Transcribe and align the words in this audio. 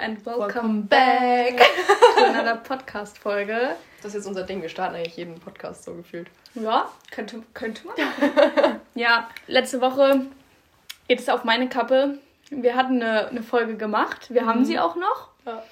and 0.00 0.24
welcome, 0.24 0.46
welcome 0.46 0.82
back 0.82 1.58
to 2.16 2.24
another 2.24 2.56
Podcast-Folge. 2.64 3.76
Das 3.98 4.06
ist 4.06 4.14
jetzt 4.14 4.26
unser 4.26 4.44
Ding. 4.44 4.62
Wir 4.62 4.70
starten 4.70 4.94
eigentlich 4.94 5.18
jeden 5.18 5.38
Podcast 5.38 5.84
so 5.84 5.94
gefühlt. 5.94 6.28
Ja, 6.54 6.90
könnte, 7.10 7.42
könnte 7.52 7.82
man. 7.86 7.96
ja, 8.94 9.28
letzte 9.46 9.82
Woche 9.82 10.22
geht 11.06 11.20
es 11.20 11.28
auf 11.28 11.44
meine 11.44 11.68
Kappe. 11.68 12.16
Wir 12.48 12.76
hatten 12.76 13.02
eine, 13.02 13.28
eine 13.28 13.42
Folge 13.42 13.76
gemacht. 13.76 14.32
Wir 14.32 14.42
mhm. 14.42 14.46
haben 14.46 14.64
sie 14.64 14.78
auch 14.78 14.96
noch. 14.96 15.28
Ja. 15.44 15.62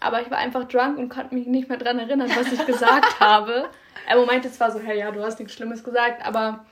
Aber 0.00 0.22
ich 0.22 0.30
war 0.30 0.38
einfach 0.38 0.64
drunk 0.64 0.96
und 0.96 1.10
konnte 1.10 1.34
mich 1.34 1.46
nicht 1.46 1.68
mehr 1.68 1.76
daran 1.76 1.98
erinnern, 1.98 2.30
was 2.34 2.52
ich 2.52 2.64
gesagt 2.64 3.20
habe. 3.20 3.68
Er 4.08 4.24
meinte 4.24 4.50
zwar 4.50 4.70
so, 4.70 4.80
hey, 4.80 4.98
ja, 4.98 5.10
du 5.10 5.22
hast 5.22 5.38
nichts 5.38 5.52
Schlimmes 5.54 5.84
gesagt, 5.84 6.24
aber 6.24 6.64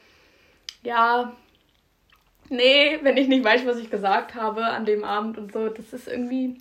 ja, 0.83 1.33
nee, 2.49 2.99
wenn 3.03 3.19
ich 3.19 3.29
nicht 3.29 3.45
weiß, 3.45 3.67
was 3.67 3.77
ich 3.77 3.91
gesagt 3.91 4.35
habe 4.35 4.65
an 4.65 4.87
dem 4.87 5.05
Abend 5.05 5.37
und 5.37 5.53
so, 5.53 5.69
das 5.69 5.93
ist 5.93 6.09
irgendwie 6.09 6.57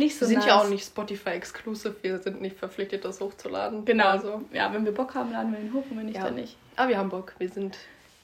nicht 0.00 0.16
so 0.16 0.22
Wir 0.22 0.28
sind 0.28 0.38
nice. 0.38 0.46
ja 0.46 0.60
auch 0.60 0.68
nicht 0.68 0.84
Spotify-exclusive, 0.84 1.94
wir 2.02 2.18
sind 2.18 2.40
nicht 2.40 2.58
verpflichtet, 2.58 3.04
das 3.04 3.20
hochzuladen. 3.20 3.84
Genau. 3.84 4.08
Also. 4.08 4.42
Ja, 4.52 4.72
wenn 4.72 4.84
wir 4.84 4.92
Bock 4.92 5.14
haben, 5.14 5.30
laden 5.32 5.52
wir 5.52 5.60
ihn 5.60 5.72
hoch 5.72 5.84
und 5.88 5.98
wenn 5.98 6.06
nicht, 6.06 6.16
ja. 6.16 6.24
dann 6.24 6.34
nicht. 6.34 6.56
Aber 6.76 6.88
wir 6.88 6.98
haben 6.98 7.10
Bock, 7.10 7.34
wir 7.38 7.48
sind 7.48 7.76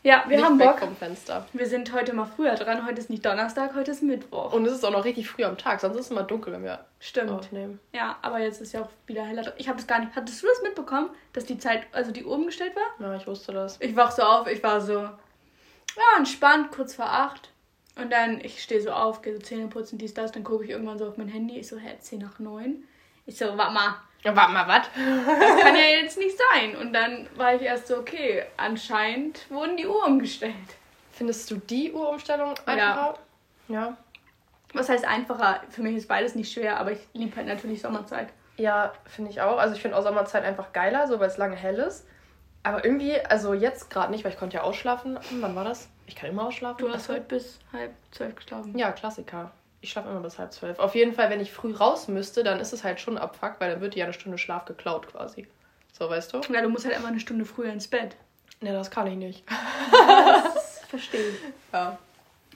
ja, 0.07 0.25
wir 0.29 0.41
haben 0.41 0.57
Bock. 0.57 0.79
vom 0.79 0.95
Fenster. 0.95 1.47
Wir 1.53 1.67
sind 1.67 1.93
heute 1.93 2.13
mal 2.13 2.27
früher 2.27 2.55
dran. 2.55 2.87
Heute 2.87 3.01
ist 3.01 3.11
nicht 3.11 3.27
Donnerstag, 3.27 3.75
heute 3.75 3.91
ist 3.91 4.05
Mittwoch. 4.05 4.53
Und 4.53 4.65
es 4.65 4.73
ist 4.75 4.85
auch 4.85 4.93
noch 4.93 5.05
richtig 5.05 5.29
früh 5.29 5.43
am 5.43 5.59
Tag, 5.59 5.81
sonst 5.81 5.97
ist 5.97 6.05
es 6.05 6.11
immer 6.13 6.23
dunkel, 6.23 6.53
wenn 6.53 6.63
wir 6.63 6.85
Stimmt. 7.01 7.33
aufnehmen. 7.33 7.81
Ja, 7.93 8.17
aber 8.23 8.39
jetzt 8.39 8.61
ist 8.61 8.73
ja 8.73 8.83
auch 8.83 8.89
wieder 9.09 9.25
heller. 9.25 9.53
Ich 9.57 9.67
habe 9.69 9.79
das 9.79 9.89
gar 9.89 9.99
nicht. 9.99 10.15
Hattest 10.15 10.41
du 10.41 10.47
das 10.47 10.63
mitbekommen, 10.63 11.11
dass 11.33 11.45
die 11.45 11.59
Zeit, 11.59 11.89
also 11.91 12.13
die 12.13 12.25
Uhr 12.25 12.37
umgestellt 12.37 12.75
war? 12.77 13.05
Ja, 13.05 13.17
ich 13.17 13.27
wusste 13.27 13.53
das. 13.53 13.79
Ich 13.81 13.97
wach 13.97 14.13
so 14.13 14.23
auf, 14.23 14.47
ich 14.47 14.63
war 14.63 14.81
so, 14.81 14.95
ja, 14.95 16.17
entspannt, 16.17 16.71
kurz 16.71 16.95
vor 16.95 17.07
acht. 17.07 17.51
Und 17.97 18.13
dann, 18.13 18.41
ich 18.41 18.63
stehe 18.63 18.81
so 18.81 18.91
auf, 18.91 19.23
gehe 19.23 19.35
so 19.35 19.41
Zähne 19.41 19.69
putzen, 19.69 19.99
dies, 19.99 20.13
das, 20.13 20.31
dann 20.31 20.45
gucke 20.45 20.65
ich 20.65 20.71
irgendwann 20.71 20.99
so 20.99 21.09
auf 21.09 21.17
mein 21.17 21.29
Handy. 21.29 21.59
Ich 21.59 21.69
so, 21.69 21.79
hä, 21.79 21.97
10 21.99 22.21
nach 22.21 22.39
9. 22.39 22.85
Ich 23.25 23.39
so, 23.39 23.57
warte 23.57 23.73
mal. 23.73 23.97
Ja, 24.23 24.37
warte 24.37 24.53
mal, 24.53 24.69
was? 24.69 24.87
Das 24.95 25.63
kann 25.63 25.75
ja 25.75 26.01
jetzt 26.03 26.19
nicht 26.19 26.37
sein. 26.53 26.77
Und 26.77 26.93
dann 26.93 27.27
war 27.37 27.55
ich 27.55 27.63
erst 27.63 27.87
so, 27.87 27.97
okay, 27.97 28.45
anscheinend 28.57 29.51
wurden 29.51 29.77
die 29.77 29.87
Uhr 29.87 30.05
umgestellt. 30.05 30.55
Findest 31.13 31.51
du 31.51 31.57
die 31.57 31.93
Uhrumstellung 31.93 32.55
einfacher? 32.67 33.19
Ja. 33.69 33.75
ja. 33.75 33.97
Was 34.75 34.91
heißt 34.91 35.07
einfacher? 35.07 35.63
Für 35.71 35.83
mich 35.83 35.97
ist 35.97 36.09
beides 36.09 36.35
nicht 36.35 36.53
schwer, 36.53 36.79
aber 36.79 36.93
ich 36.93 36.99
liebe 37.15 37.35
halt 37.37 37.47
natürlich 37.47 37.81
Sommerzeit. 37.81 38.29
Ja, 38.59 38.93
finde 39.07 39.31
ich 39.31 39.41
auch. 39.41 39.59
Also 39.59 39.75
ich 39.75 39.81
finde 39.81 39.97
auch 39.97 40.03
Sommerzeit 40.03 40.45
einfach 40.45 40.73
geiler, 40.75 41.07
so 41.07 41.19
weil 41.19 41.29
es 41.29 41.39
lange 41.39 41.57
hell 41.57 41.79
ist. 41.79 42.07
Aber 42.63 42.85
irgendwie, 42.85 43.19
also 43.21 43.55
jetzt 43.55 43.91
gerade 43.91 44.11
nicht, 44.11 44.25
weil 44.25 44.33
ich 44.33 44.39
konnte 44.39 44.57
ja 44.57 44.63
ausschlafen. 44.65 45.19
Wann 45.41 45.55
war 45.55 45.65
das? 45.65 45.89
Ich 46.07 46.15
kann 46.15 46.31
immer 46.31 46.47
ausschlafen. 46.47 46.85
Du 46.85 46.93
hast 46.93 47.09
heute 47.09 47.23
bis 47.23 47.59
halb 47.73 47.93
zwölf 48.13 48.35
geschlafen. 48.37 48.77
Ja, 48.79 48.93
Klassiker. 48.93 49.51
Ich 49.81 49.91
schlafe 49.91 50.09
immer 50.09 50.21
bis 50.21 50.39
halb 50.39 50.53
zwölf. 50.53 50.79
Auf 50.79 50.95
jeden 50.95 51.13
Fall, 51.13 51.31
wenn 51.31 51.41
ich 51.41 51.53
früh 51.53 51.75
raus 51.75 52.09
müsste, 52.09 52.43
dann 52.43 52.61
ist 52.61 52.73
es 52.73 52.85
halt 52.85 53.01
schon 53.01 53.19
Abfuck, 53.19 53.57
weil 53.59 53.71
dann 53.71 53.81
wird 53.81 53.95
dir 53.95 54.01
ja 54.01 54.05
eine 54.07 54.15
Stunde 54.15 54.39
Schlaf 54.39 54.65
geklaut 54.65 55.09
quasi. 55.09 55.47
So, 55.93 56.09
weißt 56.09 56.33
du? 56.33 56.41
Ja, 56.53 56.63
du 56.63 56.69
musst 56.69 56.85
halt 56.85 56.97
immer 56.97 57.09
eine 57.09 57.21
Stunde 57.21 57.45
früher 57.45 57.73
ins 57.73 57.89
Bett. 57.89 58.17
Ne, 58.61 58.73
das 58.73 58.91
kann 58.91 59.07
ich 59.07 59.17
nicht. 59.17 59.45
Das 59.91 60.81
verstehe 60.89 61.29
ich. 61.29 61.37
Ja. 61.73 61.99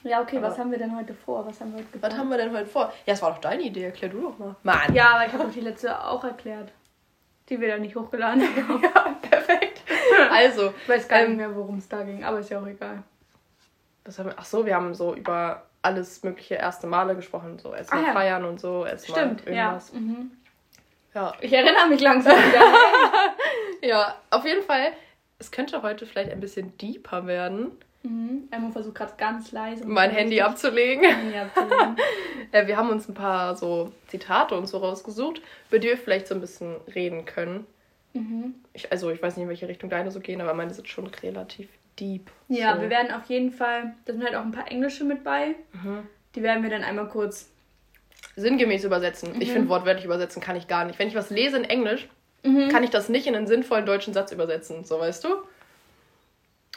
Ja, 0.03 0.21
okay, 0.21 0.37
aber 0.37 0.47
was 0.47 0.57
haben 0.57 0.71
wir 0.71 0.79
denn 0.79 0.95
heute 0.95 1.13
vor? 1.13 1.45
Was 1.45 1.61
haben 1.61 1.73
wir 1.73 1.79
heute 1.79 1.91
geplant? 1.91 2.13
Was 2.13 2.19
haben 2.19 2.29
wir 2.29 2.37
denn 2.37 2.51
heute 2.51 2.65
vor? 2.65 2.91
Ja, 3.05 3.13
es 3.13 3.21
war 3.21 3.31
doch 3.31 3.37
deine 3.37 3.61
Idee, 3.61 3.83
erklär 3.83 4.09
du 4.09 4.21
doch 4.21 4.37
mal. 4.39 4.55
Mann. 4.63 4.93
Ja, 4.95 5.11
aber 5.11 5.27
ich 5.27 5.33
habe 5.33 5.43
doch 5.43 5.51
die 5.51 5.61
letzte 5.61 6.03
auch 6.03 6.23
erklärt. 6.23 6.71
Die 7.49 7.59
wir 7.59 7.67
dann 7.67 7.81
nicht 7.81 7.95
hochgeladen 7.95 8.41
haben. 8.67 8.81
ja, 8.81 9.15
perfekt. 9.21 9.83
Also. 10.31 10.73
Ich 10.81 10.89
weiß 10.89 11.07
gar 11.07 11.19
ähm, 11.19 11.29
nicht 11.29 11.37
mehr, 11.37 11.55
worum 11.55 11.77
es 11.77 11.87
da 11.87 12.01
ging, 12.01 12.23
aber 12.23 12.39
ist 12.39 12.49
ja 12.49 12.59
auch 12.59 12.65
egal. 12.65 13.03
Was 14.05 14.19
haben 14.19 14.29
wir? 14.29 14.35
Ach 14.37 14.45
so, 14.45 14.65
wir 14.65 14.75
haben 14.75 14.93
so 14.93 15.15
über 15.15 15.63
alles 15.81 16.23
mögliche 16.23 16.55
erste 16.55 16.87
Male 16.87 17.15
gesprochen, 17.15 17.59
so 17.59 17.73
erstmal 17.73 18.03
ah, 18.03 18.07
ja. 18.07 18.13
feiern 18.13 18.45
und 18.45 18.59
so, 18.59 18.85
erstmal 18.85 19.29
irgendwas. 19.45 19.91
Ja. 19.93 19.99
Mhm. 19.99 20.31
ja. 21.13 21.33
Ich 21.41 21.53
erinnere 21.53 21.87
mich 21.87 22.01
langsam 22.01 22.33
wieder. 22.33 22.61
ja, 23.81 24.15
auf 24.29 24.45
jeden 24.45 24.63
Fall, 24.63 24.93
es 25.39 25.51
könnte 25.51 25.81
heute 25.81 26.05
vielleicht 26.05 26.31
ein 26.31 26.39
bisschen 26.39 26.77
deeper 26.77 27.25
werden. 27.25 27.71
Mhm. 28.03 28.47
Emma 28.49 28.71
versucht 28.71 28.95
gerade 28.95 29.13
ganz 29.17 29.51
leise. 29.51 29.85
Mein 29.85 30.11
Handy 30.11 30.41
abzulegen. 30.41 31.03
Handy 31.03 31.37
abzulegen. 31.37 31.95
ja, 32.53 32.67
wir 32.67 32.77
haben 32.77 32.89
uns 32.89 33.07
ein 33.07 33.13
paar 33.13 33.55
so 33.55 33.91
Zitate 34.07 34.55
und 34.55 34.67
so 34.67 34.79
rausgesucht, 34.79 35.41
über 35.69 35.79
die 35.79 35.87
wir 35.87 35.97
vielleicht 35.97 36.27
so 36.27 36.35
ein 36.35 36.41
bisschen 36.41 36.77
reden 36.93 37.25
können. 37.25 37.67
Mhm. 38.13 38.55
Ich, 38.73 38.91
also 38.91 39.09
ich 39.11 39.21
weiß 39.21 39.37
nicht, 39.37 39.43
in 39.43 39.49
welche 39.49 39.67
Richtung 39.67 39.89
deine 39.89 40.11
so 40.11 40.19
gehen, 40.19 40.41
aber 40.41 40.53
meine 40.53 40.73
sind 40.73 40.87
schon 40.87 41.07
relativ 41.07 41.69
deep. 41.99 42.29
Ja, 42.47 42.75
so. 42.75 42.81
wir 42.81 42.89
werden 42.89 43.11
auf 43.11 43.25
jeden 43.25 43.51
Fall, 43.51 43.93
da 44.05 44.13
sind 44.13 44.23
halt 44.23 44.35
auch 44.35 44.43
ein 44.43 44.51
paar 44.51 44.69
Englische 44.69 45.03
mit 45.03 45.23
bei. 45.23 45.55
Mhm. 45.73 46.07
Die 46.35 46.43
werden 46.43 46.63
wir 46.63 46.69
dann 46.69 46.83
einmal 46.83 47.07
kurz 47.07 47.49
sinngemäß 48.35 48.83
übersetzen. 48.83 49.33
Mhm. 49.33 49.41
Ich 49.41 49.51
finde, 49.51 49.69
wortwörtlich 49.69 50.05
übersetzen 50.05 50.41
kann 50.41 50.55
ich 50.55 50.67
gar 50.67 50.85
nicht. 50.85 50.99
Wenn 50.99 51.07
ich 51.07 51.15
was 51.15 51.29
lese 51.29 51.57
in 51.57 51.63
Englisch, 51.63 52.07
mhm. 52.43 52.69
kann 52.69 52.83
ich 52.83 52.89
das 52.89 53.09
nicht 53.09 53.27
in 53.27 53.35
einen 53.35 53.47
sinnvollen 53.47 53.85
deutschen 53.85 54.13
Satz 54.13 54.31
übersetzen. 54.31 54.83
So, 54.83 54.99
weißt 54.99 55.23
du? 55.23 55.29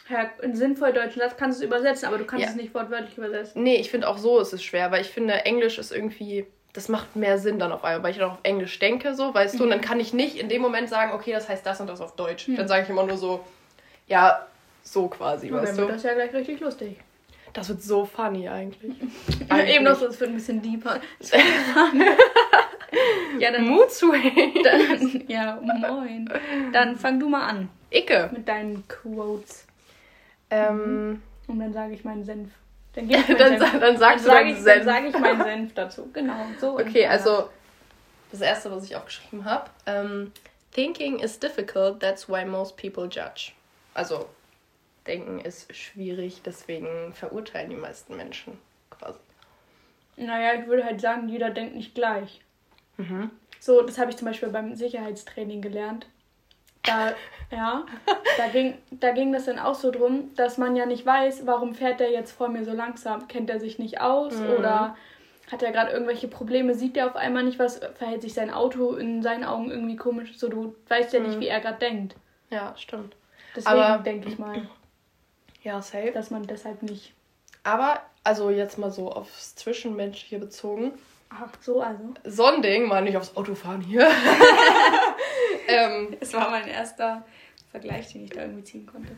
Ja, 0.08 0.30
einen 0.42 0.54
sinnvollen 0.54 0.94
deutschen 0.94 1.20
Satz 1.20 1.36
kannst 1.36 1.60
du 1.60 1.64
es 1.64 1.69
übersetzen, 1.69 2.06
aber 2.06 2.19
du 2.19 2.25
kannst 2.25 2.44
ja. 2.44 2.50
es 2.50 2.56
nicht 2.56 2.75
wortwörtlich 2.75 3.16
übersetzen. 3.16 3.62
Nee, 3.62 3.76
ich 3.76 3.91
finde 3.91 4.08
auch 4.08 4.19
so 4.19 4.38
ist 4.38 4.52
es 4.52 4.62
schwer, 4.62 4.91
weil 4.91 5.00
ich 5.00 5.08
finde, 5.08 5.32
Englisch 5.46 5.78
ist 5.78 5.92
irgendwie, 5.92 6.46
das 6.75 6.88
macht 6.88 7.16
mehr 7.16 7.38
Sinn 7.38 7.58
dann 7.58 7.72
auf 7.72 7.84
einmal, 7.84 8.02
weil 8.02 8.10
ich 8.10 8.19
dann 8.19 8.32
auf 8.32 8.38
Englisch 8.42 8.78
denke, 8.78 9.14
so, 9.14 9.32
weißt 9.32 9.54
mhm. 9.54 9.58
du, 9.58 9.64
und 9.64 9.70
dann 9.70 9.78
mhm. 9.78 9.84
kann 9.84 10.00
ich 10.00 10.12
nicht 10.12 10.36
in 10.36 10.50
dem 10.50 10.60
Moment 10.60 10.91
sagen, 10.91 11.12
okay, 11.12 11.32
das 11.32 11.48
heißt 11.48 11.64
das 11.64 11.81
und 11.81 11.86
das 11.86 12.02
auf 12.02 12.16
Deutsch. 12.16 12.48
Mhm. 12.48 12.56
Dann 12.56 12.69
sage 12.69 12.82
ich 12.82 12.91
immer 12.91 13.06
nur 13.06 13.16
so, 13.16 13.42
ja, 14.06 14.46
so 14.84 15.09
quasi, 15.09 15.50
weißt 15.50 15.72
du. 15.72 15.77
Dann 15.77 15.89
wird 15.89 15.97
das 15.97 16.03
ja 16.05 16.15
gleich 16.15 16.33
richtig 16.33 16.61
lustig. 16.61 16.99
Das 17.53 17.69
wird 17.69 17.83
so 17.83 18.05
funny 18.05 18.49
eigentlich. 18.49 18.95
eigentlich. 19.49 19.75
Eben 19.75 19.84
noch 19.84 19.99
so, 19.99 20.06
es 20.06 20.21
wird 20.21 20.31
ein 20.31 20.37
bisschen 20.37 20.62
deeper. 20.62 21.00
ja, 23.39 23.50
dann. 23.50 23.67
Mood 23.67 23.89
Dann, 24.65 25.25
ja, 25.28 25.59
moin. 25.62 26.28
Dann 26.73 26.97
fang 26.97 27.19
du 27.19 27.28
mal 27.28 27.47
an. 27.49 27.69
Icke. 27.91 28.31
Mit 28.33 28.49
deinen 28.49 28.87
Quotes. 28.89 29.67
Ähm. 30.50 31.09
Mhm. 31.09 31.23
Und 31.47 31.59
dann 31.61 31.73
sage 31.73 31.94
ich 31.94 32.05
meinen 32.05 32.25
Senf. 32.25 32.50
Dann, 32.94 33.11
ich 33.11 33.27
dann, 33.27 33.59
Senf. 33.59 33.81
dann 33.81 33.97
sagst 33.99 34.27
dann 34.27 34.34
du 34.34 34.44
deinen 34.44 34.62
Senf. 34.62 34.84
Dann 34.84 34.84
sage 34.84 35.09
ich 35.09 35.19
meinen 35.19 35.43
Senf 35.43 35.75
dazu. 35.75 36.11
Genau, 36.12 36.47
so. 36.59 36.78
Okay, 36.78 37.06
also 37.06 37.49
das 38.33 38.41
erste, 38.41 38.71
was 38.71 38.84
ich 38.84 38.97
aufgeschrieben 38.97 39.44
habe. 39.44 39.71
Ähm, 39.87 40.33
Thinking 40.73 41.21
is 41.21 41.39
difficult, 41.39 42.00
that's 42.00 42.28
why 42.28 42.44
most 42.44 42.77
people 42.77 43.05
judge. 43.05 43.53
Also 43.94 44.28
Denken 45.06 45.41
ist 45.41 45.75
schwierig, 45.75 46.42
deswegen 46.44 47.12
verurteilen 47.12 47.70
die 47.70 47.76
meisten 47.76 48.16
Menschen 48.16 48.59
quasi. 48.91 49.19
Naja, 50.16 50.60
ich 50.60 50.66
würde 50.66 50.84
halt 50.84 51.00
sagen, 51.00 51.28
jeder 51.28 51.50
denkt 51.50 51.75
nicht 51.75 51.94
gleich. 51.94 52.41
Mhm. 52.97 53.31
So, 53.60 53.82
das 53.82 53.98
habe 53.98 54.10
ich 54.10 54.16
zum 54.16 54.28
Beispiel 54.28 54.48
beim 54.48 54.75
Sicherheitstraining 54.75 55.60
gelernt. 55.60 56.06
Da, 56.82 57.14
ja, 57.50 57.84
da 58.37 58.48
ging, 58.48 58.78
da 58.91 59.12
ging 59.12 59.32
das 59.32 59.47
dann 59.47 59.59
auch 59.59 59.75
so 59.75 59.91
drum, 59.91 60.34
dass 60.37 60.59
man 60.59 60.76
ja 60.76 60.87
nicht 60.87 61.04
weiß, 61.04 61.47
warum 61.47 61.75
fährt 61.75 62.00
der 62.00 62.10
jetzt 62.10 62.32
vor 62.32 62.48
mir 62.48 62.64
so 62.64 62.72
langsam? 62.72 63.28
Kennt 63.28 63.50
er 63.50 63.60
sich 63.60 63.78
nicht 63.78 64.00
aus 64.00 64.37
mhm. 64.37 64.50
oder 64.50 64.97
hat 65.50 65.62
er 65.62 65.72
gerade 65.72 65.93
irgendwelche 65.93 66.28
Probleme? 66.28 66.75
Sieht 66.75 66.97
er 66.97 67.06
auf 67.06 67.16
einmal 67.16 67.44
nicht 67.44 67.59
was? 67.59 67.81
Verhält 67.94 68.22
sich 68.22 68.34
sein 68.34 68.50
Auto 68.50 68.94
in 68.94 69.22
seinen 69.22 69.44
Augen 69.44 69.70
irgendwie 69.70 69.97
komisch? 69.97 70.38
So, 70.38 70.48
du 70.48 70.75
weißt 70.88 71.12
ja 71.12 71.20
nicht, 71.20 71.37
mhm. 71.37 71.41
wie 71.41 71.48
er 71.48 71.60
gerade 71.60 71.78
denkt. 71.78 72.16
Ja, 72.50 72.75
stimmt. 72.76 73.16
Deswegen 73.56 74.04
denke 74.04 74.28
ich 74.28 74.38
mal. 74.38 74.69
Ja, 75.64 75.80
safe. 75.82 76.12
Dass 76.12 76.30
man 76.30 76.47
deshalb 76.47 76.82
nicht. 76.82 77.12
Aber, 77.64 78.02
also 78.22 78.50
jetzt 78.50 78.78
mal 78.78 78.91
so 78.91 79.10
aufs 79.10 79.56
Zwischenmenschliche 79.56 80.38
bezogen. 80.38 80.92
Ach, 81.30 81.48
so 81.60 81.80
also. 81.80 82.14
So 82.25 82.44
ein 82.44 82.62
Ding, 82.62 82.86
mal 82.86 83.02
nicht 83.02 83.16
aufs 83.16 83.36
Autofahren 83.36 83.80
hier. 83.80 84.08
ähm, 85.69 86.16
es 86.20 86.32
war 86.34 86.50
mein 86.50 86.69
erster 86.69 87.25
Vergleich, 87.70 88.12
den 88.12 88.25
ich 88.25 88.30
da 88.30 88.42
irgendwie 88.42 88.62
ziehen 88.62 88.86
konnte. 88.86 89.16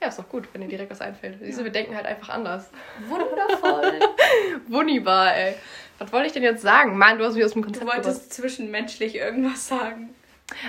Ja, 0.00 0.08
ist 0.08 0.18
doch 0.18 0.28
gut, 0.28 0.48
wenn 0.52 0.60
dir 0.60 0.68
direkt 0.68 0.90
was 0.90 1.00
einfällt. 1.00 1.38
Siehst 1.40 1.58
du, 1.58 1.64
wir 1.64 1.72
denken 1.72 1.96
halt 1.96 2.06
einfach 2.06 2.28
anders. 2.28 2.70
Wundervoll. 3.08 4.00
Wunderbar, 4.68 5.34
ey. 5.34 5.54
Was 5.98 6.12
wollte 6.12 6.26
ich 6.28 6.32
denn 6.32 6.42
jetzt 6.42 6.62
sagen? 6.62 6.96
Mann, 6.96 7.18
du 7.18 7.24
hast 7.24 7.34
mich 7.34 7.44
aus 7.44 7.52
dem 7.52 7.62
Konzept 7.62 7.84
Du 7.84 7.90
wolltest 7.90 8.20
gebracht. 8.20 8.32
zwischenmenschlich 8.32 9.16
irgendwas 9.16 9.66
sagen. 9.68 10.14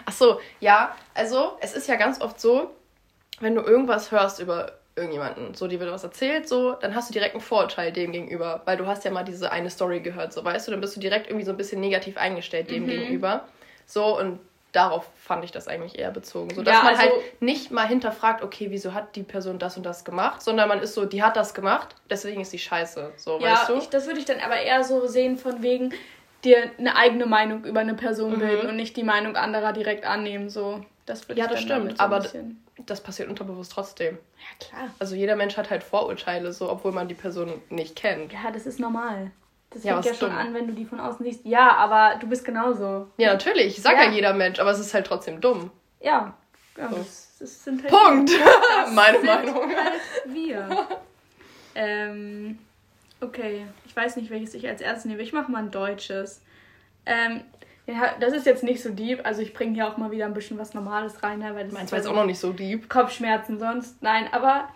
Ach 0.06 0.12
so, 0.12 0.40
ja. 0.60 0.96
Also, 1.14 1.58
es 1.62 1.74
ist 1.74 1.88
ja 1.88 1.96
ganz 1.96 2.20
oft 2.20 2.42
so, 2.42 2.72
wenn 3.40 3.56
du 3.56 3.62
irgendwas 3.62 4.12
hörst 4.12 4.40
über 4.40 4.81
irgendjemanden, 4.96 5.54
so 5.54 5.68
die 5.68 5.80
wird 5.80 5.92
was 5.92 6.04
erzählt, 6.04 6.48
so, 6.48 6.74
dann 6.74 6.96
hast 6.96 7.10
du 7.10 7.14
direkt 7.14 7.34
einen 7.34 7.42
Vorurteil 7.42 7.92
dem 7.92 8.12
gegenüber, 8.12 8.62
weil 8.66 8.78
du 8.78 8.86
hast 8.88 9.06
ja 9.06 9.12
mal 9.12 9.24
diese 9.24 9.52
eine 9.52 9.70
Story 9.70 10.02
gehört, 10.02 10.34
so 10.34 10.44
weißt 10.44 10.68
du, 10.68 10.72
dann 10.72 10.82
bist 10.82 10.96
du 10.96 11.00
direkt 11.00 11.28
irgendwie 11.28 11.46
so 11.46 11.52
ein 11.52 11.58
bisschen 11.58 11.80
negativ 11.80 12.18
eingestellt 12.18 12.70
dem 12.70 12.84
mhm. 12.84 12.88
gegenüber. 12.88 13.46
So 13.86 14.18
und 14.20 14.40
darauf 14.72 15.10
fand 15.18 15.44
ich 15.44 15.52
das 15.52 15.68
eigentlich 15.68 16.00
eher 16.00 16.12
bezogen, 16.12 16.54
so 16.54 16.62
dass 16.62 16.76
ja, 16.76 16.84
man 16.84 16.96
also, 16.96 17.02
halt 17.02 17.42
nicht 17.42 17.72
mal 17.72 17.88
hinterfragt, 17.88 18.44
okay, 18.44 18.68
wieso 18.70 18.94
hat 18.94 19.16
die 19.16 19.24
Person 19.24 19.60
das 19.60 19.78
und 19.78 19.84
das 19.84 20.06
gemacht, 20.06 20.42
sondern 20.42 20.68
man 20.70 20.80
ist 20.80 20.94
so, 20.94 21.06
die 21.06 21.24
hat 21.24 21.36
das 21.36 21.54
gemacht, 21.54 21.96
deswegen 22.10 22.42
ist 22.42 22.52
sie 22.52 22.60
scheiße, 22.60 23.12
so 23.18 23.40
ja, 23.40 23.54
weißt 23.54 23.70
du? 23.70 23.78
Ich, 23.78 23.90
das 23.90 24.08
würde 24.08 24.20
ich 24.20 24.26
dann 24.26 24.40
aber 24.40 24.58
eher 24.58 24.84
so 24.84 25.08
sehen 25.08 25.38
von 25.38 25.62
wegen 25.62 25.94
dir 26.44 26.72
eine 26.78 26.96
eigene 26.96 27.26
Meinung 27.26 27.66
über 27.66 27.82
eine 27.82 27.94
Person 27.94 28.34
mhm. 28.34 28.40
bilden 28.40 28.70
und 28.70 28.76
nicht 28.76 28.96
die 28.98 29.04
Meinung 29.04 29.36
anderer 29.36 29.74
direkt 29.74 30.06
annehmen, 30.06 30.50
so. 30.50 30.84
Das 31.06 31.26
ja, 31.36 31.48
das 31.48 31.62
stimmt, 31.62 31.98
so 31.98 32.04
aber 32.04 32.24
das 32.86 33.02
passiert 33.02 33.30
unterbewusst 33.30 33.72
trotzdem. 33.72 34.18
Ja, 34.38 34.68
klar. 34.68 34.90
Also 35.00 35.16
jeder 35.16 35.36
Mensch 35.36 35.58
hat 35.58 35.70
halt 35.70 35.84
Vorurteile, 35.84 36.54
so 36.54 36.70
obwohl 36.70 36.92
man 36.92 37.08
die 37.08 37.16
Person 37.16 37.62
nicht 37.70 37.96
kennt. 37.96 38.32
Ja, 38.34 38.52
das 38.52 38.66
ist 38.66 38.80
normal. 38.80 39.32
Das 39.72 39.84
ja, 39.84 39.94
fängt 39.94 40.06
ja 40.06 40.14
schon 40.14 40.30
dumm. 40.30 40.38
an, 40.38 40.54
wenn 40.54 40.68
du 40.68 40.74
die 40.74 40.86
von 40.86 41.00
außen 41.00 41.26
siehst. 41.26 41.46
Ja, 41.46 41.76
aber 41.76 42.20
du 42.20 42.28
bist 42.28 42.44
genauso. 42.44 43.08
Ja, 43.18 43.32
natürlich. 43.32 43.78
Ich 43.78 43.82
sag 43.82 43.96
ja, 43.96 44.04
ja 44.04 44.12
jeder 44.12 44.34
Mensch, 44.34 44.60
aber 44.60 44.72
es 44.72 44.80
ist 44.80 44.94
halt 44.94 45.08
trotzdem 45.08 45.40
dumm. 45.40 45.72
Ja. 46.02 46.36
ja 46.78 46.90
so. 46.90 46.98
das, 46.98 47.38
das 47.40 47.64
sind 47.64 47.82
halt 47.82 47.92
Punkt. 47.92 48.32
Meine 48.94 49.20
Meinung. 49.20 49.74
Halt 49.74 50.02
wir. 50.26 50.88
ähm, 51.76 52.60
okay. 53.22 53.66
Ich 53.86 53.96
weiß 53.96 54.18
nicht, 54.18 54.30
welches 54.30 54.54
ich 54.54 54.68
als 54.68 54.82
erstes 54.82 55.06
nehme. 55.06 55.22
Ich 55.22 55.32
mache 55.32 55.50
mal 55.50 55.60
ein 55.60 55.72
deutsches. 55.72 56.42
Ähm, 57.06 57.42
ja, 57.92 58.16
das 58.20 58.34
ist 58.34 58.46
jetzt 58.46 58.64
nicht 58.64 58.82
so 58.82 58.90
deep. 58.90 59.22
Also 59.24 59.42
ich 59.42 59.54
bringe 59.54 59.74
hier 59.74 59.88
auch 59.88 59.98
mal 59.98 60.12
wieder 60.12 60.26
ein 60.26 60.34
bisschen 60.34 60.58
was 60.58 60.74
Normales 60.74 61.22
rein. 61.24 61.40
Ne, 61.40 61.54
weil 61.56 61.66
das 61.66 61.74
Meins 61.74 61.92
war 61.92 62.00
jetzt 62.00 62.08
auch 62.08 62.16
noch 62.16 62.26
nicht 62.26 62.40
so 62.40 62.54
deep. 62.54 62.90
Kopfschmerzen 62.90 63.60
sonst. 63.60 64.02
Nein, 64.02 64.28
aber 64.32 64.70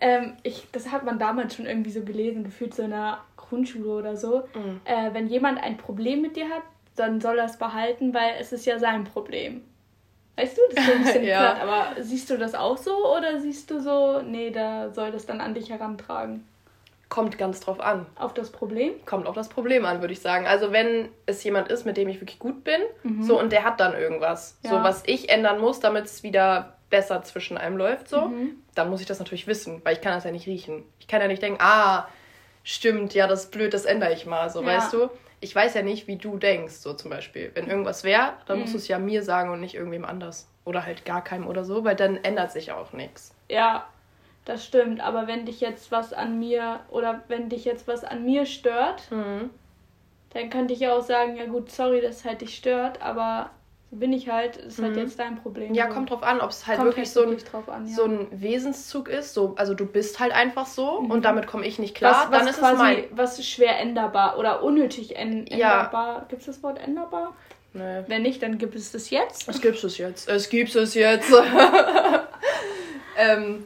ähm, 0.00 0.34
ich, 0.42 0.66
das 0.72 0.90
hat 0.92 1.04
man 1.04 1.18
damals 1.18 1.54
schon 1.54 1.66
irgendwie 1.66 1.90
so 1.90 2.02
gelesen, 2.02 2.44
gefühlt 2.44 2.74
so 2.74 2.82
in 2.82 2.90
der 2.90 3.18
Grundschule 3.36 3.88
oder 3.88 4.16
so. 4.16 4.44
Mhm. 4.54 4.80
Äh, 4.84 5.14
wenn 5.14 5.28
jemand 5.28 5.62
ein 5.62 5.76
Problem 5.76 6.22
mit 6.22 6.36
dir 6.36 6.48
hat, 6.48 6.62
dann 6.96 7.20
soll 7.20 7.38
er 7.38 7.46
es 7.46 7.58
behalten, 7.58 8.12
weil 8.14 8.34
es 8.40 8.52
ist 8.52 8.66
ja 8.66 8.78
sein 8.78 9.04
Problem. 9.04 9.62
Weißt 10.36 10.56
du, 10.56 10.60
das 10.74 10.84
ist 10.84 10.86
so 10.86 10.92
ein 10.92 11.04
bisschen 11.04 11.24
ja. 11.26 11.40
platt, 11.40 11.62
aber 11.62 12.02
siehst 12.02 12.28
du 12.28 12.36
das 12.36 12.54
auch 12.54 12.76
so 12.76 13.16
oder 13.16 13.40
siehst 13.40 13.70
du 13.70 13.80
so, 13.80 14.20
nee, 14.22 14.50
da 14.50 14.90
soll 14.90 15.10
das 15.10 15.26
dann 15.26 15.40
an 15.40 15.54
dich 15.54 15.70
herantragen? 15.70 16.46
Kommt 17.08 17.38
ganz 17.38 17.60
drauf 17.60 17.80
an. 17.80 18.06
Auf 18.16 18.34
das 18.34 18.50
Problem? 18.50 18.92
Kommt 19.04 19.26
auf 19.26 19.34
das 19.34 19.48
Problem 19.48 19.84
an, 19.84 20.00
würde 20.00 20.12
ich 20.12 20.20
sagen. 20.20 20.46
Also 20.46 20.72
wenn 20.72 21.08
es 21.26 21.42
jemand 21.44 21.68
ist, 21.68 21.86
mit 21.86 21.96
dem 21.96 22.08
ich 22.08 22.20
wirklich 22.20 22.38
gut 22.38 22.64
bin, 22.64 22.80
mhm. 23.04 23.22
so 23.22 23.38
und 23.38 23.52
der 23.52 23.62
hat 23.64 23.78
dann 23.78 23.94
irgendwas, 23.94 24.58
ja. 24.62 24.70
so 24.70 24.76
was 24.82 25.02
ich 25.06 25.28
ändern 25.28 25.60
muss, 25.60 25.78
damit 25.78 26.06
es 26.06 26.22
wieder 26.24 26.76
besser 26.90 27.22
zwischen 27.22 27.58
einem 27.58 27.76
läuft, 27.76 28.08
so, 28.08 28.28
mhm. 28.28 28.56
dann 28.74 28.90
muss 28.90 29.00
ich 29.00 29.06
das 29.06 29.18
natürlich 29.18 29.46
wissen, 29.46 29.80
weil 29.84 29.94
ich 29.94 30.00
kann 30.00 30.12
das 30.12 30.24
ja 30.24 30.32
nicht 30.32 30.46
riechen. 30.46 30.84
Ich 30.98 31.06
kann 31.06 31.20
ja 31.20 31.28
nicht 31.28 31.42
denken, 31.42 31.60
ah, 31.60 32.08
stimmt, 32.64 33.14
ja, 33.14 33.26
das 33.26 33.44
ist 33.44 33.50
blöd, 33.52 33.72
das 33.72 33.84
ändere 33.84 34.12
ich 34.12 34.26
mal, 34.26 34.50
so, 34.50 34.60
ja. 34.62 34.66
weißt 34.66 34.92
du? 34.92 35.08
Ich 35.40 35.54
weiß 35.54 35.74
ja 35.74 35.82
nicht, 35.82 36.08
wie 36.08 36.16
du 36.16 36.38
denkst, 36.38 36.74
so 36.74 36.94
zum 36.94 37.10
Beispiel. 37.10 37.52
Wenn 37.54 37.68
irgendwas 37.68 38.04
wäre, 38.04 38.32
dann 38.46 38.56
mhm. 38.56 38.62
musst 38.62 38.74
du 38.74 38.78
es 38.78 38.88
ja 38.88 38.98
mir 38.98 39.22
sagen 39.22 39.50
und 39.50 39.60
nicht 39.60 39.74
irgendwem 39.74 40.04
anders. 40.04 40.48
Oder 40.64 40.84
halt 40.84 41.04
gar 41.04 41.22
keinem 41.22 41.46
oder 41.46 41.64
so, 41.64 41.84
weil 41.84 41.94
dann 41.94 42.16
ändert 42.16 42.50
sich 42.50 42.72
auch 42.72 42.92
nichts. 42.92 43.34
Ja, 43.48 43.86
das 44.46 44.64
stimmt. 44.64 45.00
Aber 45.02 45.26
wenn 45.26 45.44
dich 45.44 45.60
jetzt 45.60 45.92
was 45.92 46.14
an 46.14 46.38
mir 46.38 46.80
oder 46.88 47.22
wenn 47.28 47.50
dich 47.50 47.66
jetzt 47.66 47.86
was 47.86 48.04
an 48.04 48.24
mir 48.24 48.46
stört, 48.46 49.10
mhm. 49.10 49.50
dann 50.32 50.48
könnte 50.48 50.72
ich 50.72 50.80
ja 50.80 50.94
auch 50.94 51.02
sagen, 51.02 51.36
ja 51.36 51.44
gut, 51.44 51.70
sorry, 51.70 52.00
dass 52.00 52.24
halt 52.24 52.40
dich 52.40 52.56
stört, 52.56 53.02
aber 53.02 53.50
so 53.90 53.96
bin 53.96 54.12
ich 54.12 54.28
halt, 54.28 54.56
ist 54.56 54.80
halt 54.80 54.92
mhm. 54.92 54.98
jetzt 54.98 55.18
dein 55.18 55.36
Problem. 55.36 55.74
Ja, 55.74 55.86
kommt 55.86 56.10
drauf 56.10 56.22
an, 56.22 56.40
ob 56.40 56.50
es 56.50 56.66
halt 56.66 56.78
kommt 56.78 56.88
wirklich, 56.90 57.14
halt 57.14 57.42
so, 57.42 57.58
ein, 57.58 57.72
an, 57.72 57.86
ja. 57.86 57.94
so 57.94 58.04
ein 58.04 58.28
Wesenszug 58.30 59.08
ist. 59.08 59.34
So, 59.34 59.54
also 59.56 59.74
du 59.74 59.84
bist 59.84 60.18
halt 60.18 60.32
einfach 60.32 60.66
so 60.66 61.02
mhm. 61.02 61.10
und 61.10 61.24
damit 61.24 61.46
komme 61.46 61.66
ich 61.66 61.78
nicht 61.78 61.94
klar. 61.94 62.28
Was, 62.30 62.30
was 62.30 62.38
dann 62.38 62.48
ist 62.48 62.58
quasi, 62.58 62.72
es 62.72 62.78
mein... 62.78 63.04
was 63.12 63.46
schwer 63.46 63.78
änderbar 63.78 64.38
oder 64.38 64.62
unnötig 64.62 65.16
änderbar. 65.16 65.58
Ja. 65.58 66.26
Gibt 66.28 66.40
es 66.40 66.46
das 66.46 66.62
Wort 66.62 66.78
änderbar? 66.78 67.34
Nee. 67.74 68.02
Wenn 68.06 68.22
nicht, 68.22 68.42
dann 68.42 68.58
gibt 68.58 68.74
es 68.74 68.90
das 68.90 69.10
jetzt. 69.10 69.48
Es 69.48 69.60
gibt 69.60 69.82
es 69.82 69.98
jetzt. 69.98 70.28
Es 70.28 70.48
gibt 70.48 70.74
es 70.74 70.94
jetzt. 70.94 71.30
ähm, 73.16 73.64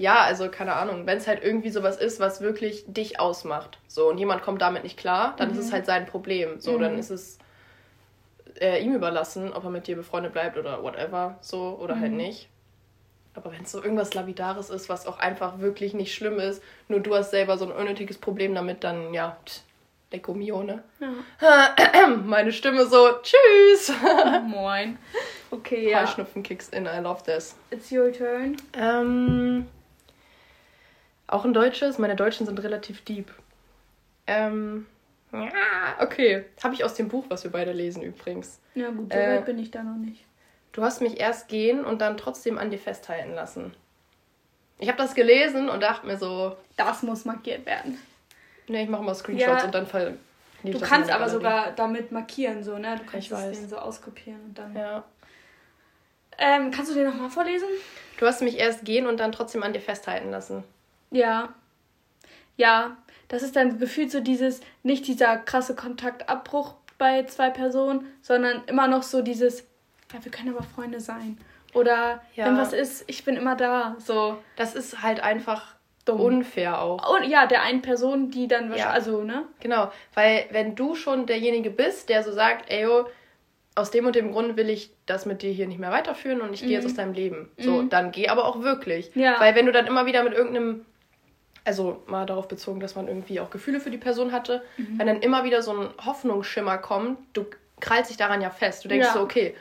ja, 0.00 0.22
also 0.22 0.48
keine 0.48 0.76
Ahnung, 0.76 1.06
wenn 1.06 1.18
es 1.18 1.26
halt 1.26 1.44
irgendwie 1.44 1.68
sowas 1.68 1.98
ist, 1.98 2.20
was 2.20 2.40
wirklich 2.40 2.84
dich 2.86 3.20
ausmacht, 3.20 3.78
so 3.86 4.08
und 4.08 4.16
jemand 4.16 4.42
kommt 4.42 4.62
damit 4.62 4.82
nicht 4.82 4.96
klar, 4.96 5.34
dann 5.36 5.48
mhm. 5.48 5.54
ist 5.54 5.60
es 5.60 5.68
mhm. 5.68 5.72
halt 5.72 5.86
sein 5.86 6.06
Problem. 6.06 6.58
So, 6.58 6.72
mhm. 6.72 6.80
dann 6.80 6.98
ist 6.98 7.10
es 7.10 7.38
äh, 8.58 8.82
ihm 8.82 8.94
überlassen, 8.94 9.52
ob 9.52 9.64
er 9.64 9.70
mit 9.70 9.86
dir 9.86 9.96
befreundet 9.96 10.32
bleibt 10.32 10.56
oder 10.56 10.82
whatever, 10.82 11.36
so 11.42 11.78
oder 11.78 12.00
halt 12.00 12.12
mhm. 12.12 12.16
halt 12.16 12.28
nicht. 12.28 12.48
Aber 13.34 13.52
wenn 13.52 13.62
es 13.62 13.72
so 13.72 13.82
irgendwas 13.82 14.14
Labidares 14.14 14.70
ist, 14.70 14.88
was 14.88 15.06
auch 15.06 15.18
einfach 15.18 15.58
wirklich 15.58 15.92
nicht 15.92 16.14
schlimm 16.14 16.38
ist, 16.40 16.62
nur 16.88 17.00
du 17.00 17.14
hast 17.14 17.30
selber 17.30 17.58
so 17.58 17.66
ein 17.66 17.72
unnötiges 17.72 18.16
Problem 18.16 18.54
damit, 18.54 18.82
dann 18.82 19.12
ja, 19.12 19.36
Lecco 20.10 20.32
mio, 20.32 20.62
ne? 20.62 20.82
Ja. 20.98 21.76
Meine 22.24 22.52
Stimme 22.52 22.86
so, 22.86 23.10
tschüss. 23.22 23.92
Moin. 24.46 24.98
Okay, 25.50 25.90
ja. 25.90 26.02
Heuschnupfen 26.02 26.42
kicks 26.42 26.70
in, 26.70 26.86
I 26.86 27.00
love 27.00 27.22
this. 27.22 27.54
It's 27.70 27.92
your 27.92 28.10
turn. 28.10 28.56
Ähm, 28.72 29.66
auch 31.30 31.44
ein 31.44 31.52
deutsches. 31.52 31.98
Meine 31.98 32.16
Deutschen 32.16 32.46
sind 32.46 32.62
relativ 32.62 33.04
deep. 33.04 33.32
Ähm, 34.26 34.86
ja, 35.32 35.96
okay. 36.00 36.44
Habe 36.62 36.74
ich 36.74 36.84
aus 36.84 36.94
dem 36.94 37.08
Buch, 37.08 37.24
was 37.28 37.44
wir 37.44 37.50
beide 37.50 37.72
lesen 37.72 38.02
übrigens. 38.02 38.60
Ja 38.74 38.90
gut, 38.90 39.12
so 39.12 39.18
äh, 39.18 39.36
weit 39.36 39.46
bin 39.46 39.58
ich 39.58 39.70
da 39.70 39.82
noch 39.82 39.96
nicht. 39.96 40.24
Du 40.72 40.82
hast 40.82 41.00
mich 41.00 41.18
erst 41.18 41.48
gehen 41.48 41.84
und 41.84 42.00
dann 42.00 42.16
trotzdem 42.16 42.58
an 42.58 42.70
dir 42.70 42.78
festhalten 42.78 43.34
lassen. 43.34 43.74
Ich 44.78 44.88
habe 44.88 44.98
das 44.98 45.14
gelesen 45.14 45.68
und 45.68 45.82
dachte 45.82 46.06
mir 46.06 46.16
so... 46.16 46.56
Das 46.76 47.02
muss 47.02 47.24
markiert 47.24 47.66
werden. 47.66 47.98
Ne, 48.68 48.84
ich 48.84 48.88
mache 48.88 49.02
mal 49.02 49.14
Screenshots 49.14 49.62
ja, 49.62 49.64
und 49.64 49.74
dann 49.74 49.86
fall. 49.86 50.16
Du 50.62 50.78
kannst 50.78 51.10
aber 51.10 51.28
sogar 51.28 51.72
damit 51.72 52.12
markieren, 52.12 52.62
so, 52.62 52.78
ne? 52.78 52.96
Du 52.96 53.04
kannst 53.10 53.30
den 53.30 53.68
so 53.68 53.76
auskopieren 53.76 54.40
und 54.44 54.58
dann... 54.58 54.74
Ja. 54.74 55.04
Ähm, 56.38 56.70
kannst 56.70 56.90
du 56.90 56.94
den 56.94 57.06
nochmal 57.06 57.30
vorlesen? 57.30 57.68
Du 58.18 58.26
hast 58.26 58.40
mich 58.40 58.58
erst 58.58 58.84
gehen 58.84 59.06
und 59.06 59.18
dann 59.18 59.32
trotzdem 59.32 59.62
an 59.62 59.72
dir 59.72 59.80
festhalten 59.80 60.30
lassen. 60.30 60.64
Ja. 61.10 61.54
Ja, 62.56 62.96
das 63.28 63.42
ist 63.42 63.56
dann 63.56 63.78
gefühlt 63.78 64.10
so 64.10 64.20
dieses, 64.20 64.60
nicht 64.82 65.06
dieser 65.06 65.36
krasse 65.38 65.74
Kontaktabbruch 65.74 66.74
bei 66.98 67.22
zwei 67.24 67.48
Personen, 67.50 68.06
sondern 68.20 68.62
immer 68.66 68.88
noch 68.88 69.02
so 69.02 69.22
dieses, 69.22 69.60
ja, 70.12 70.22
wir 70.22 70.30
können 70.30 70.54
aber 70.54 70.64
Freunde 70.64 71.00
sein. 71.00 71.38
Oder 71.72 72.20
ja. 72.34 72.46
wenn 72.46 72.58
was 72.58 72.72
ist, 72.72 73.04
ich 73.06 73.24
bin 73.24 73.36
immer 73.36 73.56
da. 73.56 73.96
So. 73.98 74.38
Das 74.56 74.74
ist 74.74 75.02
halt 75.02 75.22
einfach 75.22 75.76
dumm. 76.04 76.20
unfair 76.20 76.80
auch. 76.82 77.16
Und 77.16 77.28
ja, 77.28 77.46
der 77.46 77.62
einen 77.62 77.82
Person, 77.82 78.30
die 78.30 78.48
dann 78.48 78.70
wahrscheinlich, 78.70 78.84
ja. 78.84 78.90
also, 78.90 79.22
ne? 79.22 79.44
Genau, 79.60 79.90
weil 80.14 80.46
wenn 80.50 80.74
du 80.74 80.94
schon 80.94 81.26
derjenige 81.26 81.70
bist, 81.70 82.08
der 82.08 82.22
so 82.22 82.32
sagt, 82.32 82.70
ey, 82.70 82.82
yo, 82.82 83.06
aus 83.76 83.90
dem 83.90 84.06
und 84.06 84.16
dem 84.16 84.32
Grund 84.32 84.56
will 84.56 84.68
ich 84.68 84.90
das 85.06 85.26
mit 85.26 85.42
dir 85.42 85.52
hier 85.52 85.68
nicht 85.68 85.78
mehr 85.78 85.92
weiterführen 85.92 86.40
und 86.40 86.52
ich 86.52 86.62
mhm. 86.62 86.66
gehe 86.66 86.76
jetzt 86.76 86.86
aus 86.86 86.94
deinem 86.94 87.12
Leben. 87.12 87.50
So, 87.56 87.82
mhm. 87.82 87.88
dann 87.88 88.10
geh 88.10 88.28
aber 88.28 88.44
auch 88.44 88.60
wirklich. 88.60 89.10
Ja. 89.14 89.38
Weil 89.38 89.54
wenn 89.54 89.66
du 89.66 89.72
dann 89.72 89.86
immer 89.86 90.06
wieder 90.06 90.22
mit 90.24 90.34
irgendeinem 90.34 90.84
also 91.64 92.02
mal 92.06 92.26
darauf 92.26 92.48
bezogen, 92.48 92.80
dass 92.80 92.94
man 92.94 93.08
irgendwie 93.08 93.40
auch 93.40 93.50
Gefühle 93.50 93.80
für 93.80 93.90
die 93.90 93.98
Person 93.98 94.32
hatte, 94.32 94.62
mhm. 94.76 94.98
wenn 94.98 95.06
dann 95.06 95.20
immer 95.20 95.44
wieder 95.44 95.62
so 95.62 95.72
ein 95.72 95.88
Hoffnungsschimmer 96.04 96.78
kommt, 96.78 97.18
du 97.32 97.46
krallst 97.80 98.10
dich 98.10 98.16
daran 98.16 98.40
ja 98.40 98.50
fest. 98.50 98.84
Du 98.84 98.88
denkst 98.88 99.08
ja. 99.08 99.12
so, 99.12 99.20
okay, 99.20 99.54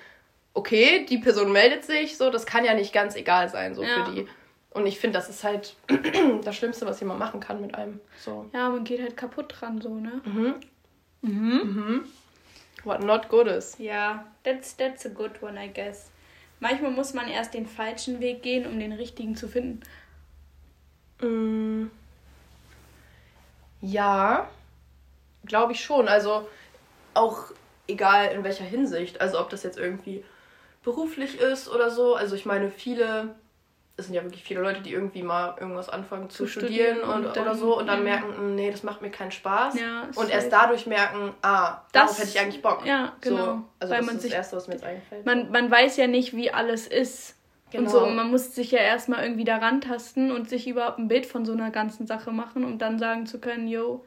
okay, 0.53 1.05
die 1.05 1.17
Person 1.17 1.51
meldet 1.51 1.85
sich, 1.85 2.17
so, 2.17 2.29
das 2.29 2.45
kann 2.45 2.65
ja 2.65 2.73
nicht 2.73 2.93
ganz 2.93 3.15
egal 3.15 3.49
sein, 3.49 3.75
so 3.75 3.83
ja. 3.83 4.05
für 4.05 4.11
die. 4.11 4.27
Und 4.71 4.85
ich 4.85 4.99
finde, 4.99 5.17
das 5.17 5.29
ist 5.29 5.43
halt 5.43 5.75
das 6.43 6.55
Schlimmste, 6.55 6.85
was 6.85 6.99
jemand 6.99 7.19
machen 7.19 7.39
kann 7.39 7.61
mit 7.61 7.75
einem. 7.75 7.99
So. 8.17 8.49
Ja, 8.53 8.69
man 8.69 8.83
geht 8.83 9.01
halt 9.01 9.17
kaputt 9.17 9.55
dran, 9.57 9.81
so, 9.81 9.95
ne? 9.95 10.21
Mhm. 10.25 10.55
Mhm. 11.21 11.31
Mhm. 11.31 12.05
What 12.83 13.03
not 13.03 13.29
good 13.29 13.47
is. 13.47 13.75
Ja, 13.77 14.25
that's, 14.43 14.77
that's 14.77 15.05
a 15.05 15.09
good 15.09 15.41
one, 15.41 15.61
I 15.61 15.69
guess. 15.73 16.11
Manchmal 16.59 16.91
muss 16.91 17.13
man 17.13 17.27
erst 17.27 17.53
den 17.53 17.65
falschen 17.65 18.19
Weg 18.19 18.43
gehen, 18.43 18.65
um 18.65 18.79
den 18.79 18.91
richtigen 18.91 19.35
zu 19.35 19.47
finden. 19.47 19.81
Mm, 21.21 21.87
ja, 23.81 24.49
glaube 25.45 25.73
ich 25.73 25.83
schon. 25.83 26.07
Also 26.07 26.47
auch 27.13 27.45
egal 27.87 28.31
in 28.31 28.43
welcher 28.43 28.65
Hinsicht. 28.65 29.21
Also 29.21 29.39
ob 29.39 29.49
das 29.49 29.63
jetzt 29.63 29.77
irgendwie 29.77 30.23
beruflich 30.83 31.39
ist 31.39 31.69
oder 31.69 31.89
so. 31.89 32.15
Also 32.15 32.35
ich 32.35 32.45
meine, 32.45 32.71
viele 32.71 33.35
es 33.99 34.05
sind 34.05 34.15
ja 34.15 34.23
wirklich 34.23 34.43
viele 34.43 34.61
Leute, 34.61 34.81
die 34.81 34.93
irgendwie 34.93 35.21
mal 35.21 35.55
irgendwas 35.59 35.89
anfangen 35.89 36.29
zu, 36.29 36.45
zu 36.45 36.47
studieren, 36.47 36.97
studieren, 36.97 37.01
und, 37.01 37.25
und 37.25 37.35
dann, 37.35 37.43
oder 37.43 37.55
so 37.55 37.77
und 37.77 37.87
dann 37.87 37.99
ja. 37.99 38.03
merken, 38.03 38.35
hm, 38.35 38.55
nee, 38.55 38.71
das 38.71 38.83
macht 38.83 39.01
mir 39.01 39.11
keinen 39.11 39.31
Spaß. 39.31 39.79
Ja, 39.79 40.07
und 40.15 40.29
erst 40.29 40.51
dadurch 40.51 40.85
merken, 40.87 41.33
ah, 41.41 41.81
das, 41.91 42.03
darauf 42.03 42.19
hätte 42.19 42.29
ich 42.29 42.39
eigentlich 42.39 42.61
Bock. 42.61 42.85
Ja, 42.85 43.13
genau. 43.21 43.37
So, 43.37 43.65
also 43.79 43.93
Weil 43.93 43.97
das 43.99 44.05
man 44.05 44.15
ist 44.15 44.21
sich, 44.21 44.31
das 44.31 44.37
Erste, 44.37 44.55
was 44.55 44.67
mir 44.67 44.73
jetzt 44.75 44.83
einfällt. 44.83 45.25
Man, 45.25 45.51
man 45.51 45.69
weiß 45.69 45.97
ja 45.97 46.07
nicht, 46.07 46.35
wie 46.35 46.51
alles 46.51 46.87
ist. 46.87 47.35
Genau. 47.71 47.83
Und 47.83 47.89
so, 47.89 48.03
und 48.03 48.15
man 48.15 48.31
muss 48.31 48.55
sich 48.55 48.71
ja 48.71 48.79
erstmal 48.79 49.23
irgendwie 49.23 49.43
daran 49.43 49.81
tasten 49.81 50.31
und 50.31 50.49
sich 50.49 50.67
überhaupt 50.67 50.97
ein 50.97 51.07
Bild 51.07 51.25
von 51.25 51.45
so 51.45 51.53
einer 51.53 51.69
ganzen 51.69 52.07
Sache 52.07 52.31
machen, 52.31 52.63
um 52.63 52.77
dann 52.77 52.97
sagen 52.97 53.25
zu 53.25 53.39
können, 53.39 53.67
yo, 53.67 54.03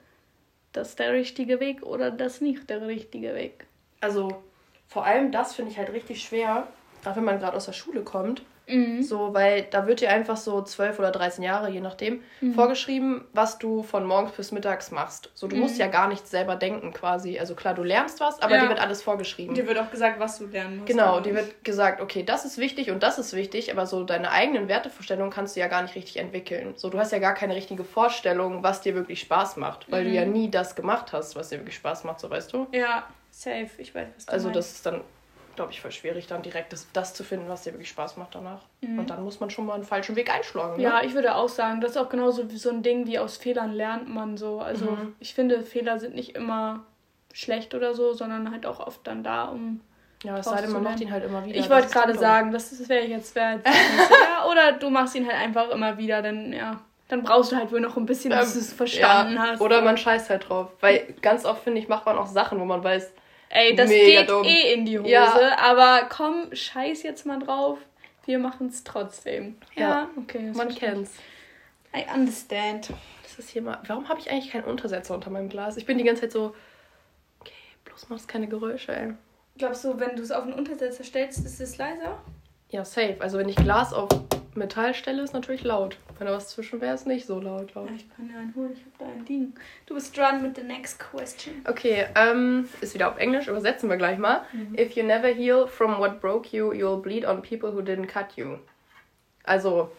das 0.72 0.90
ist 0.90 0.98
der 0.98 1.12
richtige 1.12 1.60
Weg 1.60 1.82
oder 1.82 2.10
das 2.10 2.40
nicht 2.40 2.68
der 2.70 2.86
richtige 2.86 3.34
Weg. 3.34 3.66
Also 4.00 4.42
vor 4.88 5.04
allem 5.04 5.30
das 5.30 5.54
finde 5.54 5.70
ich 5.70 5.78
halt 5.78 5.92
richtig 5.92 6.22
schwer, 6.22 6.66
auch 7.04 7.16
wenn 7.16 7.24
man 7.24 7.38
gerade 7.38 7.56
aus 7.56 7.66
der 7.66 7.72
Schule 7.72 8.02
kommt, 8.02 8.42
Mhm. 8.66 9.02
So, 9.02 9.34
weil 9.34 9.62
da 9.70 9.86
wird 9.86 10.00
dir 10.00 10.10
einfach 10.10 10.36
so 10.36 10.62
zwölf 10.62 10.98
oder 10.98 11.10
13 11.10 11.42
Jahre, 11.42 11.70
je 11.70 11.80
nachdem, 11.80 12.22
mhm. 12.40 12.54
vorgeschrieben, 12.54 13.24
was 13.32 13.58
du 13.58 13.82
von 13.82 14.06
morgens 14.06 14.32
bis 14.32 14.52
mittags 14.52 14.90
machst. 14.90 15.30
So, 15.34 15.48
du 15.48 15.56
mhm. 15.56 15.62
musst 15.62 15.78
ja 15.78 15.88
gar 15.88 16.08
nichts 16.08 16.30
selber 16.30 16.56
denken 16.56 16.92
quasi. 16.92 17.38
Also 17.38 17.54
klar, 17.54 17.74
du 17.74 17.82
lernst 17.82 18.20
was, 18.20 18.40
aber 18.40 18.54
ja. 18.54 18.62
dir 18.62 18.68
wird 18.68 18.80
alles 18.80 19.02
vorgeschrieben. 19.02 19.54
Dir 19.54 19.66
wird 19.66 19.78
auch 19.78 19.90
gesagt, 19.90 20.20
was 20.20 20.38
du 20.38 20.46
lernen 20.46 20.78
musst. 20.78 20.88
Genau, 20.88 21.20
dir 21.20 21.34
wird 21.34 21.64
gesagt, 21.64 22.00
okay, 22.00 22.22
das 22.22 22.44
ist 22.44 22.58
wichtig 22.58 22.90
und 22.90 23.02
das 23.02 23.18
ist 23.18 23.34
wichtig, 23.34 23.72
aber 23.72 23.86
so 23.86 24.04
deine 24.04 24.30
eigenen 24.30 24.68
Wertevorstellungen 24.68 25.30
kannst 25.30 25.56
du 25.56 25.60
ja 25.60 25.68
gar 25.68 25.82
nicht 25.82 25.94
richtig 25.94 26.16
entwickeln. 26.18 26.74
So, 26.76 26.88
du 26.88 26.98
hast 26.98 27.12
ja 27.12 27.18
gar 27.18 27.34
keine 27.34 27.54
richtige 27.54 27.84
Vorstellung, 27.84 28.62
was 28.62 28.80
dir 28.80 28.94
wirklich 28.94 29.20
Spaß 29.20 29.56
macht, 29.56 29.90
weil 29.90 30.04
du 30.04 30.10
ja 30.10 30.24
mhm. 30.24 30.32
nie 30.32 30.50
das 30.50 30.74
gemacht 30.74 31.12
hast, 31.12 31.36
was 31.36 31.48
dir 31.48 31.58
wirklich 31.58 31.76
Spaß 31.76 32.04
macht, 32.04 32.20
so 32.20 32.30
weißt 32.30 32.52
du? 32.52 32.66
Ja, 32.72 33.06
safe, 33.30 33.70
ich 33.78 33.94
weiß, 33.94 34.08
was 34.16 34.26
du 34.26 34.32
Also, 34.32 34.48
meinst. 34.48 34.58
das 34.58 34.72
ist 34.72 34.86
dann 34.86 35.00
glaube 35.56 35.72
ich, 35.72 35.80
voll 35.80 35.90
schwierig, 35.90 36.26
dann 36.26 36.42
direkt 36.42 36.72
das, 36.72 36.86
das 36.92 37.14
zu 37.14 37.24
finden, 37.24 37.48
was 37.48 37.62
dir 37.62 37.72
wirklich 37.72 37.88
Spaß 37.88 38.16
macht 38.16 38.34
danach. 38.34 38.62
Mhm. 38.80 38.98
Und 38.98 39.10
dann 39.10 39.22
muss 39.24 39.40
man 39.40 39.50
schon 39.50 39.66
mal 39.66 39.74
einen 39.74 39.84
falschen 39.84 40.16
Weg 40.16 40.32
einschlagen. 40.32 40.76
Ne? 40.76 40.82
Ja, 40.82 41.02
ich 41.02 41.14
würde 41.14 41.34
auch 41.34 41.48
sagen, 41.48 41.80
das 41.80 41.92
ist 41.92 41.96
auch 41.96 42.08
genauso 42.08 42.50
wie 42.50 42.56
so 42.56 42.70
ein 42.70 42.82
Ding, 42.82 43.06
wie 43.06 43.18
aus 43.18 43.36
Fehlern 43.36 43.72
lernt 43.72 44.08
man 44.08 44.36
so. 44.36 44.60
Also 44.60 44.92
mhm. 44.92 45.14
ich 45.20 45.34
finde, 45.34 45.62
Fehler 45.62 45.98
sind 45.98 46.14
nicht 46.14 46.34
immer 46.34 46.84
schlecht 47.32 47.74
oder 47.74 47.94
so, 47.94 48.12
sondern 48.12 48.50
halt 48.50 48.66
auch 48.66 48.80
oft 48.80 49.06
dann 49.06 49.22
da, 49.22 49.44
um. 49.44 49.80
Ja, 50.22 50.38
es 50.38 50.46
sei 50.46 50.60
denn, 50.60 50.70
man 50.70 50.84
macht 50.84 51.00
ihn 51.00 51.10
halt 51.10 51.24
immer 51.24 51.44
wieder. 51.44 51.58
Ich 51.58 51.68
wollte 51.68 51.88
gerade 51.88 52.16
sagen, 52.16 52.52
das, 52.52 52.70
das 52.70 52.88
wäre 52.88 53.04
jetzt 53.04 53.34
wär 53.34 53.54
jetzt 53.54 53.66
ja, 53.66 54.46
Oder 54.50 54.72
du 54.72 54.88
machst 54.88 55.16
ihn 55.16 55.26
halt 55.26 55.36
einfach 55.36 55.70
immer 55.70 55.98
wieder, 55.98 56.22
denn 56.22 56.52
ja 56.52 56.80
dann 57.12 57.22
brauchst 57.24 57.52
du 57.52 57.56
halt 57.56 57.70
wohl 57.70 57.80
noch 57.80 57.98
ein 57.98 58.06
bisschen, 58.06 58.30
bis 58.30 58.48
ähm, 58.48 58.54
du 58.54 58.58
es 58.60 58.72
verstanden 58.72 59.34
ja, 59.34 59.42
hast. 59.42 59.60
Oder 59.60 59.82
man 59.82 59.98
scheißt 59.98 60.30
halt 60.30 60.48
drauf. 60.48 60.70
Weil 60.80 61.14
ganz 61.20 61.44
oft, 61.44 61.62
finde 61.62 61.78
ich, 61.78 61.86
macht 61.86 62.06
man 62.06 62.16
auch 62.16 62.26
Sachen, 62.26 62.58
wo 62.58 62.64
man 62.64 62.82
weiß, 62.82 63.12
ey, 63.52 63.76
das 63.76 63.90
geht 63.90 64.28
dumm. 64.28 64.44
eh 64.44 64.72
in 64.74 64.84
die 64.84 64.98
Hose, 64.98 65.10
ja. 65.10 65.58
aber 65.58 66.06
komm, 66.08 66.54
scheiß 66.54 67.02
jetzt 67.02 67.26
mal 67.26 67.38
drauf. 67.38 67.78
Wir 68.24 68.38
machen 68.38 68.68
es 68.68 68.84
trotzdem. 68.84 69.56
Ja, 69.74 69.82
ja 69.82 70.10
okay. 70.16 70.52
Man 70.54 70.68
kennt's. 70.74 71.12
I 71.94 72.04
understand. 72.14 72.90
Das 73.22 73.38
ist 73.38 73.50
hier 73.50 73.62
mal. 73.62 73.78
Warum 73.86 74.08
habe 74.08 74.20
ich 74.20 74.30
eigentlich 74.30 74.50
keinen 74.50 74.64
Untersetzer 74.64 75.14
unter 75.14 75.30
meinem 75.30 75.48
Glas? 75.48 75.76
Ich 75.76 75.86
bin 75.86 75.98
die 75.98 76.04
ganze 76.04 76.22
Zeit 76.22 76.32
so. 76.32 76.54
Okay, 77.40 77.52
bloß 77.84 78.08
machst 78.08 78.28
keine 78.28 78.46
Geräusche, 78.46 78.94
ey. 78.94 79.14
Glaubst 79.58 79.84
du, 79.84 79.98
wenn 79.98 80.16
du 80.16 80.22
es 80.22 80.30
auf 80.30 80.44
einen 80.44 80.54
Untersetzer 80.54 81.04
stellst, 81.04 81.44
ist 81.44 81.60
es 81.60 81.76
leiser? 81.76 82.22
Ja, 82.70 82.84
safe. 82.84 83.16
Also 83.20 83.38
wenn 83.38 83.48
ich 83.48 83.56
Glas 83.56 83.92
auf 83.92 84.08
Metallstelle 84.54 85.22
ist 85.22 85.32
natürlich 85.32 85.64
laut. 85.64 85.96
Wenn 86.18 86.26
da 86.26 86.34
was 86.34 86.48
zwischen 86.50 86.80
wäre, 86.80 86.94
ist 86.94 87.06
nicht 87.06 87.26
so 87.26 87.40
laut, 87.40 87.72
glaube 87.72 87.90
ich. 87.94 88.02
Ja, 88.02 88.06
ich 88.06 88.16
kann 88.16 88.30
ja 88.30 88.38
einen 88.38 88.54
holen, 88.54 88.72
ich 88.72 88.80
habe 88.80 88.92
da 88.98 89.04
einen 89.06 89.26
liegen. 89.26 89.54
Du 89.86 89.94
bist 89.94 90.16
dran 90.16 90.42
mit 90.42 90.56
the 90.56 90.62
next 90.62 90.98
question. 90.98 91.54
Okay, 91.66 92.06
ähm, 92.14 92.68
ist 92.80 92.94
wieder 92.94 93.08
auf 93.10 93.18
Englisch, 93.18 93.48
übersetzen 93.48 93.88
wir 93.88 93.96
gleich 93.96 94.18
mal. 94.18 94.44
Mhm. 94.52 94.78
If 94.78 94.92
you 94.92 95.04
never 95.04 95.28
heal 95.28 95.66
from 95.66 95.98
what 95.98 96.20
broke 96.20 96.54
you, 96.54 96.72
you'll 96.72 97.00
bleed 97.00 97.24
on 97.24 97.40
people 97.42 97.72
who 97.72 97.80
didn't 97.80 98.08
cut 98.08 98.36
you. 98.36 98.58
Also, 99.44 99.90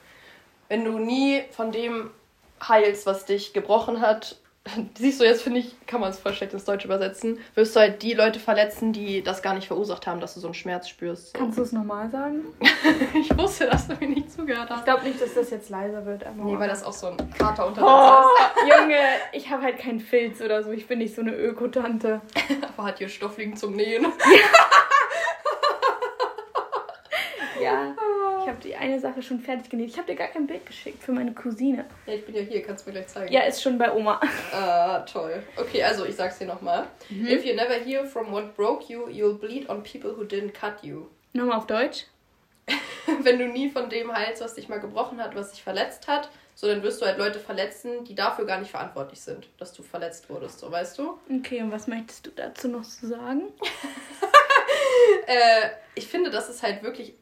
wenn 0.69 0.85
du 0.85 0.99
nie 0.99 1.43
von 1.51 1.71
dem 1.71 2.11
heilst, 2.67 3.05
was 3.05 3.25
dich 3.25 3.53
gebrochen 3.53 4.01
hat, 4.01 4.39
siehst 4.97 5.19
du, 5.19 5.25
jetzt 5.25 5.41
finde 5.41 5.59
ich, 5.59 5.75
kann 5.87 5.99
man 5.99 6.11
es 6.11 6.19
voll 6.19 6.33
schlecht 6.33 6.53
ins 6.53 6.63
Deutsche 6.63 6.87
übersetzen, 6.87 7.39
wirst 7.55 7.75
du 7.75 7.81
halt 7.81 8.01
die 8.01 8.13
Leute 8.13 8.39
verletzen, 8.39 8.93
die 8.93 9.21
das 9.21 9.41
gar 9.41 9.53
nicht 9.55 9.67
verursacht 9.67 10.07
haben, 10.07 10.21
dass 10.21 10.35
du 10.35 10.39
so 10.39 10.47
einen 10.47 10.53
Schmerz 10.53 10.87
spürst. 10.87 11.33
Kannst 11.33 11.57
du 11.57 11.63
es 11.63 11.71
nochmal 11.73 12.09
sagen? 12.09 12.45
ich 13.13 13.37
wusste, 13.37 13.65
dass 13.67 13.87
du 13.87 13.95
mir 13.95 14.07
nicht 14.07 14.31
zugehört 14.31 14.69
hast. 14.69 14.79
Ich 14.79 14.85
glaube 14.85 15.03
nicht, 15.03 15.21
dass 15.21 15.33
das 15.33 15.49
jetzt 15.49 15.69
leiser 15.69 16.05
wird. 16.05 16.25
Aber 16.25 16.43
nee, 16.43 16.57
weil 16.57 16.69
das 16.69 16.83
auch 16.83 16.93
so 16.93 17.07
ein 17.07 17.17
Kater 17.37 17.67
unter 17.67 17.81
oh, 17.83 18.23
ist. 18.65 18.73
Junge, 18.79 18.99
ich 19.33 19.49
habe 19.49 19.63
halt 19.63 19.77
keinen 19.77 19.99
Filz 19.99 20.39
oder 20.41 20.63
so. 20.63 20.71
Ich 20.71 20.87
bin 20.87 20.99
nicht 20.99 21.13
so 21.13 21.21
eine 21.21 21.35
Ökotante. 21.35 22.21
aber 22.77 22.87
hat 22.87 22.99
hier 22.99 23.09
Stoff 23.09 23.37
liegen 23.37 23.57
zum 23.57 23.75
Nähen. 23.75 24.05
ja. 27.61 27.95
Ich 28.43 28.49
habe 28.49 28.61
die 28.61 28.75
eine 28.75 28.99
Sache 28.99 29.21
schon 29.21 29.39
fertig 29.39 29.69
genäht. 29.69 29.89
Ich 29.89 29.97
habe 29.97 30.07
dir 30.07 30.17
gar 30.17 30.27
kein 30.27 30.47
Bild 30.47 30.65
geschickt 30.65 31.01
für 31.01 31.13
meine 31.13 31.33
Cousine. 31.33 31.85
Ja, 32.05 32.13
ich 32.13 32.25
bin 32.25 32.35
ja 32.35 32.41
hier, 32.41 32.61
kannst 32.61 32.85
du 32.85 32.89
mir 32.89 32.97
gleich 32.97 33.07
zeigen. 33.07 33.31
Ja, 33.31 33.41
ist 33.41 33.61
schon 33.61 33.77
bei 33.77 33.91
Oma. 33.93 34.19
Ah, 34.51 34.99
toll. 34.99 35.41
Okay, 35.55 35.81
also 35.81 36.05
ich 36.05 36.15
sag's 36.15 36.39
dir 36.39 36.47
nochmal. 36.47 36.87
Mhm. 37.09 37.27
If 37.27 37.45
you 37.45 37.55
never 37.55 37.75
heal 37.75 38.05
from 38.05 38.31
what 38.31 38.55
broke 38.55 38.91
you, 38.91 39.07
you'll 39.07 39.37
bleed 39.37 39.69
on 39.69 39.81
people 39.81 40.11
who 40.11 40.23
didn't 40.23 40.53
cut 40.53 40.83
you. 40.83 41.07
Nochmal 41.31 41.57
auf 41.57 41.67
Deutsch. 41.67 42.05
Wenn 43.21 43.39
du 43.39 43.47
nie 43.47 43.69
von 43.69 43.89
dem 43.89 44.13
heilst, 44.13 44.41
was 44.41 44.55
dich 44.55 44.67
mal 44.67 44.79
gebrochen 44.79 45.21
hat, 45.23 45.35
was 45.35 45.51
dich 45.51 45.63
verletzt 45.63 46.07
hat, 46.07 46.29
so 46.55 46.67
dann 46.67 46.83
wirst 46.83 47.01
du 47.01 47.05
halt 47.05 47.17
Leute 47.17 47.39
verletzen, 47.39 48.03
die 48.03 48.15
dafür 48.15 48.45
gar 48.45 48.59
nicht 48.59 48.71
verantwortlich 48.71 49.21
sind, 49.21 49.47
dass 49.57 49.73
du 49.73 49.83
verletzt 49.83 50.29
wurdest, 50.29 50.59
so 50.59 50.71
weißt 50.71 50.99
du? 50.99 51.17
Okay, 51.39 51.61
und 51.61 51.71
was 51.71 51.87
möchtest 51.87 52.25
du 52.25 52.31
dazu 52.31 52.67
noch 52.67 52.83
zu 52.83 53.07
sagen? 53.07 53.43
äh, 55.27 55.69
ich 55.95 56.07
finde, 56.07 56.29
das 56.29 56.49
ist 56.49 56.63
halt 56.63 56.83
wirklich 56.83 57.15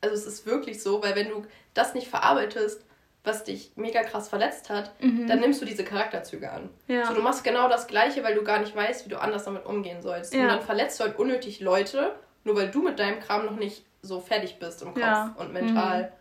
also 0.00 0.14
es 0.14 0.26
ist 0.26 0.46
wirklich 0.46 0.82
so, 0.82 1.02
weil 1.02 1.14
wenn 1.14 1.28
du 1.28 1.44
das 1.74 1.94
nicht 1.94 2.08
verarbeitest, 2.08 2.84
was 3.22 3.44
dich 3.44 3.72
mega 3.76 4.02
krass 4.02 4.28
verletzt 4.28 4.70
hat, 4.70 4.92
mhm. 5.02 5.26
dann 5.26 5.40
nimmst 5.40 5.60
du 5.60 5.66
diese 5.66 5.84
Charakterzüge 5.84 6.50
an. 6.50 6.70
Ja. 6.88 7.06
So, 7.06 7.14
du 7.14 7.20
machst 7.20 7.44
genau 7.44 7.68
das 7.68 7.86
Gleiche, 7.86 8.24
weil 8.24 8.34
du 8.34 8.42
gar 8.42 8.58
nicht 8.60 8.74
weißt, 8.74 9.04
wie 9.04 9.10
du 9.10 9.20
anders 9.20 9.44
damit 9.44 9.66
umgehen 9.66 10.00
sollst. 10.00 10.32
Ja. 10.32 10.42
Und 10.42 10.48
dann 10.48 10.62
verletzt 10.62 10.98
du 10.98 11.04
halt 11.04 11.18
unnötig 11.18 11.60
Leute, 11.60 12.14
nur 12.44 12.56
weil 12.56 12.70
du 12.70 12.82
mit 12.82 12.98
deinem 12.98 13.20
Kram 13.20 13.44
noch 13.44 13.56
nicht 13.56 13.84
so 14.00 14.20
fertig 14.20 14.58
bist 14.58 14.80
im 14.82 14.94
Kopf 14.94 15.02
ja. 15.02 15.34
und 15.38 15.52
mental. 15.52 16.12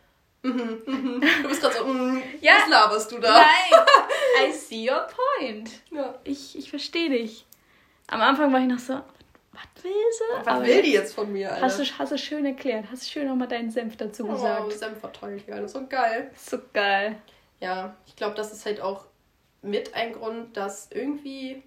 Mhm. 0.41 0.81
Mhm, 0.85 1.23
du 1.43 1.49
bist 1.49 1.61
gerade 1.61 1.75
so, 1.75 1.85
mm, 1.85 2.21
ja. 2.41 2.53
was 2.53 2.69
laberst 2.69 3.11
du 3.11 3.19
da? 3.19 3.29
Nein, 3.29 3.85
I 4.49 4.51
see 4.53 4.89
your 4.89 5.07
point. 5.07 5.69
Ich, 6.23 6.57
ich 6.57 6.69
verstehe 6.69 7.09
dich. 7.09 7.45
Am 8.07 8.21
Anfang 8.21 8.51
war 8.51 8.59
ich 8.59 8.67
noch 8.67 8.79
so, 8.79 9.01
was 9.51 9.83
will 9.83 9.91
sie? 9.91 10.23
Was 10.37 10.47
Aber 10.47 10.65
will 10.65 10.81
die 10.81 10.93
jetzt 10.93 11.13
von 11.13 11.31
mir, 11.31 11.51
Alter? 11.51 11.65
Hast 11.65 11.79
du, 11.79 11.83
hast 11.83 12.11
du 12.11 12.17
schön 12.17 12.45
erklärt. 12.45 12.85
Hast 12.91 13.03
du 13.03 13.09
schön 13.09 13.27
nochmal 13.27 13.47
deinen 13.47 13.71
Senf 13.71 13.97
dazu 13.97 14.25
oh, 14.25 14.31
gesagt. 14.31 14.63
Oh, 14.65 14.69
Senf 14.69 14.99
verteilt, 14.99 15.43
ja. 15.47 15.55
Das 15.55 15.65
ist 15.65 15.73
so 15.73 15.87
geil. 15.87 16.31
So 16.35 16.59
geil. 16.73 17.15
Ja, 17.59 17.95
ich 18.05 18.15
glaube, 18.15 18.35
das 18.35 18.51
ist 18.51 18.65
halt 18.65 18.81
auch 18.81 19.05
mit 19.61 19.95
ein 19.95 20.13
Grund, 20.13 20.55
dass 20.55 20.89
irgendwie 20.91 21.63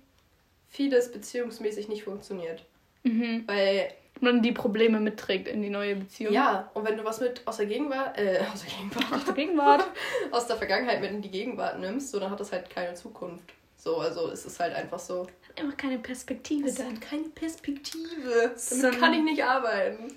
vieles 0.68 1.12
beziehungsmäßig 1.12 1.88
nicht 1.88 2.04
funktioniert. 2.04 2.64
Mhm. 3.02 3.44
Weil 3.46 3.92
man 4.20 4.42
die 4.42 4.52
Probleme 4.52 5.00
mitträgt 5.00 5.48
in 5.48 5.62
die 5.62 5.70
neue 5.70 5.96
Beziehung. 5.96 6.32
Ja, 6.32 6.70
und 6.74 6.86
wenn 6.86 6.96
du 6.96 7.04
was 7.04 7.20
mit 7.20 7.42
aus 7.46 7.56
der 7.56 7.66
Gegenwart, 7.66 8.18
äh, 8.18 8.40
aus 8.52 8.64
der 8.64 8.72
Gegenwart, 8.72 9.12
aus 9.12 9.24
der 9.24 9.34
Gegenwart, 9.34 9.84
aus 10.30 10.46
der 10.46 10.56
Vergangenheit 10.56 11.00
mit 11.00 11.10
in 11.10 11.22
die 11.22 11.30
Gegenwart 11.30 11.78
nimmst, 11.80 12.10
so 12.10 12.20
dann 12.20 12.30
hat 12.30 12.40
das 12.40 12.52
halt 12.52 12.70
keine 12.70 12.94
Zukunft. 12.94 13.52
So, 13.82 13.96
also 13.96 14.30
es 14.30 14.46
ist 14.46 14.60
halt 14.60 14.76
einfach 14.76 15.00
so. 15.00 15.26
Hat 15.48 15.60
einfach 15.60 15.76
keine 15.76 15.98
Perspektive 15.98 16.68
es 16.68 16.76
dann. 16.76 16.92
Hat 16.94 17.00
keine 17.00 17.28
Perspektive. 17.30 18.54
Damit 18.70 19.00
kann 19.00 19.12
ich 19.12 19.22
nicht 19.22 19.42
arbeiten. 19.42 20.14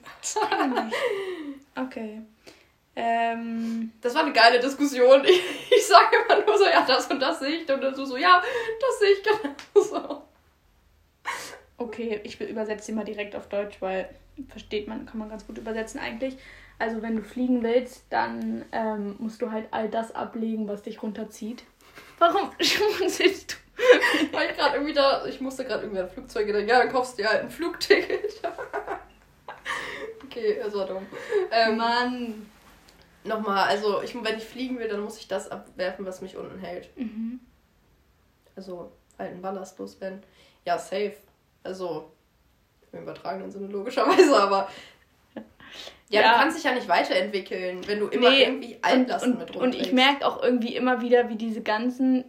okay. 1.75 2.21
Ähm, 2.95 3.91
das 4.01 4.13
war 4.13 4.21
eine 4.21 4.33
geile 4.33 4.59
Diskussion. 4.59 5.25
Ich, 5.25 5.41
ich 5.71 5.87
sage 5.87 6.15
immer 6.25 6.45
nur 6.45 6.59
so, 6.59 6.65
ja, 6.65 6.85
das 6.85 7.07
und 7.07 7.19
das 7.19 7.39
sehe 7.39 7.61
ich. 7.61 7.69
Und 7.71 7.81
dann 7.81 7.95
so, 7.95 8.05
so 8.05 8.17
ja, 8.17 8.39
das 8.79 8.99
sehe 8.99 9.11
ich 9.13 9.23
genau 9.23 9.55
so. 9.73 10.21
Okay, 11.77 12.21
ich 12.23 12.39
übersetze 12.39 12.85
sie 12.85 12.91
mal 12.91 13.03
direkt 13.03 13.35
auf 13.35 13.49
Deutsch, 13.49 13.81
weil 13.81 14.07
versteht 14.47 14.87
man, 14.87 15.07
kann 15.07 15.17
man 15.17 15.29
ganz 15.29 15.47
gut 15.47 15.57
übersetzen 15.57 15.99
eigentlich. 15.99 16.37
Also 16.77 17.01
wenn 17.01 17.15
du 17.15 17.23
fliegen 17.23 17.63
willst, 17.63 18.03
dann 18.11 18.63
ähm, 18.71 19.15
musst 19.17 19.41
du 19.41 19.51
halt 19.51 19.69
all 19.71 19.89
das 19.89 20.13
ablegen, 20.13 20.67
was 20.67 20.83
dich 20.83 21.01
runterzieht. 21.01 21.63
Warum 22.19 22.51
schmunzelst 22.59 23.53
du? 23.53 23.55
Weil 24.31 24.51
ich 24.51 24.57
gerade 24.57 24.75
irgendwie 24.75 24.93
da, 24.93 25.25
ich 25.25 25.41
musste 25.41 25.65
gerade 25.65 25.83
irgendwie 25.83 26.01
an 26.01 26.09
Flugzeuge 26.09 26.53
denken. 26.53 26.69
Ja, 26.69 26.79
dann 26.79 26.91
kaufst 26.91 27.17
du 27.17 27.23
dir 27.23 27.29
halt 27.29 27.41
ein 27.41 27.49
Flugticket. 27.49 28.41
okay, 30.23 30.59
das 30.63 30.73
war 30.73 30.85
dumm. 30.85 31.05
Ähm, 31.51 31.77
Mann. 31.77 32.49
Nochmal, 33.23 33.67
also 33.69 34.03
ich, 34.03 34.13
wenn 34.15 34.37
ich 34.37 34.45
fliegen 34.45 34.77
will, 34.77 34.87
dann 34.87 35.01
muss 35.01 35.17
ich 35.17 35.27
das 35.27 35.49
abwerfen, 35.49 36.05
was 36.05 36.21
mich 36.21 36.37
unten 36.37 36.59
hält. 36.59 36.95
Mhm. 36.95 37.39
Also 38.55 38.91
alten 39.17 39.41
Ballast 39.41 39.79
loswerden. 39.79 40.21
Ja, 40.63 40.77
safe. 40.77 41.15
Also 41.63 42.11
im 42.91 43.01
übertragenen 43.01 43.51
Sinne 43.51 43.67
logischerweise, 43.67 44.37
aber 44.37 44.69
ja, 46.09 46.21
ja, 46.21 46.31
du 46.33 46.39
kannst 46.39 46.57
dich 46.57 46.63
ja 46.63 46.73
nicht 46.73 46.87
weiterentwickeln, 46.87 47.81
wenn 47.87 47.99
du 47.99 48.07
immer 48.07 48.29
nee, 48.29 48.43
irgendwie 48.43 48.77
Altlasten 48.81 49.33
und, 49.33 49.39
mit 49.39 49.55
Und 49.55 49.75
ich 49.75 49.91
merke 49.91 50.25
auch 50.25 50.41
irgendwie 50.41 50.75
immer 50.75 51.01
wieder, 51.01 51.29
wie 51.29 51.35
diese 51.35 51.61
ganzen 51.61 52.25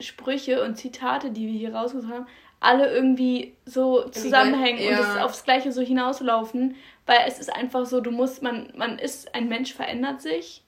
Sprüche 0.00 0.62
und 0.62 0.76
Zitate, 0.76 1.30
die 1.30 1.46
wir 1.46 1.58
hier 1.58 1.74
rausgesucht 1.74 2.12
haben, 2.12 2.26
alle 2.60 2.92
irgendwie 2.92 3.56
so 3.64 4.08
zusammenhängen 4.08 4.82
ja. 4.82 4.98
und 4.98 5.04
es 5.04 5.16
aufs 5.16 5.44
Gleiche 5.44 5.72
so 5.72 5.82
hinauslaufen, 5.82 6.76
weil 7.04 7.18
es 7.26 7.38
ist 7.38 7.54
einfach 7.54 7.86
so, 7.86 8.00
du 8.00 8.10
musst, 8.10 8.42
man, 8.42 8.72
man 8.76 8.98
ist, 8.98 9.34
ein 9.34 9.48
Mensch 9.48 9.74
verändert 9.74 10.22
sich 10.22 10.62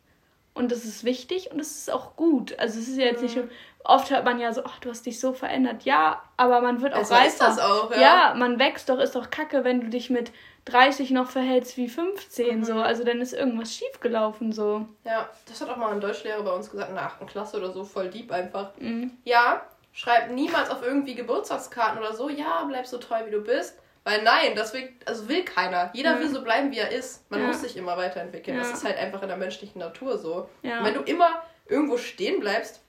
und 0.59 0.73
das 0.73 0.85
ist 0.85 1.05
wichtig 1.05 1.51
und 1.51 1.61
es 1.61 1.79
ist 1.79 1.91
auch 1.93 2.17
gut. 2.17 2.59
Also 2.59 2.79
es 2.79 2.89
ist 2.89 2.99
ja 2.99 3.07
jetzt 3.07 3.23
mhm. 3.23 3.27
nicht, 3.27 3.39
oft 3.85 4.11
hört 4.11 4.25
man 4.25 4.39
ja 4.39 4.53
so, 4.53 4.63
ach, 4.65 4.79
du 4.81 4.91
hast 4.91 5.07
dich 5.07 5.21
so 5.21 5.33
verändert. 5.33 5.85
Ja, 5.85 6.23
aber 6.37 6.61
man 6.61 6.83
wird 6.83 6.95
auch 6.95 6.99
also 6.99 7.15
reifer. 7.15 7.27
Ist 7.27 7.41
das 7.41 7.59
auch, 7.59 7.91
ja. 7.93 8.01
ja, 8.01 8.35
man 8.37 8.59
wächst 8.59 8.89
doch, 8.89 8.99
ist 8.99 9.15
doch 9.15 9.31
kacke, 9.31 9.65
wenn 9.65 9.81
du 9.81 9.89
dich 9.89 10.11
mit 10.11 10.33
30 10.67 11.13
noch 11.13 11.31
verhältst 11.31 11.77
wie 11.77 11.89
15, 11.89 12.59
mhm. 12.59 12.65
so. 12.65 12.75
Also 12.75 13.05
dann 13.05 13.21
ist 13.21 13.33
irgendwas 13.33 13.75
schiefgelaufen, 13.75 14.53
so. 14.53 14.87
Ja, 15.05 15.29
das 15.47 15.61
hat 15.61 15.71
auch 15.71 15.77
mal 15.77 15.93
ein 15.93 16.01
Deutschlehrer 16.01 16.43
bei 16.43 16.53
uns 16.53 16.71
gesagt, 16.71 16.91
in 16.91 16.97
der 16.97 17.05
8. 17.05 17.27
Klasse 17.27 17.57
oder 17.57 17.73
so, 17.73 17.85
voll 17.85 18.11
deep 18.11 18.31
einfach. 18.31 18.73
Mhm. 18.79 19.17
Ja, 19.25 19.63
schreib 19.93 20.31
niemals 20.31 20.71
auf 20.71 20.83
irgendwie 20.83 21.15
Geburtstagskarten 21.15 21.99
oder 21.99 22.13
so, 22.13 22.29
ja, 22.29 22.65
bleib 22.69 22.87
so 22.87 22.99
treu, 22.99 23.25
wie 23.27 23.31
du 23.31 23.41
bist. 23.41 23.79
Weil 24.09 24.23
nein, 24.23 24.55
das 24.57 24.73
will, 24.73 24.89
also 25.05 25.29
will 25.29 25.45
keiner. 25.45 25.91
Jeder 25.93 26.15
ja. 26.15 26.21
will 26.21 26.31
so 26.31 26.43
bleiben, 26.43 26.71
wie 26.71 26.79
er 26.79 26.91
ist. 26.91 27.31
Man 27.31 27.43
ja. 27.43 27.47
muss 27.49 27.61
sich 27.61 27.77
immer 27.77 27.95
weiterentwickeln. 27.99 28.57
Ja. 28.57 28.63
Das 28.63 28.73
ist 28.73 28.83
halt 28.83 28.97
einfach 28.97 29.21
in 29.21 29.29
der 29.29 29.37
menschlichen 29.37 29.81
Natur 29.81 30.17
so. 30.17 30.49
Und 30.63 30.85
wenn 30.85 30.95
du 30.95 31.03
immer 31.03 31.43
irgendwo 31.67 31.99
stehen 31.99 32.41
bleibst 32.41 32.81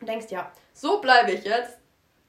und 0.00 0.08
denkst, 0.08 0.26
ja, 0.30 0.52
so 0.72 1.00
bleibe 1.00 1.32
ich 1.32 1.44
jetzt, 1.44 1.78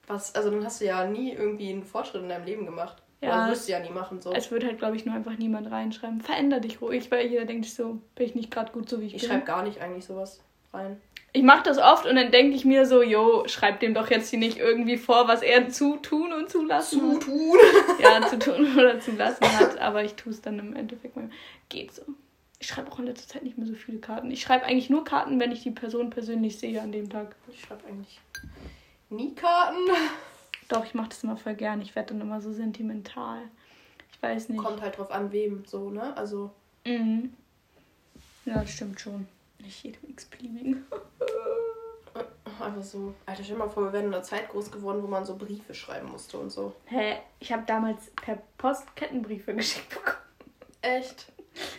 was, 0.08 0.34
also 0.34 0.50
dann 0.50 0.66
hast 0.66 0.82
du 0.82 0.86
ja 0.86 1.06
nie 1.06 1.32
irgendwie 1.32 1.70
einen 1.70 1.84
Fortschritt 1.84 2.24
in 2.24 2.30
deinem 2.30 2.46
Leben 2.46 2.66
gemacht. 2.66 3.04
Ja, 3.22 3.42
das 3.42 3.52
wirst 3.52 3.68
du 3.68 3.74
ja 3.74 3.80
nie 3.80 3.92
machen. 3.92 4.20
So. 4.20 4.34
Es 4.34 4.50
wird 4.50 4.64
halt, 4.66 4.80
glaube 4.80 4.96
ich, 4.96 5.06
nur 5.06 5.14
einfach 5.14 5.38
niemand 5.38 5.70
reinschreiben. 5.70 6.20
Veränder 6.20 6.60
dich 6.60 6.82
ruhig, 6.82 7.12
weil 7.12 7.28
jeder 7.28 7.46
denkt 7.46 7.66
so, 7.66 8.02
bin 8.16 8.26
ich 8.26 8.34
nicht 8.34 8.50
gerade 8.50 8.72
gut 8.72 8.90
so, 8.90 9.00
wie 9.00 9.06
ich, 9.06 9.14
ich 9.14 9.22
bin. 9.22 9.30
Ich 9.30 9.32
schreibe 9.32 9.46
gar 9.46 9.62
nicht 9.62 9.80
eigentlich 9.80 10.06
sowas 10.06 10.42
rein. 10.74 11.00
Ich 11.36 11.42
mache 11.42 11.64
das 11.64 11.80
oft 11.80 12.06
und 12.06 12.16
dann 12.16 12.32
denke 12.32 12.56
ich 12.56 12.64
mir 12.64 12.86
so, 12.86 13.02
jo, 13.02 13.44
schreib 13.48 13.80
dem 13.80 13.96
doch 13.96 14.10
jetzt 14.12 14.30
hier 14.30 14.38
nicht 14.38 14.58
irgendwie 14.58 14.98
vor, 14.98 15.28
was 15.28 15.42
er 15.42 15.68
zu 15.70 15.98
tun 15.98 16.32
und 16.32 16.50
zulassen 16.50 17.00
zu 17.00 17.14
hat. 17.16 17.22
tun. 17.24 17.58
Ja, 18.00 18.28
zu 18.28 18.38
tun 18.38 18.74
oder 18.78 19.00
zu 19.00 19.12
lassen 19.12 19.44
hat, 19.60 19.80
aber 19.80 20.04
ich 20.04 20.14
tue 20.14 20.32
es 20.32 20.42
dann 20.42 20.60
im 20.60 20.76
Endeffekt 20.76 21.16
mal. 21.16 21.30
Geht 21.70 21.92
so. 21.94 22.04
Ich 22.60 22.68
schreibe 22.68 22.92
auch 22.92 23.00
in 23.00 23.06
letzter 23.08 23.28
Zeit 23.28 23.44
nicht 23.44 23.58
mehr 23.58 23.68
so 23.68 23.74
viele 23.74 23.98
Karten. 23.98 24.30
Ich 24.32 24.42
schreibe 24.42 24.66
eigentlich 24.66 24.90
nur 24.90 25.04
Karten, 25.04 25.40
wenn 25.40 25.52
ich 25.52 25.64
die 25.64 25.72
Person 25.72 26.12
persönlich 26.12 26.60
sehe 26.60 26.82
an 26.82 26.92
dem 26.92 27.10
Tag. 27.10 27.36
Ich 27.52 27.62
schreibe 27.62 27.86
eigentlich 27.88 28.20
nie 29.10 29.34
Karten. 29.34 29.80
Doch, 30.70 30.86
ich 30.86 30.94
mache 30.94 31.10
das 31.10 31.24
immer 31.24 31.36
voll 31.36 31.56
gern. 31.56 31.82
Ich 31.82 31.96
werde 31.96 32.14
dann 32.14 32.22
immer 32.22 32.42
so 32.42 32.54
sentimental. 32.54 33.42
Ich 34.12 34.22
weiß 34.22 34.50
nicht. 34.50 34.64
Kommt 34.64 34.82
halt 34.82 34.98
drauf 34.98 35.12
an, 35.12 35.32
wem 35.32 35.66
so, 35.66 35.90
ne? 35.90 36.16
Also. 36.16 36.52
Mhm. 36.86 37.34
Ja, 38.46 38.60
das 38.62 38.72
stimmt 38.72 39.00
schon. 39.02 39.28
Nicht 39.64 39.84
jedem 39.84 40.10
x-beliebigen. 40.10 40.86
Einfach 42.60 42.84
so. 42.84 43.14
Alter, 43.26 43.44
stell 43.44 43.58
mal 43.58 43.70
vor, 43.70 43.84
wir 43.84 43.94
wären 43.94 44.06
in 44.06 44.14
einer 44.14 44.24
Zeit 44.24 44.50
groß 44.50 44.72
geworden, 44.72 45.02
wo 45.02 45.08
man 45.08 45.26
so 45.26 45.36
Briefe 45.36 45.74
schreiben 45.74 46.12
musste 46.12 46.38
und 46.38 46.52
so. 46.52 46.76
Hä? 46.86 47.18
Ich 47.40 47.52
habe 47.52 47.64
damals 47.66 48.12
per 48.12 48.38
Post 48.58 48.96
Kettenbriefe 48.96 49.54
geschickt 49.56 49.90
bekommen. 49.90 50.18
Echt? 50.82 51.32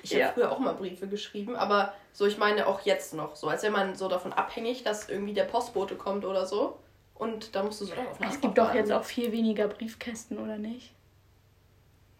Ich 0.02 0.10
ja. 0.10 0.26
habe 0.26 0.34
früher 0.34 0.52
auch 0.52 0.58
mal 0.58 0.74
Briefe 0.74 1.06
geschrieben, 1.06 1.56
aber 1.56 1.94
so, 2.12 2.26
ich 2.26 2.38
meine 2.38 2.66
auch 2.66 2.80
jetzt 2.82 3.12
noch. 3.12 3.36
So, 3.36 3.48
als 3.48 3.62
wäre 3.62 3.72
man 3.72 3.96
so 3.96 4.08
davon 4.08 4.32
abhängig, 4.32 4.82
dass 4.82 5.08
irgendwie 5.08 5.34
der 5.34 5.44
Postbote 5.44 5.96
kommt 5.96 6.24
oder 6.24 6.46
so. 6.46 6.78
Und 7.14 7.54
da 7.54 7.62
musst 7.62 7.80
du 7.80 7.86
so 7.86 7.92
auf 7.92 8.18
Es 8.20 8.40
gibt 8.40 8.58
doch 8.58 8.74
jetzt 8.74 8.90
auch 8.90 9.04
viel 9.04 9.30
weniger 9.30 9.68
Briefkästen, 9.68 10.38
oder 10.38 10.58
nicht? 10.58 10.92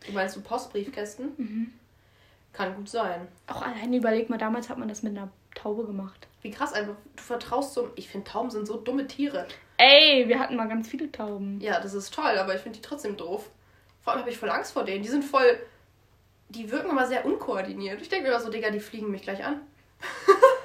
Du 0.07 0.13
meinst 0.13 0.37
du 0.37 0.41
Postbriefkästen? 0.41 1.33
Mhm. 1.37 1.73
Kann 2.53 2.77
gut 2.77 2.89
sein. 2.89 3.27
Auch 3.49 3.63
alleine 3.63 3.97
überleg 3.97 4.31
mal, 4.31 4.39
damals 4.39 4.69
hat 4.69 4.79
man 4.79 4.89
das 4.89 5.03
mit 5.03 5.17
einer 5.17 5.29
Taube 5.65 5.87
gemacht. 5.87 6.29
Wie 6.43 6.51
krass 6.51 6.75
einfach. 6.75 6.95
Du 7.17 7.23
vertraust 7.23 7.73
so. 7.73 7.91
Ich 7.97 8.09
finde, 8.09 8.31
Tauben 8.31 8.51
sind 8.51 8.67
so 8.67 8.77
dumme 8.77 9.07
Tiere. 9.07 9.47
Ey, 9.79 10.29
wir 10.29 10.39
hatten 10.39 10.57
mal 10.57 10.69
ganz 10.69 10.89
viele 10.89 11.11
Tauben. 11.11 11.59
Ja, 11.59 11.81
das 11.81 11.95
ist 11.95 12.13
toll, 12.13 12.39
aber 12.39 12.55
ich 12.55 12.61
finde 12.61 12.79
die 12.79 12.87
trotzdem 12.87 13.17
doof. 13.17 13.49
Vor 14.03 14.13
allem 14.13 14.21
habe 14.21 14.31
ich 14.31 14.37
voll 14.37 14.51
Angst 14.51 14.73
vor 14.73 14.85
denen. 14.85 15.03
Die 15.03 15.09
sind 15.09 15.25
voll. 15.25 15.59
Die 16.51 16.71
wirken 16.71 16.91
immer 16.91 17.07
sehr 17.07 17.25
unkoordiniert. 17.25 18.03
Ich 18.03 18.11
denke 18.11 18.25
mir 18.25 18.35
immer 18.35 18.45
so, 18.45 18.51
Digga, 18.51 18.71
die 18.71 18.79
fliegen 18.79 19.11
mich 19.11 19.23
gleich 19.23 19.43
an. 19.43 19.63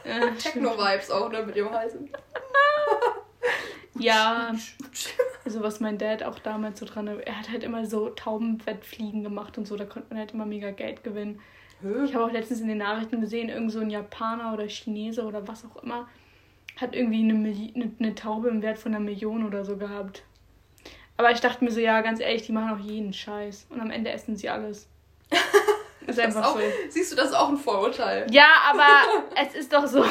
Äh, 0.04 0.32
Techno-Vibes 0.38 1.12
auch, 1.12 1.32
ne, 1.32 1.44
mit 1.44 1.56
ihrem 1.56 1.72
Hals. 1.72 1.96
ja. 4.00 4.54
Also 5.46 5.64
was 5.64 5.80
mein 5.80 5.98
Dad 5.98 6.22
auch 6.22 6.38
damals 6.38 6.80
so 6.80 6.86
dran, 6.86 7.08
er 7.08 7.40
hat 7.40 7.50
halt 7.50 7.64
immer 7.64 7.86
so 7.86 8.10
Taubenwettfliegen 8.10 9.24
gemacht 9.24 9.58
und 9.58 9.66
so, 9.66 9.78
da 9.78 9.86
konnte 9.86 10.10
man 10.10 10.20
halt 10.20 10.34
immer 10.34 10.46
mega 10.46 10.70
Geld 10.70 11.04
gewinnen. 11.04 11.40
Ich 12.06 12.14
habe 12.14 12.26
auch 12.26 12.32
letztens 12.32 12.62
in 12.62 12.68
den 12.68 12.80
Nachrichten 12.80 13.22
gesehen, 13.22 13.50
irgend 13.50 13.72
so 13.72 13.80
ein 13.80 13.90
Japaner 13.90 14.54
oder 14.54 14.68
Chinese 14.68 15.24
oder 15.24 15.48
was 15.48 15.64
auch 15.66 15.82
immer 15.82 16.08
hat 16.80 16.96
irgendwie 16.96 17.20
eine, 17.20 17.34
eine, 17.34 17.92
eine 18.00 18.16
Taube 18.16 18.50
im 18.50 18.62
Wert 18.62 18.78
von 18.78 18.94
einer 18.94 19.04
Million 19.04 19.46
oder 19.46 19.66
so 19.66 19.78
gehabt. 19.78 20.24
Aber 21.18 21.32
ich 21.32 21.42
dachte 21.42 21.64
mir 21.64 21.72
so, 21.72 21.80
ja, 21.80 22.02
ganz 22.02 22.20
ehrlich, 22.22 22.44
die 22.44 22.54
machen 22.54 22.74
auch 22.74 22.84
jeden 22.84 23.14
Scheiß. 23.14 23.68
Und 23.70 23.82
am 23.82 23.92
Ende 23.92 24.12
essen 24.12 24.38
sie 24.38 24.50
alles. 24.50 24.88
ist 26.08 26.20
einfach 26.20 26.46
auch, 26.46 26.56
so. 26.56 26.62
Siehst 26.90 27.12
du, 27.12 27.16
das 27.16 27.28
ist 27.30 27.36
auch 27.36 27.50
ein 27.50 27.58
Vorurteil. 27.58 28.26
Ja, 28.32 28.48
aber 28.70 28.88
es 29.36 29.56
ist 29.56 29.74
doch 29.74 29.86
so. 29.86 30.04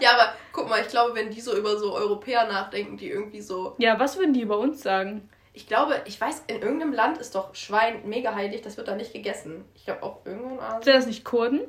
ja, 0.00 0.12
aber 0.12 0.34
guck 0.52 0.68
mal, 0.68 0.80
ich 0.80 0.88
glaube, 0.88 1.14
wenn 1.16 1.30
die 1.30 1.40
so 1.40 1.56
über 1.56 1.76
so 1.76 1.94
Europäer 1.94 2.46
nachdenken, 2.46 2.96
die 2.96 3.10
irgendwie 3.10 3.40
so. 3.40 3.74
Ja, 3.78 3.98
was 3.98 4.16
würden 4.16 4.32
die 4.32 4.42
über 4.42 4.58
uns 4.58 4.82
sagen? 4.82 5.28
Ich 5.60 5.66
glaube, 5.66 6.00
ich 6.06 6.18
weiß, 6.18 6.44
in 6.46 6.62
irgendeinem 6.62 6.94
Land 6.94 7.18
ist 7.18 7.34
doch 7.34 7.54
Schwein 7.54 8.08
mega 8.08 8.34
heilig, 8.34 8.62
das 8.62 8.78
wird 8.78 8.88
da 8.88 8.96
nicht 8.96 9.12
gegessen. 9.12 9.66
Ich 9.74 9.84
glaube 9.84 10.02
auch 10.02 10.24
irgendwo 10.24 10.54
in 10.54 10.58
Asien. 10.58 10.82
Sind 10.82 10.96
das 10.96 11.06
nicht 11.06 11.22
Kurden? 11.22 11.60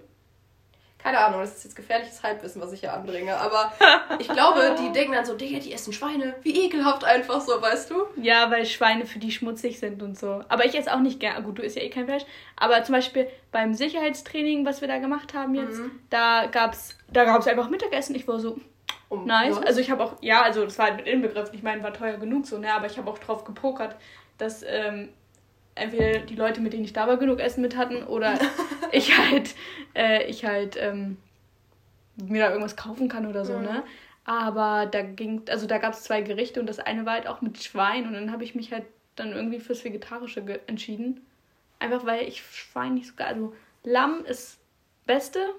Keine 0.98 1.20
Ahnung, 1.20 1.42
das 1.42 1.58
ist 1.58 1.66
jetzt 1.66 1.76
gefährliches 1.76 2.24
Halbwissen, 2.24 2.62
was 2.62 2.72
ich 2.72 2.80
hier 2.80 2.94
anbringe. 2.94 3.36
Aber 3.36 3.74
ich 4.20 4.30
glaube, 4.30 4.78
die 4.80 4.94
denken 4.94 5.12
dann 5.12 5.26
so, 5.26 5.36
Digga, 5.36 5.60
die 5.60 5.74
essen 5.74 5.92
Schweine. 5.92 6.36
Wie 6.42 6.68
ekelhaft 6.68 7.04
einfach 7.04 7.42
so, 7.42 7.62
weißt 7.62 7.90
du? 7.90 8.06
Ja, 8.16 8.50
weil 8.50 8.66
Schweine 8.66 9.06
für 9.06 9.20
die 9.20 9.32
schmutzig 9.32 9.78
sind 9.78 10.02
und 10.02 10.18
so. 10.18 10.42
Aber 10.48 10.64
ich 10.64 10.74
esse 10.74 10.94
auch 10.94 11.00
nicht 11.00 11.20
gern. 11.20 11.44
Gut, 11.44 11.58
du 11.58 11.62
isst 11.62 11.76
ja 11.76 11.82
eh 11.82 11.90
kein 11.90 12.06
Fleisch. 12.06 12.24
Aber 12.56 12.82
zum 12.86 12.96
Beispiel 12.96 13.28
beim 13.52 13.74
Sicherheitstraining, 13.74 14.66
was 14.66 14.80
wir 14.80 14.88
da 14.88 15.00
gemacht 15.00 15.34
haben 15.34 15.54
jetzt, 15.54 15.80
mhm. 15.80 16.00
da 16.10 16.46
gab's, 16.46 16.96
da 17.12 17.26
gab's 17.26 17.48
einfach 17.48 17.70
Mittagessen. 17.70 18.16
Ich 18.16 18.26
war 18.26 18.40
so, 18.40 18.58
um, 19.12 19.26
nice. 19.26 19.58
Was? 19.58 19.66
Also 19.66 19.82
ich 19.82 19.92
habe 19.92 20.06
auch, 20.06 20.16
ja, 20.22 20.42
also 20.42 20.64
das 20.64 20.78
war 20.80 20.86
halt 20.86 20.96
mit 20.96 21.06
Inbegriff. 21.06 21.50
Ich 21.52 21.64
meine, 21.64 21.84
war 21.84 21.94
teuer 21.94 22.16
genug 22.16 22.48
so, 22.48 22.58
ne? 22.58 22.74
Aber 22.74 22.86
ich 22.86 22.98
habe 22.98 23.12
auch 23.12 23.18
drauf 23.18 23.44
gepokert, 23.44 23.98
dass 24.38 24.64
ähm, 24.66 25.10
entweder 25.76 26.20
die 26.20 26.36
Leute, 26.36 26.62
mit 26.62 26.72
denen 26.72 26.86
ich 26.86 26.94
da 26.94 27.08
war, 27.08 27.18
genug 27.18 27.42
Essen 27.42 27.62
mit 27.62 27.76
hatten 27.76 28.04
oder 28.04 28.40
ich 28.94 29.18
halt, 29.18 29.54
äh, 29.96 30.24
ich 30.30 30.46
halt 30.46 30.78
ähm, 30.80 31.18
mir 32.16 32.44
da 32.44 32.50
irgendwas 32.52 32.78
kaufen 32.78 33.10
kann 33.10 33.26
oder 33.26 33.44
so, 33.44 33.58
mhm. 33.58 33.64
ne? 33.64 33.84
Aber 34.24 34.86
da 34.86 35.02
ging, 35.02 35.42
also 35.50 35.68
da 35.68 35.78
gab 35.78 35.92
es 35.92 36.04
zwei 36.04 36.22
Gerichte 36.22 36.62
und 36.62 36.68
das 36.68 36.80
eine 36.80 37.06
war 37.06 37.16
halt 37.16 37.28
auch 37.28 37.42
mit 37.42 37.62
Schwein 37.62 38.08
und 38.08 38.14
dann 38.14 38.32
habe 38.32 38.46
ich 38.46 38.56
mich 38.56 38.72
halt 38.72 38.86
dann 39.18 39.34
irgendwie 39.34 39.60
fürs 39.60 39.84
Vegetarische 39.84 40.42
entschieden. 40.68 41.20
Einfach 41.80 42.06
weil 42.06 42.30
ich 42.30 42.42
Schwein 42.44 42.94
nicht 42.94 43.08
so 43.08 43.16
geil. 43.18 43.28
Also 43.28 43.54
Lamm 43.84 44.24
ist 44.24 44.58
Beste, 45.06 45.54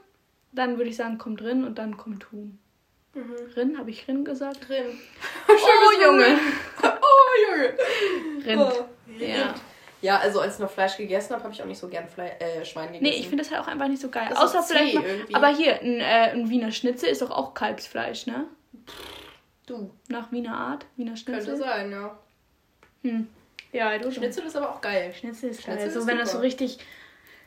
dann 0.52 0.78
würde 0.78 0.88
ich 0.88 0.96
sagen, 0.96 1.18
kommt 1.18 1.42
drin 1.42 1.64
und 1.64 1.76
dann 1.76 1.98
kommt 1.98 2.32
Huhn. 2.32 2.58
Mhm. 3.14 3.36
Rin, 3.56 3.78
habe 3.78 3.90
ich 3.90 4.08
Rin 4.08 4.24
gesagt? 4.24 4.68
Rin. 4.68 4.86
oh, 5.48 6.02
Junge. 6.02 6.38
oh, 6.82 7.50
Junge. 7.50 8.46
Rind. 8.46 8.62
Oh, 8.62 8.84
ja. 9.18 9.54
Ja, 10.00 10.18
also 10.18 10.40
als 10.40 10.54
ich 10.54 10.60
noch 10.60 10.70
Fleisch 10.70 10.96
gegessen 10.96 11.32
habe, 11.32 11.44
habe 11.44 11.54
ich 11.54 11.62
auch 11.62 11.66
nicht 11.66 11.78
so 11.78 11.86
gern 11.88 12.08
Fle 12.08 12.32
äh, 12.40 12.64
Schwein 12.64 12.88
gegessen. 12.88 13.04
Nee, 13.04 13.20
ich 13.20 13.28
finde 13.28 13.44
das 13.44 13.52
halt 13.52 13.62
auch 13.62 13.68
einfach 13.68 13.86
nicht 13.86 14.02
so 14.02 14.08
geil. 14.08 14.26
Das 14.28 14.38
Außer 14.38 14.62
vielleicht 14.62 14.94
mal, 14.94 15.04
Aber 15.32 15.48
hier, 15.48 15.80
ein, 15.80 16.00
äh, 16.00 16.32
ein 16.32 16.50
Wiener 16.50 16.72
Schnitzel 16.72 17.08
ist 17.08 17.22
doch 17.22 17.30
auch 17.30 17.54
Kalbsfleisch, 17.54 18.26
ne? 18.26 18.46
Du. 19.66 19.90
Nach 20.08 20.32
Wiener 20.32 20.56
Art? 20.56 20.86
Wiener 20.96 21.16
Schnitzel? 21.16 21.44
Könnte 21.44 21.56
sein, 21.56 21.92
ja. 21.92 22.18
Hm. 23.02 23.28
Ja, 23.70 23.96
du 23.96 24.10
Schnitzel 24.10 24.44
ist 24.44 24.56
aber 24.56 24.70
auch 24.70 24.80
geil. 24.80 25.14
Schnitzel 25.14 25.50
ist 25.50 25.64
geil. 25.64 25.78
Schnitzel 25.78 26.00
so, 26.00 26.06
wenn 26.08 26.18
das 26.18 26.32
so 26.32 26.38
richtig 26.38 26.78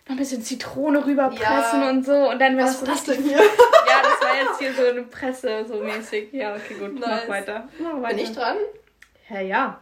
noch 0.05 0.15
ein 0.15 0.17
bisschen 0.17 0.41
Zitrone 0.41 1.05
rüberpressen 1.05 1.81
ja. 1.81 1.89
und 1.89 2.05
so. 2.05 2.29
Und 2.29 2.39
dann 2.39 2.57
wenn 2.57 2.65
Was 2.65 2.79
das 2.83 3.05
so 3.05 3.11
richtig. 3.11 3.17
Denn 3.17 3.25
hier? 3.25 3.37
ja, 3.87 3.94
jetzt 4.35 4.59
hier 4.59 4.73
so 4.73 4.85
eine 4.85 5.03
Presse, 5.03 5.65
so 5.65 5.81
mäßig. 5.81 6.33
Ja, 6.33 6.55
okay, 6.55 6.75
gut. 6.75 6.95
Nice. 6.95 7.23
Mach 7.23 7.27
weiter. 7.27 7.69
Mach 7.79 8.01
weiter. 8.01 8.15
Bin 8.15 8.25
ich 8.25 8.31
dran? 8.33 8.57
Ja, 9.29 9.39
ja. 9.39 9.81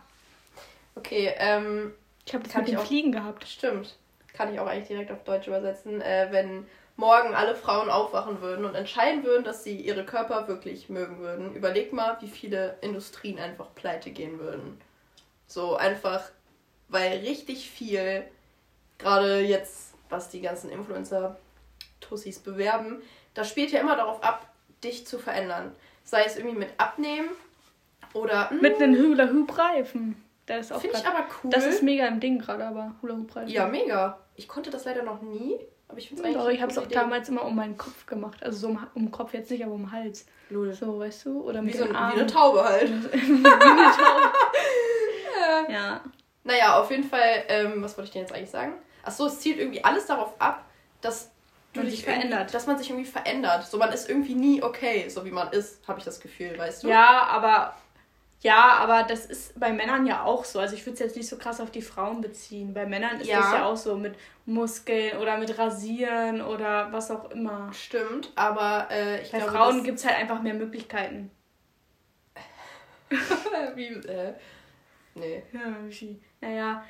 Okay, 0.96 1.34
ähm, 1.38 1.94
ich 2.26 2.34
habe 2.34 2.44
das 2.44 2.56
mit 2.56 2.68
dem 2.68 2.78
auch, 2.78 2.86
Fliegen 2.86 3.12
gehabt. 3.12 3.48
Stimmt. 3.48 3.98
Kann 4.34 4.54
ich 4.54 4.60
auch 4.60 4.68
eigentlich 4.68 4.88
direkt 4.88 5.12
auf 5.12 5.24
Deutsch 5.24 5.48
übersetzen. 5.48 6.02
Äh, 6.02 6.28
wenn 6.32 6.66
morgen 6.96 7.34
alle 7.34 7.56
Frauen 7.56 7.89
aufwachen 7.89 8.42
würden 8.42 8.66
und 8.66 8.76
entscheiden 8.76 9.24
würden, 9.24 9.44
dass 9.44 9.63
sie 9.63 9.76
ihre 9.76 10.06
Körper 10.06 10.48
wirklich 10.48 10.89
mögen 10.89 11.20
würden, 11.20 11.54
überleg 11.56 11.92
mal, 11.94 12.18
wie 12.22 12.28
viele 12.28 12.78
Industrien 12.82 13.39
einfach 13.39 13.74
pleite 13.76 14.12
gehen 14.12 14.39
würden. 14.39 14.80
So 15.48 15.76
einfach, 15.76 16.24
weil 16.89 17.20
richtig 17.20 17.70
viel, 17.70 18.24
gerade 18.98 19.39
jetzt, 19.42 19.94
was 20.10 20.30
die 20.30 20.42
ganzen 20.42 20.70
Influencer-Tussis 22.04 22.39
bewerben, 22.39 23.02
das 23.34 23.50
spielt 23.50 23.72
ja 23.72 23.80
immer 23.80 23.96
darauf 23.96 24.24
ab, 24.24 24.48
dich 24.84 25.08
zu 25.08 25.18
verändern. 25.18 25.76
Sei 26.04 26.24
es 26.26 26.38
irgendwie 26.38 26.58
mit 26.58 26.70
Abnehmen 26.78 27.30
oder. 28.13 28.50
Mit 28.52 28.82
einem 28.82 28.96
Hula-Hoop-Reifen. 28.96 30.22
Das 30.46 30.66
ist 30.66 30.72
auch 30.74 30.82
Finde 30.82 30.98
ich 30.98 31.06
aber 31.06 31.26
cool. 31.44 31.52
Das 31.52 31.66
ist 31.66 31.82
mega 31.84 32.06
im 32.08 32.20
Ding 32.20 32.39
gerade, 32.39 32.66
aber 32.66 32.96
Hula 33.02 33.16
Hoop 33.16 33.34
Reifen. 33.34 33.50
Ja, 33.50 33.66
mega. 33.68 34.20
Ich 34.36 34.50
konnte 34.50 34.70
das 34.70 34.84
leider 34.84 35.04
noch 35.04 35.22
nie, 35.22 35.58
aber 35.88 36.00
ich 36.00 36.10
finde 36.10 36.22
es 36.22 36.28
eigentlich. 36.28 36.44
Doch, 36.44 36.50
ich 36.50 36.62
habe 36.62 36.72
es 36.72 36.78
auch 36.78 36.84
Idee. 36.84 36.96
damals 36.96 37.30
immer 37.30 37.46
um 37.46 37.56
meinen 37.56 37.78
Kopf 37.78 38.06
gemacht. 38.06 38.44
Also 38.44 38.58
so 38.58 38.68
um, 38.68 38.88
um 38.94 39.06
den 39.06 39.12
Kopf 39.12 39.34
jetzt 39.34 39.50
nicht, 39.52 39.63
aber 39.63 39.74
um 39.74 39.84
den 39.84 39.92
Hals. 39.94 40.26
Lul. 40.50 40.74
So, 40.74 41.00
weißt 41.00 41.28
du? 41.28 41.42
Oder 41.44 41.62
mit 41.62 41.74
wie, 41.74 41.78
so, 41.78 41.86
wie 41.89 41.96
eine 41.96 42.28
Taube 42.28 42.62
halt. 42.62 42.89
wie 43.13 43.26
eine 43.26 43.44
Taube. 43.44 44.32
ja. 45.70 45.72
ja. 45.72 46.02
Naja, 46.44 46.78
auf 46.78 46.92
jeden 46.92 47.06
Fall, 47.06 47.46
ähm, 47.48 47.82
was 47.82 47.98
wollte 47.98 48.10
ich 48.10 48.12
denn 48.12 48.24
jetzt 48.24 48.34
eigentlich 48.34 48.50
sagen? 48.50 48.74
Achso, 49.04 49.28
es 49.28 49.39
zielt 49.39 49.60
irgendwie 49.60 49.82
alles 49.82 50.08
darauf 50.08 50.34
ab, 50.39 50.66
dass 51.00 51.33
man 51.76 51.86
dich 51.86 52.04
verändert. 52.04 52.54
Dass 52.54 52.68
man 52.68 52.78
sich 52.78 52.90
irgendwie 52.90 53.10
verändert. 53.10 53.66
So, 53.66 53.78
man 53.78 53.92
ist 53.92 54.10
irgendwie 54.10 54.36
nie 54.36 54.62
okay, 54.64 55.10
so 55.10 55.26
wie 55.26 55.32
man 55.32 55.52
ist, 55.52 55.88
habe 55.88 56.00
ich 56.00 56.06
das 56.06 56.20
Gefühl, 56.20 56.58
weißt 56.58 56.84
du? 56.84 56.90
Ja, 56.90 57.24
aber 57.30 57.76
ja, 58.44 58.74
aber 58.74 59.04
das 59.04 59.26
ist 59.26 59.58
bei 59.58 59.72
Männern 59.72 60.06
ja 60.06 60.24
auch 60.24 60.44
so. 60.44 60.60
Also 60.60 60.76
ich 60.76 60.86
würde 60.86 60.96
es 60.96 61.00
jetzt 61.00 61.16
nicht 61.16 61.30
so 61.30 61.38
krass 61.38 61.62
auf 61.62 61.72
die 61.72 61.82
Frauen 61.82 62.20
beziehen. 62.20 62.74
Bei 62.74 62.86
Männern 62.86 63.22
ist 63.22 63.28
ja. 63.28 63.40
das 63.40 63.54
ja 63.54 63.66
auch 63.66 63.78
so 63.78 63.96
mit 63.96 64.16
Muskeln 64.46 65.18
oder 65.18 65.38
mit 65.38 65.58
Rasieren 65.58 66.42
oder 66.42 66.92
was 66.92 67.10
auch 67.10 67.32
immer. 67.32 67.72
Stimmt, 67.74 68.32
aber 68.36 68.90
äh, 68.92 69.22
ich 69.22 69.32
bei 69.32 69.38
glaube. 69.38 69.54
Bei 69.54 69.58
Frauen 69.58 69.84
gibt 69.86 70.00
es 70.00 70.06
halt 70.06 70.18
einfach 70.18 70.42
mehr 70.42 70.56
Möglichkeiten. 70.56 71.32
Wie, 73.76 73.88
äh, 73.88 74.34
nee. 75.16 75.44
Ja, 75.54 75.76
wie, 75.88 76.20
naja, 76.42 76.84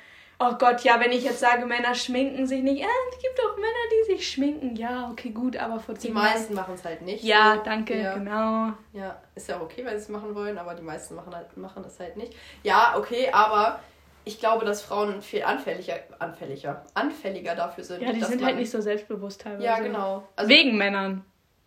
oh 0.50 0.56
Gott, 0.58 0.82
ja, 0.82 1.00
wenn 1.00 1.12
ich 1.12 1.24
jetzt 1.24 1.40
sage, 1.40 1.66
Männer 1.66 1.94
schminken 1.94 2.46
sich 2.46 2.62
nicht, 2.62 2.82
äh, 2.82 2.86
es 3.10 3.22
gibt 3.22 3.40
auch 3.40 3.56
Männer, 3.56 3.68
die 3.92 4.12
sich 4.12 4.30
schminken. 4.30 4.76
Ja, 4.76 5.08
okay, 5.10 5.30
gut, 5.30 5.56
aber 5.56 5.80
vor 5.80 5.94
zehn 5.94 6.10
Die 6.10 6.14
meisten 6.14 6.54
machen 6.54 6.74
es 6.74 6.84
halt 6.84 7.02
nicht. 7.02 7.24
Ja, 7.24 7.58
danke, 7.58 8.00
ja. 8.00 8.14
genau. 8.14 8.72
Ja, 8.92 9.20
ist 9.34 9.48
ja 9.48 9.60
okay, 9.60 9.84
weil 9.84 9.96
sie 9.96 10.04
es 10.04 10.08
machen 10.08 10.34
wollen, 10.34 10.58
aber 10.58 10.74
die 10.74 10.82
meisten 10.82 11.14
machen 11.14 11.34
halt, 11.34 11.56
machen 11.56 11.82
das 11.82 11.98
halt 12.00 12.16
nicht. 12.16 12.34
Ja, 12.62 12.94
okay, 12.96 13.30
aber 13.32 13.80
ich 14.24 14.38
glaube, 14.40 14.64
dass 14.64 14.82
Frauen 14.82 15.20
viel 15.20 15.42
anfälliger, 15.42 16.00
anfälliger, 16.18 16.84
anfälliger 16.94 17.54
dafür 17.54 17.84
sind. 17.84 18.02
Ja, 18.02 18.12
die 18.12 18.22
sind 18.22 18.44
halt 18.44 18.56
nicht 18.56 18.70
so 18.70 18.80
selbstbewusst 18.80 19.42
teilweise. 19.42 19.64
Ja, 19.64 19.78
genau. 19.78 20.26
Also, 20.36 20.48
Wegen 20.48 20.76
Männern. 20.78 21.24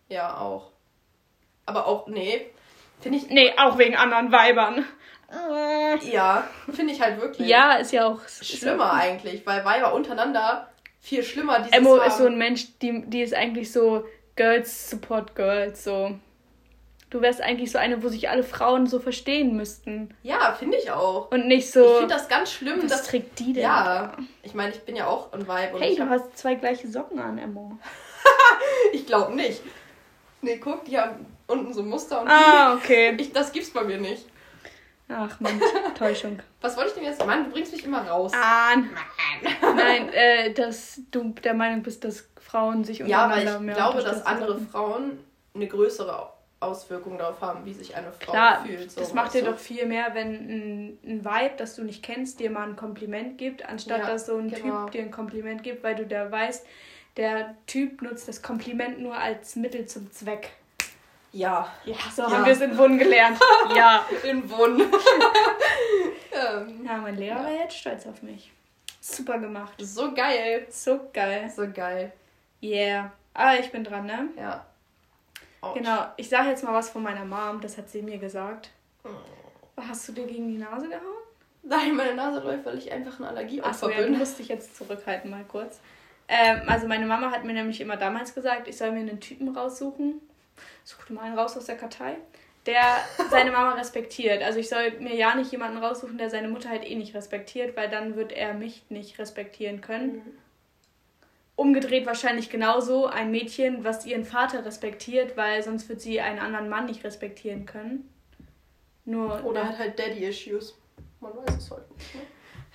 Ja, 0.08 0.38
auch. 0.38 0.72
Aber 1.66 1.86
auch, 1.86 2.08
nee, 2.08 2.46
finde 3.00 3.18
ich. 3.18 3.28
Nee, 3.30 3.52
auch 3.58 3.78
wegen 3.78 3.94
anderen 3.94 4.32
Weibern. 4.32 4.84
Ja, 5.30 6.48
finde 6.72 6.94
ich 6.94 7.00
halt 7.00 7.20
wirklich. 7.20 7.48
Ja, 7.48 7.74
ist 7.74 7.92
ja 7.92 8.06
auch. 8.06 8.20
Schlimmer 8.28 8.92
eigentlich, 8.92 9.46
weil 9.46 9.64
Weiber 9.64 9.92
untereinander 9.92 10.68
viel 11.00 11.22
schlimmer 11.22 11.60
dieses 11.60 11.72
Emmo 11.72 11.96
ist 11.96 12.18
so 12.18 12.26
ein 12.26 12.36
Mensch, 12.36 12.66
die, 12.82 13.02
die 13.06 13.22
ist 13.22 13.34
eigentlich 13.34 13.72
so 13.72 14.04
Girls 14.36 14.90
support 14.90 15.34
Girls, 15.34 15.84
so. 15.84 16.18
Du 17.10 17.22
wärst 17.22 17.40
eigentlich 17.40 17.72
so 17.72 17.78
eine, 17.78 18.02
wo 18.02 18.08
sich 18.08 18.28
alle 18.28 18.42
Frauen 18.42 18.86
so 18.86 18.98
verstehen 18.98 19.56
müssten. 19.56 20.14
Ja, 20.22 20.52
finde 20.52 20.76
ich 20.76 20.90
auch. 20.90 21.30
Und 21.30 21.46
nicht 21.46 21.70
so. 21.70 21.82
Ich 21.82 21.98
finde 22.00 22.14
das 22.14 22.28
ganz 22.28 22.52
schlimm. 22.52 22.82
Was 22.82 22.90
dass, 22.90 23.06
trägt 23.06 23.38
die 23.38 23.54
denn? 23.54 23.62
Ja. 23.62 24.14
Ich 24.42 24.52
meine, 24.52 24.72
ich 24.72 24.80
bin 24.80 24.94
ja 24.94 25.06
auch 25.06 25.32
ein 25.32 25.48
Vibe. 25.48 25.80
hey, 25.80 25.96
du 25.96 26.06
hast 26.06 26.36
zwei 26.36 26.54
gleiche 26.54 26.86
Socken 26.88 27.18
an, 27.18 27.38
Emmo. 27.38 27.78
ich 28.92 29.06
glaube 29.06 29.34
nicht. 29.34 29.62
Nee, 30.42 30.58
guck, 30.58 30.84
die 30.84 30.98
haben 30.98 31.24
unten 31.46 31.72
so 31.72 31.82
Muster 31.82 32.20
und. 32.20 32.28
Ah, 32.28 32.74
okay. 32.74 33.16
Ich, 33.18 33.32
das 33.32 33.52
gibt's 33.52 33.70
bei 33.70 33.84
mir 33.84 33.96
nicht. 33.96 34.26
Ach 35.08 35.40
Mann, 35.40 35.60
Täuschung. 35.96 36.38
Was 36.60 36.76
wollte 36.76 36.90
ich 36.90 36.94
denn 36.96 37.04
jetzt? 37.04 37.24
Mann, 37.24 37.44
du 37.44 37.50
bringst 37.50 37.72
mich 37.72 37.84
immer 37.84 38.06
raus. 38.06 38.32
Ah, 38.34 38.76
Mann. 38.76 39.76
Nein, 39.76 40.12
äh, 40.12 40.52
dass 40.52 41.00
du 41.10 41.30
der 41.42 41.54
Meinung 41.54 41.82
bist, 41.82 42.04
dass 42.04 42.28
Frauen 42.40 42.84
sich 42.84 43.02
untereinander 43.02 43.44
Ja, 43.44 43.56
aber 43.56 43.66
ich 43.66 43.74
glaube, 43.74 44.02
dass 44.02 44.26
andere 44.26 44.60
Frauen 44.60 45.18
eine 45.54 45.66
größere 45.66 46.32
Auswirkung 46.60 47.18
darauf 47.18 47.40
haben, 47.40 47.64
wie 47.64 47.72
sich 47.72 47.96
eine 47.96 48.10
Frau 48.12 48.32
Klar, 48.32 48.64
fühlt. 48.64 48.90
So, 48.90 49.00
das 49.00 49.14
macht 49.14 49.34
dir 49.34 49.44
so. 49.44 49.52
doch 49.52 49.58
viel 49.58 49.86
mehr, 49.86 50.14
wenn 50.14 50.28
ein, 50.28 50.98
ein 51.04 51.24
Vibe, 51.24 51.54
das 51.56 51.76
du 51.76 51.84
nicht 51.84 52.02
kennst, 52.02 52.40
dir 52.40 52.50
mal 52.50 52.68
ein 52.68 52.76
Kompliment 52.76 53.38
gibt, 53.38 53.64
anstatt 53.64 54.00
ja, 54.00 54.06
dass 54.06 54.26
so 54.26 54.36
ein 54.36 54.50
genau. 54.50 54.84
Typ 54.84 54.92
dir 54.92 55.02
ein 55.02 55.10
Kompliment 55.10 55.62
gibt, 55.62 55.84
weil 55.84 55.94
du 55.94 56.04
da 56.04 56.30
weißt, 56.30 56.66
der 57.16 57.54
Typ 57.66 58.02
nutzt 58.02 58.28
das 58.28 58.42
Kompliment 58.42 59.00
nur 59.00 59.16
als 59.16 59.56
Mittel 59.56 59.86
zum 59.86 60.10
Zweck. 60.10 60.50
Ja. 61.32 61.72
Ja, 61.84 61.96
so 62.14 62.22
ja. 62.22 62.30
haben 62.30 62.44
wir 62.44 62.52
es 62.52 62.60
in 62.60 62.76
Wunn 62.76 62.98
gelernt. 62.98 63.38
ja. 63.74 64.04
In 64.22 64.38
ähm, 66.32 66.84
ja, 66.84 66.96
mein 66.98 67.16
Lehrer 67.16 67.38
ja. 67.38 67.44
war 67.44 67.52
jetzt 67.52 67.76
stolz 67.76 68.06
auf 68.06 68.22
mich. 68.22 68.52
Super 69.00 69.38
gemacht. 69.38 69.74
So 69.78 70.12
geil. 70.14 70.66
So 70.70 71.00
geil. 71.12 71.50
So 71.54 71.68
geil. 71.72 72.12
Yeah. 72.62 73.12
Ah, 73.34 73.54
ich 73.54 73.70
bin 73.70 73.84
dran, 73.84 74.06
ne? 74.06 74.28
Ja. 74.36 74.66
Ouch. 75.60 75.74
Genau. 75.74 76.06
Ich 76.16 76.28
sage 76.28 76.48
jetzt 76.48 76.64
mal 76.64 76.74
was 76.74 76.90
von 76.90 77.02
meiner 77.02 77.24
Mom. 77.24 77.60
Das 77.60 77.76
hat 77.78 77.88
sie 77.88 78.02
mir 78.02 78.18
gesagt. 78.18 78.70
Oh. 79.04 79.08
Hast 79.76 80.08
du 80.08 80.12
dir 80.12 80.26
gegen 80.26 80.48
die 80.48 80.58
Nase 80.58 80.88
gehauen? 80.88 81.18
Nein, 81.62 81.94
meine 81.94 82.14
Nase 82.14 82.40
läuft, 82.40 82.64
weil 82.64 82.78
ich 82.78 82.90
einfach 82.90 83.18
eine 83.18 83.28
Allergie 83.28 83.60
habe. 83.60 83.70
Achso, 83.70 83.90
ja, 83.90 84.02
du 84.02 84.10
musst 84.10 84.38
dich 84.38 84.48
jetzt 84.48 84.76
zurückhalten 84.76 85.30
mal 85.30 85.44
kurz. 85.44 85.80
Ähm, 86.28 86.62
also 86.66 86.86
meine 86.86 87.06
Mama 87.06 87.30
hat 87.30 87.44
mir 87.44 87.52
nämlich 87.52 87.80
immer 87.80 87.96
damals 87.96 88.34
gesagt, 88.34 88.68
ich 88.68 88.76
soll 88.76 88.92
mir 88.92 89.00
einen 89.00 89.20
Typen 89.20 89.56
raussuchen, 89.56 90.20
such 90.84 91.04
dir 91.06 91.14
mal 91.14 91.22
einen 91.22 91.38
raus 91.38 91.56
aus 91.56 91.66
der 91.66 91.76
Kartei, 91.76 92.16
der 92.66 92.82
seine 93.30 93.50
Mama 93.50 93.72
respektiert. 93.78 94.42
Also 94.42 94.58
ich 94.58 94.68
soll 94.68 94.92
mir 95.00 95.14
ja 95.14 95.34
nicht 95.34 95.52
jemanden 95.52 95.78
raussuchen, 95.78 96.18
der 96.18 96.30
seine 96.30 96.48
Mutter 96.48 96.68
halt 96.68 96.84
eh 96.88 96.94
nicht 96.94 97.14
respektiert, 97.14 97.76
weil 97.76 97.88
dann 97.88 98.16
wird 98.16 98.32
er 98.32 98.54
mich 98.54 98.84
nicht 98.88 99.18
respektieren 99.18 99.80
können. 99.80 100.16
Mhm. 100.16 100.22
Umgedreht 101.56 102.06
wahrscheinlich 102.06 102.50
genauso 102.50 103.06
ein 103.06 103.32
Mädchen, 103.32 103.82
was 103.82 104.06
ihren 104.06 104.24
Vater 104.24 104.64
respektiert, 104.64 105.36
weil 105.36 105.62
sonst 105.62 105.88
wird 105.88 106.00
sie 106.00 106.20
einen 106.20 106.38
anderen 106.38 106.68
Mann 106.68 106.86
nicht 106.86 107.02
respektieren 107.02 107.66
können. 107.66 108.08
Nur 109.04 109.42
Oder 109.44 109.64
hat 109.66 109.78
halt 109.78 109.98
Daddy-Issues. 109.98 110.76
Man 111.20 111.32
weiß 111.34 111.56
es 111.56 111.70
halt 111.70 111.90
nicht. 111.96 112.14
Ne? 112.14 112.20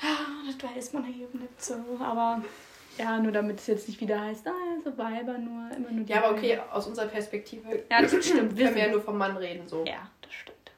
Ja, 0.02 0.18
das 0.46 0.76
weiß 0.76 0.94
man 0.94 1.06
eben 1.08 1.40
nicht 1.40 1.64
so. 1.64 1.76
Aber 2.00 2.42
ja, 2.98 3.20
nur 3.20 3.32
damit 3.32 3.60
es 3.60 3.68
jetzt 3.68 3.88
nicht 3.88 4.00
wieder 4.02 4.20
heißt, 4.20 4.48
ah, 4.48 4.52
so 4.84 4.98
Weiber 4.98 5.38
nur, 5.38 5.72
immer 5.76 5.92
nur 5.92 6.06
die. 6.06 6.12
Ja, 6.12 6.24
aber 6.24 6.32
okay, 6.32 6.60
aus 6.72 6.88
unserer 6.88 7.08
Perspektive. 7.08 7.84
Ja, 7.90 8.02
das 8.02 8.12
stimmt. 8.26 8.56
Wir 8.58 8.68
können 8.68 8.78
ja 8.78 8.88
nur 8.90 9.02
vom 9.02 9.18
Mann 9.18 9.38
reden, 9.38 9.68
so. 9.68 9.84
Ja, 9.86 10.10
das 10.22 10.34
stimmt. 10.34 10.72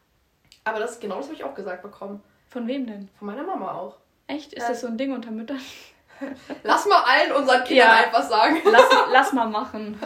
Aber 0.63 0.79
das 0.79 0.99
genau 0.99 1.17
das 1.17 1.25
habe 1.25 1.35
ich 1.35 1.43
auch 1.43 1.53
gesagt 1.53 1.83
bekommen. 1.83 2.21
Von 2.49 2.67
wem 2.67 2.87
denn? 2.87 3.09
Von 3.19 3.27
meiner 3.27 3.43
Mama 3.43 3.73
auch. 3.73 3.97
Echt? 4.27 4.53
Ist 4.53 4.63
ja. 4.63 4.69
das 4.69 4.81
so 4.81 4.87
ein 4.87 4.97
Ding 4.97 5.13
unter 5.13 5.31
Müttern? 5.31 5.59
Lass 6.63 6.85
mal 6.85 7.03
allen 7.03 7.31
unseren 7.33 7.63
Kindern 7.63 7.87
ja. 7.89 8.05
einfach 8.05 8.23
sagen. 8.23 8.61
Lass, 8.63 8.89
lass 9.11 9.33
mal 9.33 9.49
machen. 9.49 9.99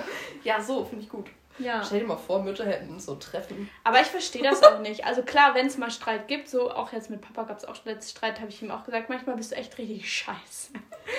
Ja, 0.44 0.60
so, 0.60 0.84
finde 0.84 1.04
ich 1.04 1.10
gut. 1.10 1.28
Ja. 1.60 1.84
Stell 1.84 2.00
dir 2.02 2.08
mal 2.08 2.18
vor, 2.18 2.42
Mütter 2.42 2.66
hätten 2.66 3.00
so 3.00 3.16
Treffen. 3.16 3.70
Aber 3.84 4.02
ich 4.02 4.08
verstehe 4.08 4.44
das 4.44 4.64
auch 4.64 4.80
nicht. 4.80 5.06
Also 5.06 5.24
klar, 5.24 5.56
wenn 5.56 5.68
es 5.68 5.78
mal 5.78 5.92
Streit 5.92 6.28
gibt, 6.28 6.48
so 6.50 6.72
auch 6.72 6.94
jetzt 6.94 7.10
mit 7.10 7.22
Papa 7.22 7.44
gab 7.44 7.58
es 7.58 7.66
auch 7.66 7.76
letzten 7.86 8.18
Streit, 8.18 8.40
habe 8.40 8.50
ich 8.50 8.62
ihm 8.62 8.72
auch 8.72 8.86
gesagt, 8.86 9.10
manchmal 9.10 9.36
bist 9.36 9.52
du 9.52 9.56
echt 9.56 9.78
richtig 9.78 10.12
scheiße. 10.12 10.72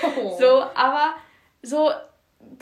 Oh. 0.02 0.38
So, 0.38 0.62
aber 0.74 1.14
so 1.62 1.90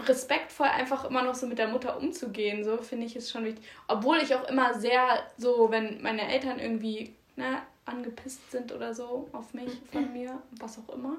respektvoll 0.07 0.67
einfach 0.67 1.05
immer 1.05 1.23
noch 1.23 1.35
so 1.35 1.47
mit 1.47 1.59
der 1.59 1.69
Mutter 1.69 1.97
umzugehen, 1.99 2.65
so 2.65 2.79
finde 2.79 3.07
ich 3.07 3.17
es 3.17 3.31
schon 3.31 3.45
wichtig. 3.45 3.65
Obwohl 3.87 4.19
ich 4.19 4.35
auch 4.35 4.49
immer 4.49 4.75
sehr 4.75 5.23
so, 5.37 5.71
wenn 5.71 6.03
meine 6.03 6.33
Eltern 6.33 6.59
irgendwie 6.59 7.15
ne, 7.37 7.63
angepisst 7.85 8.51
sind 8.51 8.73
oder 8.73 8.95
so 8.95 9.29
auf 9.33 9.55
mich, 9.55 9.71
von 9.93 10.13
mir, 10.15 10.39
was 10.53 10.79
auch 10.79 10.95
immer, 10.95 11.17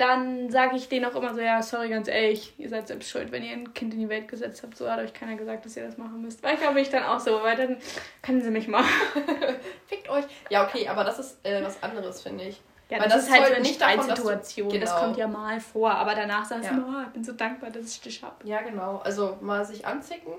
dann 0.00 0.50
sage 0.50 0.76
ich 0.76 0.88
denen 0.88 1.04
auch 1.04 1.14
immer 1.14 1.34
so, 1.34 1.40
ja, 1.40 1.62
sorry, 1.62 1.88
ganz 1.88 2.08
ehrlich, 2.08 2.54
ihr 2.58 2.68
seid 2.68 2.88
selbst 2.88 3.10
schuld, 3.10 3.32
wenn 3.32 3.42
ihr 3.42 3.52
ein 3.52 3.74
Kind 3.74 3.94
in 3.94 4.00
die 4.00 4.08
Welt 4.08 4.28
gesetzt 4.28 4.62
habt. 4.62 4.76
So 4.76 4.90
hat 4.90 4.98
euch 4.98 5.12
keiner 5.12 5.36
gesagt, 5.36 5.64
dass 5.64 5.76
ihr 5.76 5.84
das 5.84 5.98
machen 5.98 6.22
müsst. 6.22 6.42
Weil 6.42 6.54
ich 6.54 6.60
glaube, 6.60 6.80
ich 6.80 6.88
dann 6.88 7.04
auch 7.04 7.20
so, 7.20 7.42
weil 7.42 7.56
dann 7.56 7.76
können 8.22 8.40
sie 8.40 8.50
mich 8.50 8.68
mal. 8.68 8.84
Fickt 9.86 10.08
euch. 10.08 10.24
Ja, 10.48 10.66
okay, 10.66 10.88
aber 10.88 11.04
das 11.04 11.18
ist 11.18 11.38
äh, 11.44 11.62
was 11.62 11.82
anderes, 11.82 12.22
finde 12.22 12.44
ich. 12.44 12.60
Ja, 12.88 12.98
Weil 12.98 13.04
das, 13.04 13.14
das 13.14 13.24
ist 13.24 13.32
halt 13.32 13.46
so 13.46 13.54
eine 13.54 13.64
Streitsituation. 13.64 14.68
Genau. 14.68 14.80
Das 14.80 14.96
kommt 14.96 15.16
ja 15.16 15.28
mal 15.28 15.60
vor. 15.60 15.92
Aber 15.92 16.14
danach 16.14 16.44
sagst 16.44 16.70
ja. 16.70 16.76
du, 16.76 16.82
oh, 16.82 17.02
ich 17.06 17.12
bin 17.12 17.22
so 17.22 17.32
dankbar, 17.32 17.70
dass 17.70 17.86
ich 17.86 18.00
dich 18.00 18.22
habe. 18.22 18.34
Ja, 18.44 18.62
genau. 18.62 19.00
Also 19.04 19.38
mal 19.40 19.64
sich 19.64 19.86
anzicken, 19.86 20.32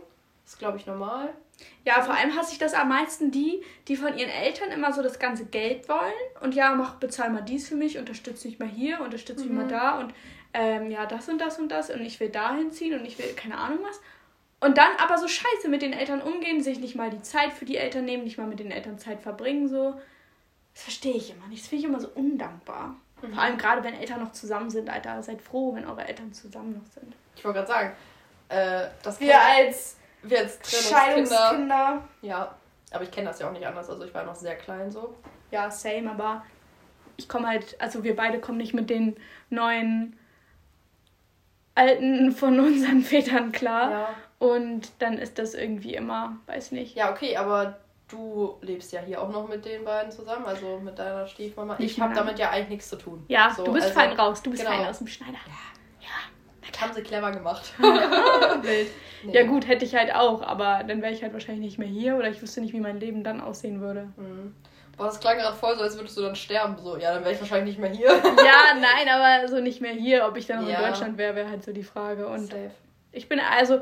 ist, 0.46 0.60
glaube 0.60 0.78
ich, 0.78 0.86
normal. 0.86 1.30
Ja, 1.84 2.02
vor 2.02 2.16
allem 2.16 2.36
hasse 2.36 2.54
ich 2.54 2.60
das 2.60 2.74
am 2.74 2.90
meisten 2.90 3.32
die, 3.32 3.64
die 3.88 3.96
von 3.96 4.18
ihren 4.18 4.30
Eltern 4.30 4.70
immer 4.72 4.94
so 4.94 5.02
das 5.02 5.20
ganze 5.20 5.46
Geld 5.46 5.90
wollen 5.90 6.14
und 6.42 6.54
ja, 6.54 6.76
mach, 6.76 6.96
bezahl 6.96 7.30
mal 7.30 7.42
dies 7.42 7.68
für 7.68 7.76
mich, 7.76 7.98
unterstütze 7.98 8.48
mich 8.48 8.60
mal 8.60 8.68
hier, 8.68 9.02
unterstütze 9.02 9.44
mich 9.44 9.52
mhm. 9.52 9.58
mal 9.58 9.68
da 9.68 10.00
und 10.00 10.14
ähm, 10.54 10.92
ja, 10.92 11.06
das 11.06 11.30
und 11.30 11.40
das 11.40 11.58
und 11.60 11.70
das 11.70 11.90
und 11.90 12.02
ich 12.02 12.20
will 12.20 12.30
dahin 12.30 12.72
ziehen 12.72 13.00
und 13.00 13.06
ich 13.06 13.18
will 13.18 13.34
keine 13.36 13.58
Ahnung 13.58 13.80
was. 13.84 14.00
Und 14.60 14.78
dann 14.78 14.92
aber 15.00 15.18
so 15.18 15.28
scheiße 15.28 15.70
mit 15.70 15.82
den 15.82 15.94
Eltern 15.94 16.22
umgehen, 16.22 16.62
sich 16.62 16.80
nicht 16.80 16.96
mal 16.96 17.10
die 17.10 17.24
Zeit 17.24 17.52
für 17.52 17.66
die 17.66 17.78
Eltern 17.78 18.06
nehmen, 18.06 18.24
nicht 18.24 18.38
mal 18.38 18.46
mit 18.46 18.60
den 18.60 18.70
Eltern 18.70 19.00
Zeit 19.00 19.20
verbringen, 19.20 19.68
so. 19.68 20.00
Das 20.74 20.84
verstehe 20.84 21.16
ich 21.16 21.32
immer 21.32 21.48
nicht. 21.48 21.64
Das 21.64 21.70
finde 21.70 21.84
ich 21.84 21.90
immer 21.90 22.00
so 22.00 22.10
undankbar. 22.10 22.96
Mhm. 23.22 23.34
Vor 23.34 23.44
allem 23.44 23.58
gerade, 23.58 23.84
wenn 23.84 23.96
Eltern 23.96 24.20
noch 24.20 24.34
zusammen 24.34 24.70
sind, 24.70 24.90
Alter. 24.90 25.22
Seid 25.24 25.42
froh, 25.42 25.74
wenn 25.74 25.86
eure 25.86 26.08
Eltern 26.08 26.32
zusammen 26.32 26.74
noch 26.74 26.86
sind. 26.94 27.14
Ich 27.36 27.44
wollte 27.44 27.60
gerade 27.60 27.68
sagen, 27.68 27.96
äh, 28.50 28.88
das 29.02 29.20
wir 29.20 29.40
als 29.40 29.98
wir 30.24 30.40
als 30.40 30.60
Scheidungskinder. 30.90 32.04
Ja, 32.22 32.56
aber 32.92 33.04
ich 33.04 33.12
kenne 33.12 33.28
das 33.28 33.40
ja 33.40 33.48
auch 33.48 33.54
nicht 33.54 33.66
anders. 33.66 33.90
Also 33.90 34.04
ich 34.04 34.14
war 34.14 34.24
noch 34.24 34.36
sehr 34.36 34.56
klein 34.56 34.92
so. 34.92 35.16
Ja, 35.52 35.70
same, 35.70 36.12
aber 36.12 36.44
ich 37.18 37.28
komme 37.28 37.48
halt, 37.48 37.80
also 37.80 38.04
wir 38.04 38.16
beide 38.16 38.40
kommen 38.40 38.58
nicht 38.58 38.74
mit 38.74 38.90
den 38.90 39.16
neuen 39.50 40.18
Alten 41.76 42.32
von 42.32 42.60
unseren 42.60 43.02
Vätern 43.04 43.52
klar. 43.52 43.92
Ja. 43.92 44.10
Und 44.40 44.92
dann 45.00 45.18
ist 45.18 45.38
das 45.38 45.54
irgendwie 45.54 45.94
immer, 45.94 46.38
weiß 46.48 46.72
nicht. 46.72 46.96
Ja, 46.96 47.12
okay, 47.12 47.38
aber 47.38 47.78
du 48.08 48.58
lebst 48.62 48.92
ja 48.92 49.00
hier 49.02 49.22
auch 49.22 49.30
noch 49.30 49.48
mit 49.48 49.66
den 49.66 49.86
beiden 49.86 50.12
zusammen, 50.12 50.46
also 50.46 50.80
mit 50.80 50.98
deiner 50.98 51.28
Stiefmama. 51.28 51.76
Ich 51.80 52.00
habe 52.00 52.14
damit 52.14 52.40
ja 52.40 52.50
eigentlich 52.50 52.70
nichts 52.70 52.90
zu 52.90 52.98
tun. 52.98 53.24
Ja, 53.28 53.54
so, 53.56 53.64
du 53.64 53.74
bist 53.74 53.88
also, 53.88 54.00
fein 54.00 54.12
raus, 54.14 54.42
du 54.42 54.50
bist 54.52 54.64
genau. 54.64 54.76
fein 54.76 54.88
aus 54.88 54.98
dem 54.98 55.08
Schneider. 55.08 55.38
Ja. 55.48 55.54
Haben 56.80 56.94
sie 56.94 57.02
clever 57.02 57.32
gemacht. 57.32 57.74
Nee. 59.24 59.34
Ja 59.34 59.46
gut, 59.46 59.68
hätte 59.68 59.86
ich 59.86 59.96
halt 59.96 60.14
auch, 60.16 60.42
aber 60.42 60.84
dann 60.84 61.02
wäre 61.02 61.14
ich 61.14 61.22
halt 61.22 61.34
wahrscheinlich 61.34 61.64
nicht 61.64 61.78
mehr 61.78 61.88
hier 61.88 62.18
oder 62.18 62.30
ich 62.30 62.42
wüsste 62.42 62.60
nicht, 62.60 62.74
wie 62.74 62.80
mein 62.80 63.00
Leben 63.00 63.24
dann 63.24 63.40
aussehen 63.40 63.80
würde. 63.80 64.10
Mhm. 64.18 64.56
Boah, 64.98 65.06
das 65.06 65.20
klang 65.20 65.38
gerade 65.38 65.56
voll 65.56 65.76
so, 65.76 65.84
als 65.84 65.96
würdest 65.96 66.18
du 66.18 66.22
dann 66.22 66.36
sterben. 66.36 66.76
So, 66.78 66.98
ja, 66.98 67.14
dann 67.14 67.24
wäre 67.24 67.34
ich 67.34 67.40
wahrscheinlich 67.40 67.78
nicht 67.78 67.80
mehr 67.80 67.92
hier. 67.92 68.08
ja, 68.24 68.74
nein, 68.80 69.08
aber 69.10 69.48
so 69.48 69.60
nicht 69.60 69.82
mehr 69.82 69.94
hier. 69.94 70.26
Ob 70.28 70.38
ich 70.38 70.48
dann 70.48 70.62
noch 70.62 70.70
ja. 70.70 70.80
in 70.80 70.92
Deutschland 70.92 71.18
wäre, 71.18 71.36
wäre 71.36 71.50
halt 71.50 71.64
so 71.64 71.72
die 71.72 71.84
Frage. 71.84 72.28
Und 72.28 72.48
Safe. 72.48 72.72
ich 73.12 73.30
bin 73.30 73.40
also, 73.40 73.80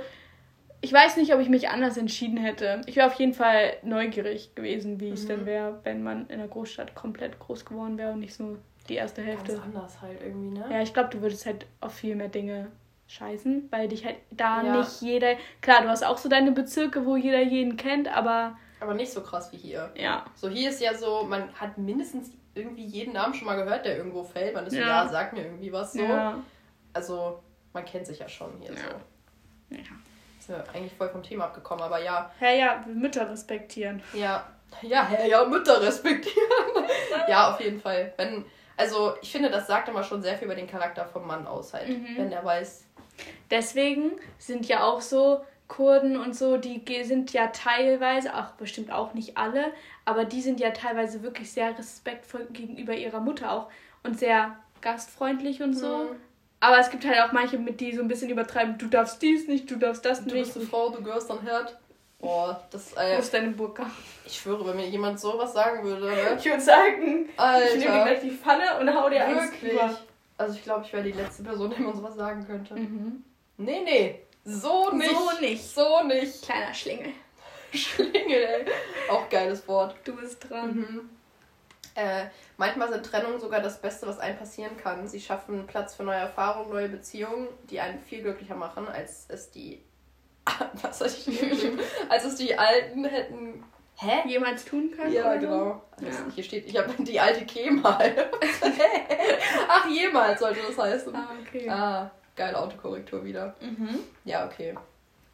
ich 0.82 0.94
weiß 0.94 1.18
nicht, 1.18 1.34
ob 1.34 1.40
ich 1.40 1.50
mich 1.50 1.70
anders 1.70 1.98
entschieden 1.98 2.38
hätte. 2.38 2.82
Ich 2.86 2.96
wäre 2.96 3.08
auf 3.08 3.16
jeden 3.16 3.34
Fall 3.34 3.74
neugierig 3.84 4.56
gewesen, 4.56 5.00
wie 5.00 5.10
es 5.10 5.26
denn 5.26 5.42
mhm. 5.42 5.46
wäre, 5.46 5.80
wenn 5.84 6.04
man 6.04 6.28
in 6.28 6.40
einer 6.40 6.48
Großstadt 6.48 6.96
komplett 6.96 7.40
groß 7.40 7.66
geworden 7.66 7.98
wäre 7.98 8.12
und 8.12 8.20
nicht 8.20 8.34
so 8.34 8.58
die 8.90 8.96
erste 8.96 9.22
Hälfte. 9.22 9.54
Ganz 9.54 9.64
anders 9.64 10.02
halt 10.02 10.22
irgendwie, 10.22 10.60
ne? 10.60 10.66
Ja, 10.70 10.82
ich 10.82 10.94
glaube, 10.94 11.10
du 11.10 11.22
würdest 11.22 11.46
halt 11.46 11.66
auf 11.82 11.94
viel 11.94 12.16
mehr 12.16 12.30
Dinge 12.30 12.72
scheißen, 13.08 13.68
weil 13.72 13.88
dich 13.88 14.06
halt 14.06 14.18
da 14.32 14.62
ja. 14.62 14.78
nicht 14.78 15.02
jeder. 15.02 15.36
Klar, 15.62 15.82
du 15.82 15.90
hast 15.90 16.04
auch 16.04 16.18
so 16.18 16.30
deine 16.30 16.52
Bezirke, 16.52 17.06
wo 17.06 17.16
jeder 17.16 17.42
jeden 17.42 17.78
kennt, 17.78 18.08
aber. 18.08 18.58
Aber 18.80 18.94
nicht 18.94 19.12
so 19.12 19.22
krass 19.22 19.52
wie 19.52 19.58
hier. 19.58 19.92
Ja. 19.96 20.26
So 20.36 20.50
hier 20.50 20.70
ist 20.70 20.82
ja 20.82 20.94
so, 20.94 21.24
man 21.24 21.54
hat 21.54 21.78
mindestens 21.78 22.32
irgendwie 22.56 22.86
jeden 22.86 23.14
Namen 23.14 23.34
schon 23.34 23.46
mal 23.46 23.56
gehört, 23.56 23.86
der 23.86 23.98
irgendwo 23.98 24.24
fällt. 24.24 24.54
Man 24.54 24.66
ist 24.66 24.74
ja, 24.74 24.80
so, 24.80 24.88
ja 24.88 25.08
sag 25.08 25.34
mir 25.34 25.46
irgendwie 25.46 25.72
was 25.72 25.94
so. 25.94 26.04
Ja. 26.04 26.40
Also, 26.94 27.40
man 27.74 27.86
kennt 27.86 28.06
sich 28.08 28.20
ja 28.20 28.28
schon 28.28 28.52
hier 28.60 28.74
ja. 28.74 28.78
so. 28.78 29.76
Ja 29.76 29.84
sind 30.50 30.66
wir 30.66 30.76
eigentlich 30.76 30.94
voll 30.94 31.10
vom 31.10 31.24
Thema 31.24 31.46
abgekommen, 31.46 31.84
aber 31.84 32.02
ja. 32.02 32.32
Ja, 32.40 32.50
ja, 32.50 32.86
Mütter 32.88 33.30
respektieren. 33.30 34.02
Ja, 34.14 34.48
ja, 34.82 35.08
ja, 35.12 35.26
ja, 35.26 35.46
Mütter 35.46 35.82
respektieren. 35.82 36.50
ja, 37.28 37.52
auf 37.52 37.62
jeden 37.62 37.80
Fall. 37.80 38.14
Wenn, 38.18 38.46
also 38.80 39.14
ich 39.22 39.32
finde, 39.32 39.50
das 39.50 39.68
sagt 39.68 39.90
immer 39.90 40.04
schon 40.04 40.22
sehr 40.22 40.38
viel 40.38 40.46
über 40.46 40.56
den 40.56 40.68
Charakter 40.68 41.06
vom 41.06 41.28
Mann 41.28 41.46
aus 41.46 41.74
halt, 41.74 41.90
mhm. 41.90 42.16
wenn 42.16 42.32
er 42.32 42.46
weiß. 42.46 42.86
Deswegen 43.52 44.14
sind 44.38 44.68
ja 44.68 44.84
auch 44.84 45.02
so 45.02 45.42
Kurden 45.68 46.18
und 46.18 46.36
so, 46.36 46.58
die 46.58 46.82
sind 47.04 47.34
ja 47.34 47.48
teilweise, 47.48 48.34
auch 48.36 48.52
bestimmt 48.52 48.92
auch 48.92 49.14
nicht 49.14 49.38
alle, 49.38 49.74
aber 50.06 50.24
die 50.24 50.42
sind 50.42 50.62
ja 50.62 50.72
teilweise 50.72 51.22
wirklich 51.22 51.52
sehr 51.52 51.78
respektvoll 51.78 52.48
gegenüber 52.52 52.96
ihrer 52.96 53.20
Mutter 53.20 53.52
auch 53.52 53.68
und 54.04 54.18
sehr 54.18 54.56
gastfreundlich 54.82 55.62
und 55.62 55.74
so. 55.74 56.06
Mhm. 56.06 56.16
Aber 56.62 56.80
es 56.80 56.90
gibt 56.90 57.06
halt 57.06 57.20
auch 57.20 57.34
manche, 57.34 57.60
mit 57.60 57.82
die 57.82 57.94
so 57.94 58.02
ein 58.02 58.08
bisschen 58.08 58.30
übertreiben, 58.30 58.78
du 58.78 58.88
darfst 58.88 59.22
dies 59.22 59.48
nicht, 59.48 59.70
du 59.70 59.76
darfst 59.76 60.06
das 60.06 60.24
du 60.24 60.34
nicht. 60.34 60.36
Du 60.36 60.44
bist 60.46 60.58
eine 60.58 60.66
Frau, 60.66 60.90
du 60.90 61.04
gehörst 61.04 61.30
dann 61.30 61.42
Herd. 61.42 61.78
Boah, 62.20 62.62
das 62.70 62.94
äh, 62.94 63.16
Wo 63.16 63.20
ist 63.20 63.34
deine 63.34 63.52
Burka? 63.52 63.90
Ich 64.26 64.40
schwöre, 64.40 64.68
wenn 64.68 64.76
mir 64.76 64.90
jemand 64.90 65.20
sowas 65.20 65.54
sagen 65.54 65.84
würde. 65.84 66.08
Ne? 66.08 66.38
Ich 66.38 66.46
würde 66.46 66.62
sagen, 66.62 67.30
Alter. 67.38 67.66
ich 67.66 67.80
nehme 67.80 67.98
dir 67.98 68.04
gleich 68.04 68.22
die 68.22 68.32
Pfanne 68.32 68.80
und 68.80 68.94
hau 68.94 69.10
dir 69.10 69.26
eins 69.26 69.52
über. 69.62 69.98
Also 70.38 70.56
ich 70.56 70.64
glaube, 70.64 70.86
ich 70.86 70.94
wäre 70.94 71.04
die 71.04 71.12
letzte 71.14 71.44
Person, 71.44 71.74
die 71.76 71.82
man 71.82 71.96
sowas 71.96 72.16
sagen 72.16 72.46
könnte. 72.46 72.74
Mhm. 72.76 73.24
Nee, 73.58 73.82
nee. 73.84 74.20
So 74.44 74.92
nicht. 74.92 75.12
So 75.12 75.40
nicht. 75.40 75.76
So 75.76 76.04
nicht. 76.04 76.42
Kleiner 76.44 76.74
Schlingel. 76.74 77.12
Schlingel, 77.74 78.44
ey. 78.44 78.66
Auch 79.10 79.30
geiles 79.30 79.68
Wort. 79.68 79.96
Du 80.04 80.16
bist 80.16 80.50
dran. 80.50 80.76
Mhm. 80.76 81.10
Äh, 81.96 82.28
manchmal 82.58 82.90
sind 82.90 83.06
Trennungen 83.06 83.40
sogar 83.40 83.62
das 83.62 83.82
Beste, 83.82 84.08
was 84.08 84.20
einem 84.20 84.38
passieren 84.38 84.78
kann. 84.78 85.08
Sie 85.08 85.20
schaffen 85.20 85.68
Platz 85.68 85.96
für 85.96 86.04
neue 86.04 86.18
Erfahrungen, 86.18 86.70
neue 86.70 86.90
Beziehungen, 86.90 87.50
die 87.70 87.80
einen 87.80 88.00
viel 88.00 88.22
glücklicher 88.22 88.56
machen, 88.56 88.88
als 88.88 89.26
es 89.28 89.52
die. 89.52 89.84
was 90.82 91.02
hatte 91.02 91.16
ich 91.18 91.26
geschrieben? 91.26 91.80
als 92.10 92.26
es 92.26 92.36
die 92.36 92.58
Alten 92.58 93.06
hätten. 93.06 93.64
Hä? 94.02 94.28
Jemals 94.28 94.64
tun 94.64 94.92
können? 94.92 95.12
Ja, 95.12 95.36
genau. 95.36 95.82
Ja. 96.00 96.08
Hier 96.34 96.44
steht, 96.44 96.66
ich 96.68 96.78
habe 96.78 96.94
die 97.00 97.20
alte 97.20 97.46
Kemal. 97.46 98.30
Ach, 99.68 99.90
jemals 99.90 100.40
sollte 100.40 100.62
das 100.66 100.78
heißen. 100.78 101.14
Ah, 101.14 101.32
okay. 101.42 101.70
Ah, 101.70 102.12
geile 102.36 102.58
Autokorrektur 102.58 103.26
wieder. 103.26 103.56
Mhm. 103.60 104.00
Ja, 104.24 104.46
okay. 104.46 104.76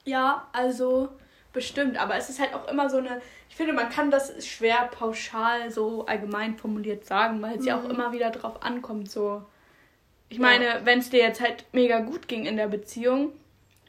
Ja, 0.03 0.47
also 0.51 1.09
bestimmt, 1.53 1.97
aber 1.97 2.15
es 2.15 2.29
ist 2.29 2.39
halt 2.39 2.53
auch 2.55 2.67
immer 2.67 2.89
so 2.89 2.97
eine, 2.97 3.21
ich 3.49 3.55
finde, 3.55 3.73
man 3.73 3.89
kann 3.89 4.09
das 4.09 4.45
schwer 4.45 4.89
pauschal 4.91 5.71
so 5.71 6.05
allgemein 6.05 6.57
formuliert 6.57 7.05
sagen, 7.05 7.41
weil 7.41 7.55
es 7.55 7.61
mhm. 7.61 7.67
ja 7.67 7.77
auch 7.77 7.83
mhm. 7.83 7.91
immer 7.91 8.11
wieder 8.11 8.31
drauf 8.31 8.63
ankommt, 8.63 9.09
so. 9.09 9.43
Ich 10.27 10.39
meine, 10.39 10.65
ja. 10.65 10.85
wenn 10.85 10.99
es 10.99 11.11
dir 11.11 11.19
jetzt 11.19 11.39
halt 11.39 11.65
mega 11.71 11.99
gut 11.99 12.27
ging 12.27 12.45
in 12.45 12.57
der 12.57 12.67
Beziehung 12.67 13.31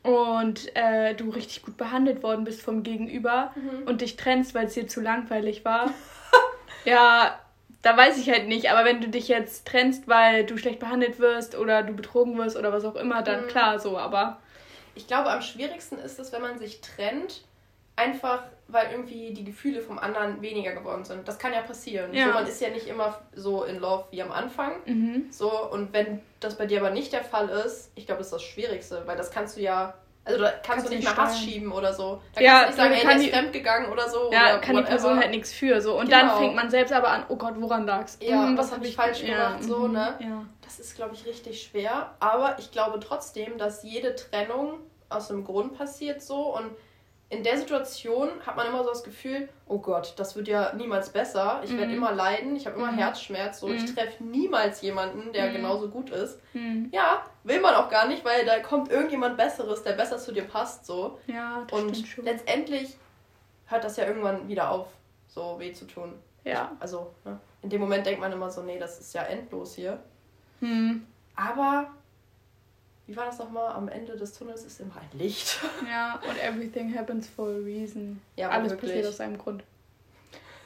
und 0.06 0.74
äh, 0.76 1.14
du 1.14 1.30
richtig 1.30 1.62
gut 1.62 1.76
behandelt 1.76 2.22
worden 2.22 2.44
bist 2.44 2.62
vom 2.62 2.82
Gegenüber 2.82 3.52
mhm. 3.56 3.86
und 3.86 4.00
dich 4.00 4.16
trennst, 4.16 4.54
weil 4.54 4.66
es 4.66 4.74
dir 4.74 4.86
zu 4.86 5.00
langweilig 5.00 5.64
war, 5.64 5.90
ja, 6.84 7.38
da 7.82 7.96
weiß 7.96 8.18
ich 8.18 8.30
halt 8.30 8.46
nicht. 8.46 8.70
Aber 8.70 8.84
wenn 8.84 9.00
du 9.00 9.08
dich 9.08 9.28
jetzt 9.28 9.66
trennst, 9.66 10.06
weil 10.08 10.44
du 10.44 10.56
schlecht 10.58 10.78
behandelt 10.78 11.18
wirst 11.18 11.56
oder 11.56 11.82
du 11.82 11.92
betrogen 11.92 12.38
wirst 12.38 12.56
oder 12.56 12.72
was 12.72 12.84
auch 12.84 12.96
immer, 12.96 13.22
dann 13.22 13.44
mhm. 13.44 13.48
klar 13.48 13.78
so, 13.78 13.98
aber. 13.98 14.38
Ich 14.94 15.06
glaube, 15.06 15.30
am 15.30 15.42
schwierigsten 15.42 15.98
ist 15.98 16.18
es, 16.18 16.32
wenn 16.32 16.40
man 16.40 16.58
sich 16.58 16.80
trennt 16.80 17.42
einfach 17.96 18.42
weil 18.68 18.90
irgendwie 18.90 19.32
die 19.32 19.44
Gefühle 19.44 19.80
vom 19.80 19.98
anderen 19.98 20.42
weniger 20.42 20.72
geworden 20.72 21.04
sind. 21.04 21.26
Das 21.28 21.38
kann 21.38 21.52
ja 21.52 21.60
passieren. 21.62 22.12
Ja. 22.12 22.26
So, 22.26 22.32
man 22.32 22.46
ist 22.46 22.60
ja 22.60 22.70
nicht 22.70 22.88
immer 22.88 23.18
so 23.34 23.64
in 23.64 23.78
Love 23.78 24.06
wie 24.10 24.22
am 24.22 24.32
Anfang. 24.32 24.72
Mhm. 24.86 25.26
So, 25.30 25.70
und 25.70 25.92
wenn 25.92 26.20
das 26.40 26.56
bei 26.56 26.66
dir 26.66 26.80
aber 26.80 26.90
nicht 26.90 27.12
der 27.12 27.22
Fall 27.22 27.48
ist, 27.48 27.92
ich 27.94 28.06
glaube, 28.06 28.18
das 28.18 28.28
ist 28.28 28.34
das 28.34 28.42
Schwierigste, 28.42 29.02
weil 29.06 29.16
das 29.16 29.30
kannst 29.30 29.56
du 29.56 29.60
ja. 29.60 29.94
Also 30.24 30.40
da 30.40 30.50
kannst, 30.50 30.66
kannst 30.66 30.86
du 30.86 30.90
nicht 30.90 31.04
mehr 31.04 31.16
Hass 31.16 31.38
schieben 31.38 31.70
oder 31.70 31.94
so. 31.94 32.20
Da 32.34 32.40
ja, 32.40 32.64
kannst 32.64 32.78
du 32.78 32.82
nicht 32.82 33.02
sagen, 33.02 33.10
ey, 33.12 33.16
der 33.16 33.26
ist 33.28 33.32
fremdgegangen 33.32 33.92
oder 33.92 34.08
so. 34.08 34.32
Ja, 34.32 34.54
oder 34.54 34.58
kann 34.58 34.74
whatever. 34.74 34.82
die 34.82 34.88
Person 34.88 35.18
halt 35.20 35.30
nichts 35.30 35.52
für. 35.52 35.80
So. 35.80 35.96
Und 35.96 36.06
genau. 36.06 36.22
dann 36.22 36.38
fängt 36.38 36.56
man 36.56 36.68
selbst 36.68 36.92
aber 36.92 37.10
an, 37.10 37.26
oh 37.28 37.36
Gott, 37.36 37.54
woran 37.58 37.86
lag's? 37.86 38.18
Ja, 38.20 38.38
mhm, 38.38 38.58
was 38.58 38.72
habe 38.72 38.84
ich 38.84 38.96
falsch 38.96 39.22
ja, 39.22 39.50
gemacht? 39.50 39.62
So, 39.62 39.86
mhm, 39.86 39.92
ne? 39.92 40.14
Ja. 40.18 40.44
Das 40.62 40.80
ist, 40.80 40.96
glaube 40.96 41.14
ich, 41.14 41.26
richtig 41.26 41.62
schwer. 41.62 42.10
Aber 42.18 42.56
ich 42.58 42.72
glaube 42.72 42.98
trotzdem, 42.98 43.56
dass 43.56 43.84
jede 43.84 44.16
Trennung 44.16 44.80
aus 45.08 45.30
einem 45.30 45.44
Grund 45.44 45.78
passiert 45.78 46.20
so 46.20 46.56
und 46.56 46.72
in 47.28 47.42
der 47.42 47.58
Situation 47.58 48.28
hat 48.46 48.56
man 48.56 48.68
immer 48.68 48.84
so 48.84 48.90
das 48.90 49.02
Gefühl, 49.02 49.48
oh 49.66 49.78
Gott, 49.78 50.14
das 50.16 50.36
wird 50.36 50.46
ja 50.46 50.72
niemals 50.74 51.10
besser. 51.10 51.60
Ich 51.64 51.72
mhm. 51.72 51.78
werde 51.78 51.94
immer 51.94 52.12
leiden, 52.12 52.54
ich 52.54 52.66
habe 52.66 52.76
immer 52.76 52.92
mhm. 52.92 52.98
Herzschmerz, 52.98 53.58
so 53.58 53.66
mhm. 53.66 53.74
ich 53.74 53.94
treffe 53.94 54.22
niemals 54.22 54.80
jemanden, 54.80 55.32
der 55.32 55.48
mhm. 55.48 55.54
genauso 55.54 55.88
gut 55.88 56.10
ist. 56.10 56.38
Mhm. 56.54 56.88
Ja, 56.92 57.24
will 57.42 57.60
man 57.60 57.74
auch 57.74 57.90
gar 57.90 58.06
nicht, 58.06 58.24
weil 58.24 58.44
da 58.44 58.60
kommt 58.60 58.92
irgendjemand 58.92 59.36
Besseres, 59.36 59.82
der 59.82 59.92
besser 59.92 60.18
zu 60.18 60.32
dir 60.32 60.44
passt, 60.44 60.86
so. 60.86 61.18
Ja, 61.26 61.64
das 61.68 61.80
Und 61.80 61.96
schon. 62.06 62.24
letztendlich 62.24 62.96
hört 63.66 63.82
das 63.82 63.96
ja 63.96 64.06
irgendwann 64.06 64.46
wieder 64.46 64.70
auf, 64.70 64.88
so 65.26 65.56
weh 65.58 65.72
zu 65.72 65.86
tun. 65.86 66.12
Ja. 66.44 66.70
Ich, 66.76 66.82
also, 66.82 67.12
ne? 67.24 67.40
in 67.62 67.70
dem 67.70 67.80
Moment 67.80 68.06
denkt 68.06 68.20
man 68.20 68.30
immer 68.30 68.50
so, 68.50 68.62
nee, 68.62 68.78
das 68.78 69.00
ist 69.00 69.12
ja 69.14 69.22
endlos 69.22 69.74
hier. 69.74 69.98
Aber 71.34 71.88
wie 73.06 73.16
war 73.16 73.26
das 73.26 73.38
nochmal? 73.38 73.72
Am 73.72 73.88
Ende 73.88 74.16
des 74.16 74.32
Tunnels 74.36 74.64
ist 74.64 74.80
immer 74.80 74.94
ein 74.96 75.18
Licht. 75.18 75.60
Ja, 75.88 76.20
und 76.28 76.42
everything 76.42 76.96
happens 76.96 77.28
for 77.28 77.48
a 77.48 77.58
reason. 77.64 78.20
Ja, 78.36 78.50
Alles 78.50 78.72
wirklich. 78.72 78.90
passiert 78.90 79.06
aus 79.06 79.20
einem 79.20 79.38
Grund. 79.38 79.62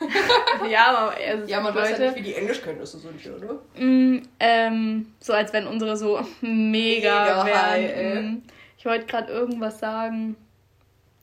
ja, 0.70 0.86
aber 0.86 1.14
also 1.14 1.46
ja, 1.46 1.60
man 1.60 1.74
Leute, 1.74 1.92
weiß 1.92 1.98
ja 1.98 2.04
nicht, 2.06 2.16
wie 2.16 2.22
die 2.22 2.34
Englischkenntnisse 2.34 2.98
sind 2.98 3.20
hier, 3.20 3.36
oder? 3.36 3.58
Mm, 3.74 4.22
ähm, 4.40 5.12
so 5.20 5.34
als 5.34 5.52
wenn 5.52 5.66
unsere 5.66 5.94
so 5.94 6.18
mega, 6.40 7.44
mega 7.44 7.46
wären. 7.46 8.32
Mm, 8.32 8.42
ich 8.78 8.86
wollte 8.86 9.04
gerade 9.04 9.30
irgendwas 9.30 9.78
sagen. 9.78 10.36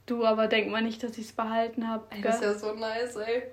Du, 0.06 0.24
aber 0.26 0.48
denk 0.48 0.70
mal 0.70 0.84
nicht, 0.84 1.02
dass 1.02 1.18
ich 1.18 1.26
es 1.26 1.34
behalten 1.34 1.88
habe. 1.90 2.06
Das 2.22 2.36
ist 2.36 2.44
ja 2.44 2.54
so 2.54 2.74
nice, 2.76 3.16
ey. 3.16 3.44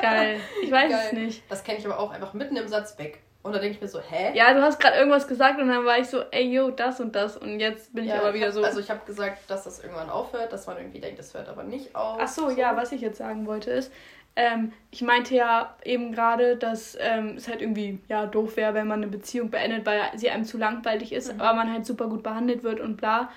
Geil. 0.00 0.40
Ich 0.62 0.70
weiß 0.70 0.90
Geil. 0.90 1.06
es 1.06 1.12
nicht. 1.12 1.42
Das 1.48 1.64
kenne 1.64 1.78
ich 1.78 1.86
aber 1.86 1.98
auch 1.98 2.10
einfach 2.10 2.34
mitten 2.34 2.56
im 2.56 2.68
Satz 2.68 2.98
weg. 2.98 3.20
Und 3.42 3.52
dann 3.52 3.62
denke 3.62 3.76
ich 3.76 3.80
mir 3.80 3.88
so, 3.88 4.00
hä? 4.00 4.32
Ja, 4.34 4.52
du 4.52 4.60
hast 4.60 4.78
gerade 4.78 4.96
irgendwas 4.96 5.26
gesagt 5.26 5.58
und 5.60 5.68
dann 5.68 5.84
war 5.86 5.98
ich 5.98 6.08
so, 6.08 6.22
ey, 6.30 6.52
yo, 6.52 6.70
das 6.70 7.00
und 7.00 7.16
das. 7.16 7.38
Und 7.38 7.58
jetzt 7.58 7.94
bin 7.94 8.04
ich 8.04 8.12
aber 8.12 8.34
wieder 8.34 8.48
hab, 8.48 8.52
so. 8.52 8.62
Also, 8.62 8.80
ich 8.80 8.90
habe 8.90 9.00
gesagt, 9.06 9.50
dass 9.50 9.64
das 9.64 9.82
irgendwann 9.82 10.10
aufhört, 10.10 10.52
dass 10.52 10.66
man 10.66 10.76
irgendwie 10.76 11.00
denkt, 11.00 11.18
das 11.18 11.32
hört 11.32 11.48
aber 11.48 11.62
nicht 11.62 11.94
auf. 11.96 12.18
Ach 12.20 12.28
so, 12.28 12.50
so. 12.50 12.56
ja, 12.56 12.76
was 12.76 12.92
ich 12.92 13.00
jetzt 13.00 13.16
sagen 13.16 13.46
wollte 13.46 13.70
ist, 13.70 13.90
ähm, 14.36 14.72
ich 14.90 15.02
meinte 15.02 15.34
ja 15.34 15.74
eben 15.84 16.12
gerade, 16.12 16.56
dass 16.56 16.96
ähm, 17.00 17.34
es 17.36 17.48
halt 17.48 17.62
irgendwie 17.62 17.98
ja 18.08 18.26
doof 18.26 18.56
wäre, 18.56 18.74
wenn 18.74 18.86
man 18.86 19.02
eine 19.02 19.10
Beziehung 19.10 19.50
beendet, 19.50 19.86
weil 19.86 20.02
sie 20.16 20.30
einem 20.30 20.44
zu 20.44 20.58
langweilig 20.58 21.12
ist, 21.12 21.34
mhm. 21.34 21.40
aber 21.40 21.56
man 21.56 21.72
halt 21.72 21.86
super 21.86 22.08
gut 22.08 22.22
behandelt 22.22 22.62
wird 22.62 22.80
und 22.80 22.96
bla. 22.96 23.30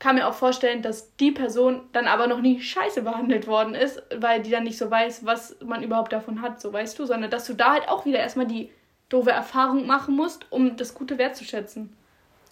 Kann 0.00 0.16
mir 0.16 0.26
auch 0.26 0.34
vorstellen, 0.34 0.82
dass 0.82 1.14
die 1.16 1.30
Person 1.30 1.82
dann 1.92 2.08
aber 2.08 2.26
noch 2.26 2.40
nie 2.40 2.60
scheiße 2.60 3.02
behandelt 3.02 3.46
worden 3.46 3.74
ist, 3.74 4.02
weil 4.16 4.42
die 4.42 4.50
dann 4.50 4.64
nicht 4.64 4.76
so 4.76 4.90
weiß, 4.90 5.24
was 5.24 5.56
man 5.64 5.82
überhaupt 5.82 6.12
davon 6.12 6.42
hat, 6.42 6.60
so 6.60 6.72
weißt 6.72 6.98
du, 6.98 7.06
sondern 7.06 7.30
dass 7.30 7.46
du 7.46 7.54
da 7.54 7.72
halt 7.72 7.88
auch 7.88 8.04
wieder 8.04 8.18
erstmal 8.18 8.46
die 8.46 8.70
doofe 9.14 9.30
Erfahrung 9.30 9.86
machen 9.86 10.16
musst, 10.16 10.46
um 10.50 10.76
das 10.76 10.94
Gute 10.94 11.18
wertzuschätzen. 11.18 11.96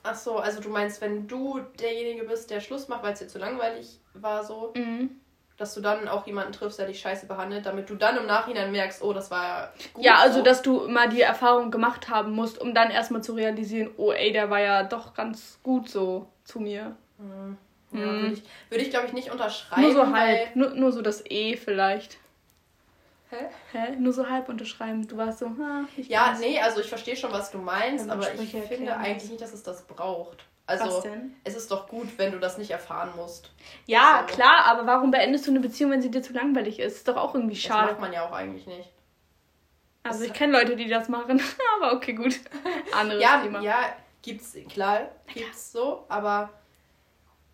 Ach 0.04 0.14
so, 0.14 0.38
also 0.38 0.60
du 0.60 0.68
meinst, 0.68 1.00
wenn 1.00 1.28
du 1.28 1.60
derjenige 1.80 2.24
bist, 2.24 2.50
der 2.50 2.60
Schluss 2.60 2.88
macht, 2.88 3.02
weil 3.02 3.12
es 3.12 3.20
dir 3.20 3.28
zu 3.28 3.38
langweilig 3.38 3.98
war, 4.14 4.42
so, 4.44 4.72
mhm. 4.74 5.10
dass 5.56 5.74
du 5.74 5.80
dann 5.80 6.08
auch 6.08 6.26
jemanden 6.26 6.52
triffst, 6.52 6.78
der 6.78 6.86
dich 6.86 7.00
scheiße 7.00 7.26
behandelt, 7.26 7.66
damit 7.66 7.88
du 7.88 7.94
dann 7.94 8.16
im 8.16 8.26
Nachhinein 8.26 8.72
merkst, 8.72 9.02
oh, 9.02 9.12
das 9.12 9.30
war 9.30 9.44
ja 9.44 9.72
gut. 9.94 10.04
Ja, 10.04 10.16
also 10.16 10.38
so. 10.38 10.44
dass 10.44 10.62
du 10.62 10.88
mal 10.88 11.08
die 11.08 11.20
Erfahrung 11.20 11.70
gemacht 11.70 12.08
haben 12.08 12.32
musst, 12.32 12.60
um 12.60 12.74
dann 12.74 12.90
erstmal 12.90 13.22
zu 13.22 13.34
realisieren, 13.34 13.90
oh 13.96 14.12
ey, 14.12 14.32
der 14.32 14.50
war 14.50 14.60
ja 14.60 14.82
doch 14.82 15.14
ganz 15.14 15.58
gut 15.62 15.88
so 15.88 16.26
zu 16.44 16.58
mir. 16.60 16.96
Mhm. 17.18 17.56
Ja, 17.92 18.06
mhm. 18.06 18.22
würde 18.22 18.34
ich, 18.34 18.42
würd 18.70 18.82
ich 18.82 18.90
glaube 18.90 19.06
ich, 19.06 19.12
nicht 19.12 19.30
unterschreiben. 19.30 19.82
Nur 19.82 19.92
so 19.92 20.12
halb, 20.12 20.56
nur, 20.56 20.70
nur 20.70 20.92
so 20.92 21.02
das 21.02 21.22
E 21.28 21.56
vielleicht. 21.56 22.18
Hä? 23.32 23.48
Hä? 23.72 23.96
Nur 23.96 24.12
so 24.12 24.28
halb 24.28 24.50
unterschreiben. 24.50 25.08
Du 25.08 25.16
warst 25.16 25.38
so, 25.38 25.46
ha, 25.46 25.84
ich 25.96 26.08
Ja, 26.08 26.36
nee, 26.38 26.60
also 26.60 26.80
ich 26.80 26.88
verstehe 26.88 27.16
schon, 27.16 27.32
was 27.32 27.50
du 27.50 27.58
meinst, 27.58 28.10
aber 28.10 28.32
ich 28.34 28.50
finde 28.50 28.94
eigentlich 28.94 29.30
nicht, 29.30 29.40
dass 29.40 29.54
es 29.54 29.62
das 29.62 29.86
braucht. 29.86 30.44
Also, 30.66 31.02
es 31.44 31.56
ist 31.56 31.70
doch 31.70 31.88
gut, 31.88 32.06
wenn 32.18 32.30
du 32.30 32.38
das 32.38 32.56
nicht 32.56 32.70
erfahren 32.70 33.10
musst. 33.16 33.50
Ja, 33.86 34.24
so. 34.28 34.34
klar, 34.34 34.64
aber 34.66 34.86
warum 34.86 35.10
beendest 35.10 35.46
du 35.46 35.50
eine 35.50 35.60
Beziehung, 35.60 35.90
wenn 35.90 36.02
sie 36.02 36.10
dir 36.10 36.22
zu 36.22 36.32
langweilig 36.32 36.78
ist? 36.78 36.98
Ist 36.98 37.08
doch 37.08 37.16
auch 37.16 37.34
irgendwie 37.34 37.56
schade. 37.56 37.88
Das 37.88 37.90
macht 37.92 38.00
man 38.00 38.12
ja 38.12 38.26
auch 38.26 38.32
eigentlich 38.32 38.66
nicht. 38.66 38.90
Also, 40.02 40.20
das 40.20 40.28
ich 40.28 40.34
kenne 40.34 40.52
Leute, 40.52 40.76
die 40.76 40.88
das 40.88 41.08
machen, 41.08 41.40
aber 41.76 41.94
okay, 41.94 42.12
gut. 42.12 42.38
Anderes 42.92 43.22
ja, 43.22 43.40
Thema. 43.40 43.60
Ja, 43.60 43.96
gibt's, 44.20 44.56
klar, 44.68 45.10
gibt's 45.32 45.72
so, 45.72 46.04
aber 46.08 46.50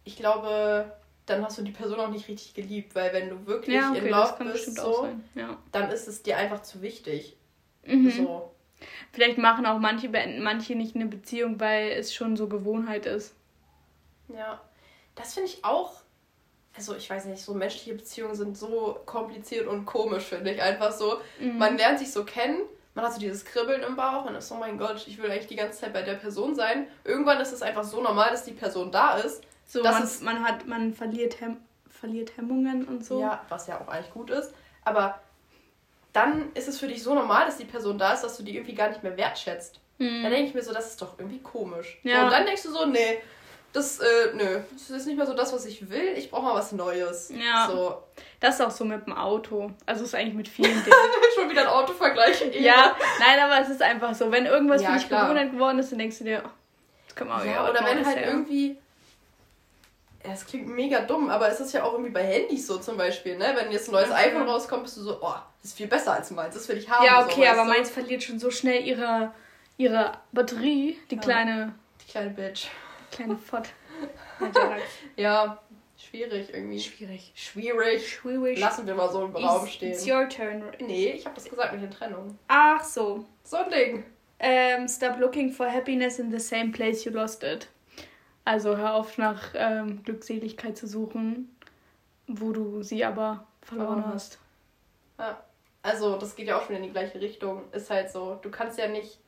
ich 0.04 0.16
glaube, 0.16 0.92
dann 1.28 1.44
hast 1.44 1.58
du 1.58 1.62
die 1.62 1.72
Person 1.72 2.00
auch 2.00 2.10
nicht 2.10 2.28
richtig 2.28 2.54
geliebt, 2.54 2.94
weil 2.94 3.12
wenn 3.12 3.28
du 3.28 3.46
wirklich 3.46 3.76
ja, 3.76 3.90
okay, 3.90 3.98
in 3.98 4.08
Love 4.08 4.44
bist, 4.44 4.76
so, 4.76 5.08
ja. 5.34 5.56
dann 5.72 5.90
ist 5.90 6.08
es 6.08 6.22
dir 6.22 6.36
einfach 6.36 6.62
zu 6.62 6.82
wichtig. 6.82 7.36
Mhm. 7.84 8.10
So. 8.10 8.54
Vielleicht 9.12 9.38
machen 9.38 9.66
auch 9.66 9.78
manche 9.78 10.08
beenden 10.08 10.42
manche 10.42 10.74
nicht 10.74 10.94
eine 10.94 11.06
Beziehung, 11.06 11.58
weil 11.60 11.90
es 11.90 12.14
schon 12.14 12.36
so 12.36 12.48
Gewohnheit 12.48 13.06
ist. 13.06 13.34
Ja, 14.28 14.60
das 15.14 15.34
finde 15.34 15.48
ich 15.48 15.64
auch. 15.64 16.02
Also 16.76 16.94
ich 16.94 17.10
weiß 17.10 17.24
nicht, 17.24 17.42
so 17.42 17.54
menschliche 17.54 17.94
Beziehungen 17.94 18.36
sind 18.36 18.56
so 18.56 19.00
kompliziert 19.04 19.66
und 19.66 19.84
komisch, 19.84 20.24
finde 20.24 20.52
ich 20.52 20.62
einfach 20.62 20.92
so. 20.92 21.18
Mhm. 21.40 21.58
Man 21.58 21.76
lernt 21.76 21.98
sich 21.98 22.12
so 22.12 22.24
kennen, 22.24 22.60
man 22.94 23.04
hat 23.04 23.14
so 23.14 23.18
dieses 23.18 23.44
Kribbeln 23.44 23.82
im 23.82 23.96
Bauch 23.96 24.26
und 24.26 24.36
ist, 24.36 24.52
oh 24.52 24.56
mein 24.56 24.78
Gott, 24.78 25.04
ich 25.08 25.20
will 25.20 25.30
eigentlich 25.30 25.48
die 25.48 25.56
ganze 25.56 25.80
Zeit 25.80 25.92
bei 25.92 26.02
der 26.02 26.14
Person 26.14 26.54
sein. 26.54 26.86
Irgendwann 27.04 27.40
ist 27.40 27.52
es 27.52 27.62
einfach 27.62 27.84
so 27.84 28.00
normal, 28.00 28.30
dass 28.30 28.44
die 28.44 28.52
Person 28.52 28.92
da 28.92 29.18
ist 29.18 29.42
so, 29.68 29.82
man, 29.82 30.02
ist, 30.02 30.22
man, 30.22 30.42
hat, 30.42 30.66
man 30.66 30.94
verliert, 30.94 31.40
Hem 31.40 31.58
verliert 31.88 32.36
Hemmungen 32.36 32.84
und 32.86 33.04
so. 33.04 33.20
Ja, 33.20 33.44
was 33.48 33.66
ja 33.66 33.80
auch 33.80 33.88
eigentlich 33.88 34.12
gut 34.12 34.30
ist. 34.30 34.52
Aber 34.84 35.20
dann 36.12 36.52
ist 36.54 36.68
es 36.68 36.78
für 36.78 36.88
dich 36.88 37.02
so 37.02 37.14
normal, 37.14 37.46
dass 37.46 37.58
die 37.58 37.64
Person 37.64 37.98
da 37.98 38.12
ist, 38.12 38.22
dass 38.22 38.36
du 38.36 38.42
die 38.42 38.56
irgendwie 38.56 38.74
gar 38.74 38.88
nicht 38.88 39.02
mehr 39.02 39.16
wertschätzt. 39.16 39.80
Mhm. 39.98 40.22
Dann 40.22 40.32
denke 40.32 40.48
ich 40.48 40.54
mir 40.54 40.62
so, 40.62 40.72
das 40.72 40.86
ist 40.86 41.02
doch 41.02 41.18
irgendwie 41.18 41.40
komisch. 41.40 41.98
Ja. 42.02 42.20
So, 42.20 42.24
und 42.24 42.32
dann 42.32 42.46
denkst 42.46 42.62
du 42.62 42.70
so, 42.70 42.86
nee, 42.86 43.20
das, 43.72 43.98
äh, 44.00 44.34
nö, 44.34 44.60
das 44.72 44.90
ist 44.90 45.06
nicht 45.06 45.16
mehr 45.16 45.26
so 45.26 45.34
das, 45.34 45.52
was 45.52 45.66
ich 45.66 45.90
will. 45.90 46.14
Ich 46.16 46.30
brauche 46.30 46.44
mal 46.44 46.54
was 46.54 46.72
Neues. 46.72 47.30
Ja. 47.30 47.68
So. 47.68 48.02
Das 48.40 48.54
ist 48.54 48.60
auch 48.64 48.70
so 48.70 48.84
mit 48.84 49.06
dem 49.06 49.12
Auto. 49.12 49.72
Also 49.84 50.04
ist 50.04 50.14
eigentlich 50.14 50.34
mit 50.34 50.48
vielen 50.48 50.72
Dingen. 50.84 50.96
Schon 51.34 51.50
wieder 51.50 51.62
ein 51.62 51.68
Autovergleich. 51.68 52.42
Ja, 52.54 52.96
nein, 53.18 53.38
aber 53.40 53.60
es 53.60 53.68
ist 53.68 53.82
einfach 53.82 54.14
so. 54.14 54.32
Wenn 54.32 54.46
irgendwas 54.46 54.82
ja, 54.82 54.92
für 54.92 54.98
dich 54.98 55.08
Gewohnheit 55.08 55.52
geworden 55.52 55.78
ist, 55.78 55.92
dann 55.92 55.98
denkst 55.98 56.18
du 56.18 56.24
dir, 56.24 56.42
oh, 56.46 56.50
das 57.06 57.14
kann 57.14 57.28
man 57.28 57.40
auch 57.40 57.44
ja, 57.44 57.68
Oder 57.68 57.84
wenn 57.84 58.06
halt 58.06 58.16
her. 58.16 58.28
irgendwie. 58.28 58.78
Ja, 60.24 60.32
es 60.32 60.46
klingt 60.46 60.68
mega 60.68 61.00
dumm, 61.00 61.30
aber 61.30 61.48
es 61.48 61.60
ist 61.60 61.72
ja 61.72 61.84
auch 61.84 61.92
irgendwie 61.92 62.10
bei 62.10 62.24
Handys 62.24 62.66
so 62.66 62.78
zum 62.78 62.96
Beispiel, 62.96 63.38
ne? 63.38 63.52
Wenn 63.54 63.70
jetzt 63.70 63.88
ein 63.88 63.92
neues 63.92 64.10
iPhone 64.10 64.48
rauskommt, 64.48 64.82
bist 64.82 64.96
du 64.96 65.02
so, 65.02 65.18
oh, 65.22 65.34
das 65.62 65.70
ist 65.70 65.76
viel 65.76 65.86
besser 65.86 66.14
als 66.14 66.30
meins, 66.32 66.54
das 66.54 66.68
will 66.68 66.76
ich 66.76 66.90
haben. 66.90 67.04
Ja, 67.04 67.24
okay, 67.24 67.44
so, 67.44 67.52
aber 67.52 67.64
meins 67.64 67.90
verliert 67.90 68.22
schon 68.22 68.38
so 68.38 68.50
schnell 68.50 68.84
ihre, 68.84 69.32
ihre 69.76 70.12
Batterie, 70.32 70.98
die 71.10 71.14
ja. 71.14 71.20
kleine. 71.20 71.74
Die 72.04 72.10
kleine 72.10 72.30
Bitch. 72.30 72.66
Kleine 73.12 73.36
Fott. 73.36 73.68
ja, 75.16 75.58
schwierig 75.96 76.52
irgendwie. 76.52 76.80
Schwierig. 76.80 77.32
Schwierig. 77.34 78.12
Schwierig. 78.12 78.58
Lassen 78.58 78.86
wir 78.86 78.94
mal 78.94 79.10
so 79.10 79.24
im 79.24 79.36
Raum 79.36 79.66
stehen. 79.66 79.92
It's 79.92 80.06
your 80.06 80.28
turn. 80.28 80.64
Nee, 80.80 81.12
ich 81.12 81.24
habe 81.24 81.34
das 81.34 81.44
gesagt 81.44 81.72
mit 81.72 81.82
den 81.82 81.90
Trennungen. 81.90 82.38
Ach 82.48 82.82
so. 82.82 83.24
So 83.44 83.56
ein 83.56 83.70
Ding. 83.70 83.96
Um, 83.96 84.04
ähm, 84.40 84.88
stop 84.88 85.18
looking 85.18 85.50
for 85.50 85.66
happiness 85.66 86.20
in 86.20 86.30
the 86.30 86.38
same 86.38 86.70
place 86.70 87.04
you 87.04 87.10
lost 87.12 87.42
it. 87.42 87.68
Also 88.48 88.78
hör 88.78 88.94
auf 88.94 89.18
nach 89.18 89.50
ähm, 89.52 90.02
Glückseligkeit 90.04 90.74
zu 90.74 90.86
suchen, 90.86 91.54
wo 92.26 92.52
du 92.52 92.82
sie 92.82 93.04
aber 93.04 93.46
verloren 93.60 94.02
oh. 94.06 94.14
hast. 94.14 94.38
Ja. 95.18 95.38
Also 95.82 96.16
das 96.16 96.34
geht 96.34 96.48
ja 96.48 96.56
auch 96.56 96.64
schon 96.64 96.76
in 96.76 96.82
die 96.82 96.90
gleiche 96.90 97.20
Richtung. 97.20 97.70
Ist 97.72 97.90
halt 97.90 98.10
so, 98.10 98.38
du 98.40 98.50
kannst 98.50 98.78
ja 98.78 98.88
nicht 98.88 99.18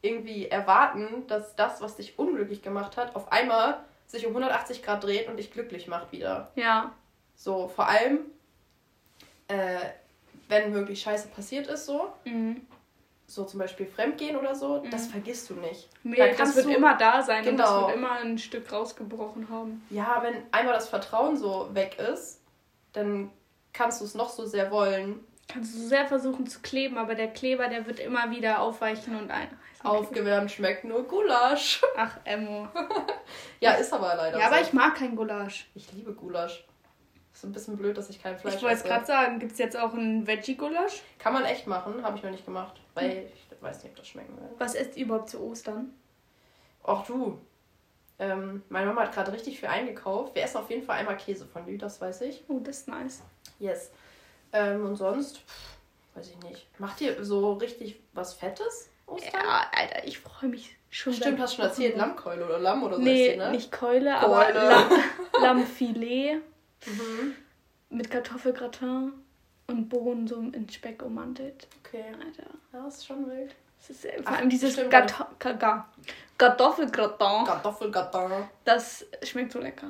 irgendwie 0.00 0.46
erwarten, 0.48 1.26
dass 1.26 1.56
das, 1.56 1.82
was 1.82 1.96
dich 1.96 2.18
unglücklich 2.18 2.62
gemacht 2.62 2.96
hat, 2.96 3.14
auf 3.16 3.30
einmal 3.32 3.80
sich 4.06 4.26
um 4.26 4.30
180 4.30 4.82
Grad 4.82 5.04
dreht 5.04 5.28
und 5.28 5.36
dich 5.36 5.52
glücklich 5.52 5.86
macht 5.86 6.10
wieder. 6.12 6.50
Ja. 6.54 6.94
So, 7.36 7.68
vor 7.68 7.86
allem, 7.86 8.20
äh, 9.48 9.78
wenn 10.48 10.72
wirklich 10.72 11.02
Scheiße 11.02 11.28
passiert 11.28 11.66
ist, 11.66 11.84
so. 11.84 12.14
Mhm. 12.24 12.66
So 13.30 13.44
zum 13.44 13.60
Beispiel 13.60 13.84
Fremdgehen 13.84 14.36
oder 14.36 14.54
so, 14.54 14.80
mhm. 14.82 14.90
das 14.90 15.06
vergisst 15.06 15.50
du 15.50 15.54
nicht. 15.54 15.90
Nee, 16.02 16.16
da 16.16 16.28
das 16.28 16.56
wird 16.56 16.64
du, 16.64 16.70
immer 16.70 16.96
da 16.96 17.22
sein 17.22 17.44
genau. 17.44 17.50
und 17.50 17.58
das 17.58 17.68
genau. 17.68 17.86
wird 17.86 17.96
immer 17.96 18.12
ein 18.12 18.38
Stück 18.38 18.72
rausgebrochen 18.72 19.50
haben. 19.50 19.86
Ja, 19.90 20.22
wenn 20.22 20.34
einmal 20.50 20.72
das 20.72 20.88
Vertrauen 20.88 21.36
so 21.36 21.68
weg 21.74 21.98
ist, 21.98 22.40
dann 22.94 23.30
kannst 23.74 24.00
du 24.00 24.06
es 24.06 24.14
noch 24.14 24.30
so 24.30 24.46
sehr 24.46 24.70
wollen. 24.70 25.20
Kannst 25.46 25.74
du 25.74 25.78
so 25.78 25.88
sehr 25.88 26.06
versuchen 26.06 26.46
zu 26.46 26.60
kleben, 26.60 26.96
aber 26.96 27.14
der 27.14 27.28
Kleber, 27.28 27.68
der 27.68 27.86
wird 27.86 28.00
immer 28.00 28.30
wieder 28.30 28.60
aufweichen 28.60 29.14
und 29.14 29.30
ein. 29.30 29.48
Aufgewärmt 29.84 30.50
schmeckt 30.50 30.84
nur 30.84 31.04
Gulasch. 31.04 31.82
Ach, 31.96 32.16
Emmo. 32.24 32.66
ja, 33.60 33.72
ist 33.72 33.92
aber 33.92 34.14
leider 34.16 34.38
Ja, 34.38 34.48
so. 34.48 34.54
aber 34.54 34.62
ich 34.62 34.72
mag 34.72 34.94
kein 34.94 35.14
Gulasch. 35.14 35.68
Ich 35.74 35.92
liebe 35.92 36.12
Gulasch. 36.12 36.64
Ist 37.32 37.44
ein 37.44 37.52
bisschen 37.52 37.76
blöd, 37.76 37.96
dass 37.96 38.10
ich 38.10 38.20
kein 38.20 38.36
Fleisch 38.36 38.56
Ich 38.56 38.62
wollte 38.62 38.78
es 38.78 38.82
gerade 38.82 39.06
sagen, 39.06 39.38
gibt 39.38 39.52
es 39.52 39.58
jetzt 39.58 39.76
auch 39.78 39.94
ein 39.94 40.26
Veggie-Gulasch? 40.26 41.02
Kann 41.20 41.32
man 41.32 41.44
echt 41.44 41.68
machen, 41.68 42.02
habe 42.02 42.16
ich 42.16 42.24
noch 42.24 42.32
nicht 42.32 42.44
gemacht. 42.44 42.80
Weil 43.00 43.30
ich 43.34 43.62
weiß 43.62 43.82
nicht, 43.82 43.92
ob 43.92 43.96
das 43.96 44.08
schmecken 44.08 44.36
will. 44.36 44.48
Was 44.58 44.74
esst 44.74 44.96
ihr 44.96 45.06
überhaupt 45.06 45.30
zu 45.30 45.40
Ostern? 45.40 45.92
Ach 46.84 47.04
du. 47.06 47.38
Ähm, 48.18 48.62
meine 48.68 48.86
Mama 48.86 49.02
hat 49.02 49.12
gerade 49.12 49.32
richtig 49.32 49.60
viel 49.60 49.68
eingekauft. 49.68 50.34
Wir 50.34 50.42
essen 50.42 50.58
auf 50.58 50.70
jeden 50.70 50.82
Fall 50.82 50.98
einmal 50.98 51.16
Käse 51.16 51.46
von 51.46 51.66
Lü, 51.66 51.78
das 51.78 52.00
weiß 52.00 52.22
ich. 52.22 52.44
Oh, 52.48 52.58
das 52.58 52.78
ist 52.78 52.88
nice. 52.88 53.22
Yes. 53.60 53.92
Ähm, 54.52 54.84
und 54.86 54.96
sonst, 54.96 55.38
pff, 55.38 55.76
weiß 56.14 56.30
ich 56.30 56.38
nicht. 56.48 56.66
Macht 56.80 57.00
ihr 57.00 57.24
so 57.24 57.52
richtig 57.54 58.00
was 58.12 58.34
Fettes? 58.34 58.90
Ostern? 59.06 59.40
Ja, 59.42 59.66
Alter, 59.72 60.06
ich 60.06 60.18
freue 60.18 60.50
mich 60.50 60.76
schon. 60.90 61.12
Stimmt, 61.12 61.38
hast 61.38 61.52
du 61.52 61.56
schon 61.56 61.66
erzählt, 61.66 61.96
Lammkeule 61.96 62.44
oder 62.44 62.58
Lamm 62.58 62.82
oder 62.82 62.96
so? 62.96 63.02
Nee, 63.02 63.36
ne? 63.36 63.50
nicht 63.50 63.70
Keule, 63.70 64.16
Keule. 64.18 64.18
aber 64.18 64.52
Lamm, 64.52 64.90
Lammfilet 65.40 66.42
mhm. 66.86 67.34
mit 67.90 68.10
Kartoffelgratin 68.10 69.12
und 69.68 69.88
Bohnen 69.88 70.26
so 70.26 70.40
in 70.40 70.68
Speck 70.68 71.02
ummantelt. 71.02 71.68
Okay. 71.84 72.04
Alter. 72.12 72.50
Ja, 72.72 72.84
das 72.84 72.98
ist 72.98 73.06
schon 73.06 73.26
wild. 73.28 73.54
Das 73.78 73.90
ist, 73.90 74.06
vor 74.24 74.36
allem 74.36 74.50
dieses 74.50 74.76
Kartoffelgratin. 76.38 77.46
Kartoffelgratin. 77.46 78.48
Das 78.64 79.06
schmeckt 79.22 79.52
so 79.52 79.60
lecker. 79.60 79.88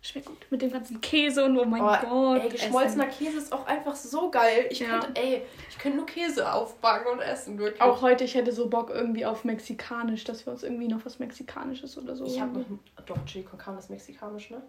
Schmeckt 0.00 0.26
gut. 0.26 0.46
Mit 0.50 0.60
dem 0.60 0.70
ganzen 0.70 1.00
Käse 1.00 1.46
und 1.46 1.58
oh 1.58 1.64
mein 1.64 1.80
oh, 1.82 1.96
Gott. 2.08 2.42
Ey, 2.42 2.50
geschmolzener 2.50 3.08
essen. 3.08 3.24
Käse 3.24 3.38
ist 3.38 3.52
auch 3.52 3.66
einfach 3.66 3.96
so 3.96 4.30
geil. 4.30 4.66
Ich 4.68 4.80
ja. 4.80 5.00
könnte, 5.00 5.18
ey, 5.18 5.42
ich 5.70 5.78
könnte 5.78 5.96
nur 5.96 6.06
Käse 6.06 6.52
aufbacken 6.52 7.10
und 7.12 7.20
essen, 7.20 7.58
wirklich. 7.58 7.80
Auch 7.80 8.02
heute, 8.02 8.24
ich 8.24 8.34
hätte 8.34 8.52
so 8.52 8.68
Bock 8.68 8.90
irgendwie 8.90 9.24
auf 9.24 9.44
Mexikanisch, 9.44 10.24
dass 10.24 10.44
wir 10.44 10.52
uns 10.52 10.62
irgendwie 10.62 10.88
noch 10.88 11.06
was 11.06 11.18
Mexikanisches 11.20 11.96
oder 11.96 12.14
so. 12.16 12.26
Ich 12.26 12.38
habe 12.38 12.58
noch. 12.58 12.66
Doch, 13.06 13.24
Chili 13.24 13.44
con 13.44 13.58
Carne 13.58 13.78
ist 13.78 13.88
mexikanisch, 13.88 14.50
ne? 14.50 14.62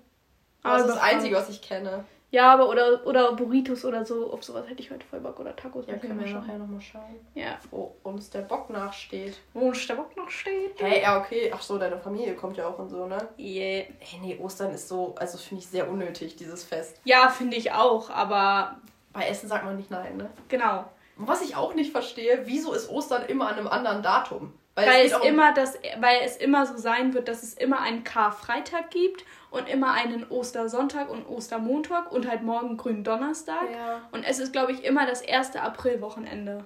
Aber 0.63 0.77
das 0.77 0.87
ist 0.87 0.95
das 0.95 1.03
Einzige, 1.03 1.35
was 1.35 1.49
ich 1.49 1.61
kenne. 1.61 2.05
Ja, 2.35 2.51
aber 2.51 2.67
oder, 2.67 3.07
oder 3.07 3.31
Burritos 3.31 3.85
oder 3.85 4.03
so. 4.03 4.29
Auf 4.33 4.43
sowas 4.43 4.67
hätte 4.67 4.81
ich 4.81 4.91
heute 4.91 5.05
voll 5.05 5.21
Bock. 5.21 5.39
Oder 5.39 5.55
Tacos. 5.55 5.85
Ja, 5.87 5.95
können 5.95 6.19
wir 6.19 6.33
nachher 6.33 6.57
nochmal 6.57 6.81
schauen. 6.81 7.15
Ja. 7.33 7.57
Wo 7.71 7.95
uns 8.03 8.29
der 8.29 8.41
Bock 8.41 8.69
nachsteht. 8.69 9.37
Wo 9.53 9.69
uns 9.69 9.87
der 9.87 9.93
Bock 9.93 10.17
nachsteht. 10.17 10.73
Hey, 10.75 11.01
ja, 11.01 11.17
okay. 11.17 11.49
Ach 11.55 11.61
so, 11.61 11.77
deine 11.77 11.97
Familie 11.97 12.35
kommt 12.35 12.57
ja 12.57 12.67
auch 12.67 12.77
und 12.77 12.89
so, 12.89 13.05
ne? 13.05 13.29
Yeah. 13.39 13.85
Hey, 13.99 14.19
nee, 14.21 14.37
Ostern 14.37 14.73
ist 14.73 14.89
so, 14.89 15.15
also 15.17 15.37
finde 15.37 15.63
ich 15.63 15.69
sehr 15.69 15.89
unnötig, 15.89 16.35
dieses 16.35 16.65
Fest. 16.65 16.99
Ja, 17.05 17.29
finde 17.29 17.55
ich 17.55 17.71
auch, 17.71 18.09
aber. 18.09 18.81
Bei 19.13 19.29
Essen 19.29 19.47
sagt 19.47 19.63
man 19.63 19.77
nicht 19.77 19.89
nein, 19.89 20.17
ne? 20.17 20.29
Genau. 20.49 20.83
Und 21.17 21.29
was 21.29 21.41
ich 21.41 21.55
auch 21.55 21.73
nicht 21.73 21.93
verstehe, 21.93 22.41
wieso 22.43 22.73
ist 22.73 22.89
Ostern 22.89 23.23
immer 23.27 23.47
an 23.47 23.59
einem 23.59 23.69
anderen 23.69 24.03
Datum? 24.03 24.51
Weil, 24.75 24.87
weil 24.87 25.05
es, 25.05 25.13
es 25.13 25.23
immer 25.23 25.53
das, 25.53 25.79
weil 25.99 26.19
es 26.25 26.35
immer 26.35 26.65
so 26.65 26.77
sein 26.77 27.13
wird, 27.13 27.29
dass 27.29 27.43
es 27.43 27.53
immer 27.53 27.79
einen 27.79 28.03
Karfreitag 28.03 28.89
gibt 28.89 29.23
und 29.49 29.69
immer 29.69 29.93
einen 29.93 30.29
Ostersonntag 30.29 31.09
und 31.09 31.25
Ostermontag 31.25 32.11
und 32.11 32.27
halt 32.27 32.43
morgen 32.43 32.75
Gründonnerstag. 32.75 33.71
Ja. 33.71 34.01
Und 34.11 34.23
es 34.25 34.39
ist, 34.39 34.51
glaube 34.51 34.73
ich, 34.73 34.83
immer 34.83 35.07
das 35.07 35.21
erste 35.21 35.61
Aprilwochenende. 35.61 36.65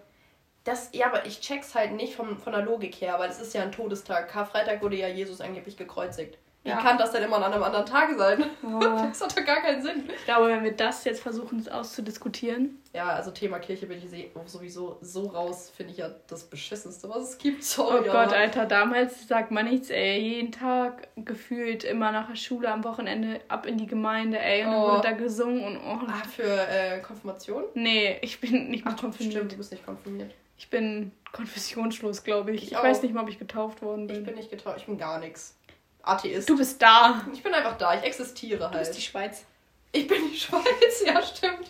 Das, 0.63 0.89
ja, 0.91 1.06
aber 1.06 1.28
ich 1.28 1.39
check's 1.39 1.76
halt 1.76 1.91
nicht 1.91 2.15
vom, 2.15 2.39
von 2.39 2.54
der 2.54 2.63
Logik 2.63 3.00
her, 3.00 3.15
weil 3.19 3.30
es 3.30 3.39
ist 3.39 3.54
ja 3.54 3.62
ein 3.62 3.72
Todestag. 3.72 4.28
Karfreitag 4.28 4.82
wurde 4.82 4.98
ja 4.98 5.08
Jesus 5.08 5.39
angeblich 5.39 5.78
gekreuzigt. 5.78 6.39
Wie 6.63 6.69
ja. 6.69 6.78
kann 6.78 6.98
das 6.98 7.13
denn 7.13 7.24
immer 7.24 7.38
an 7.38 7.54
einem 7.54 7.63
anderen 7.63 7.86
Tag 7.86 8.10
sein? 8.17 8.43
Oh. 8.63 8.80
Das 9.10 9.22
hat 9.22 9.38
doch 9.38 9.45
gar 9.45 9.62
keinen 9.62 9.82
Sinn. 9.82 10.04
Ich 10.13 10.26
glaube, 10.26 10.48
wenn 10.48 10.63
wir 10.63 10.74
das 10.74 11.04
jetzt 11.06 11.22
versuchen 11.22 11.65
auszudiskutieren. 11.69 12.82
Ja, 12.93 13.08
also 13.08 13.32
Thema 13.32 13.60
Kirche 13.60 13.86
bin 13.86 13.98
ich 13.98 14.30
sowieso 14.45 14.98
so 15.02 15.28
raus, 15.28 15.72
finde 15.76 15.93
ich 15.93 16.00
ja 16.00 16.10
das 16.28 16.43
Beschissenste, 16.43 17.10
was 17.10 17.30
es 17.30 17.38
gibt. 17.38 17.63
Sorry, 17.63 18.10
oh 18.10 18.12
Gott, 18.12 18.34
Alter, 18.34 18.65
damals 18.65 19.28
sagt 19.28 19.52
man 19.52 19.65
nichts, 19.65 19.89
ey. 19.89 20.19
Jeden 20.19 20.52
Tag 20.52 21.08
gefühlt 21.15 21.84
immer 21.84 22.12
nach 22.12 22.28
der 22.28 22.36
Schule 22.36 22.72
am 22.72 22.84
Wochenende 22.84 23.39
ab 23.48 23.65
in 23.65 23.78
die 23.78 23.88
Gemeinde, 23.88 24.39
ey. 24.39 24.65
Und 24.65 24.69
oh. 24.69 24.74
dann 24.74 24.91
wurde 24.91 25.02
da 25.02 25.12
gesungen 25.13 25.78
und 25.78 26.04
oh. 26.04 26.08
Ah, 26.08 26.28
für 26.28 26.67
äh, 26.67 27.00
Konfirmation? 27.00 27.63
Nee, 27.74 28.17
ich 28.22 28.39
bin 28.41 28.69
nicht 28.69 28.86
mehr 28.86 28.95
konfirmiert. 28.95 29.34
Stimmt, 29.34 29.52
du 29.54 29.58
bist 29.58 29.72
nicht 29.72 29.86
konfirmiert. 29.86 30.34
Ich 30.58 30.69
bin 30.69 31.13
konfessionslos, 31.32 32.24
glaube 32.24 32.52
ich. 32.52 32.63
Ich, 32.63 32.72
ich 32.74 32.78
weiß 32.78 33.02
nicht 33.02 33.13
mal, 33.13 33.24
ob 33.24 33.30
ich 33.30 33.39
getauft 33.39 33.82
worden 33.82 34.08
bin. 34.08 34.17
Ich 34.17 34.26
bin 34.26 34.36
nicht 34.36 34.52
getauft, 34.52 34.80
ich 34.80 34.86
bin 34.88 34.98
gar 34.98 35.19
nichts. 35.19 35.56
Atheist. 36.03 36.49
Du 36.49 36.57
bist 36.57 36.81
da. 36.81 37.25
Ich 37.33 37.43
bin 37.43 37.53
einfach 37.53 37.77
da, 37.77 37.93
ich 37.93 38.03
existiere 38.03 38.63
halt. 38.63 38.73
Du 38.73 38.79
bist 38.79 38.97
die 38.97 39.01
Schweiz. 39.01 39.45
Ich 39.91 40.07
bin 40.07 40.29
die 40.31 40.38
Schweiz, 40.39 41.03
ja, 41.05 41.21
stimmt. 41.21 41.69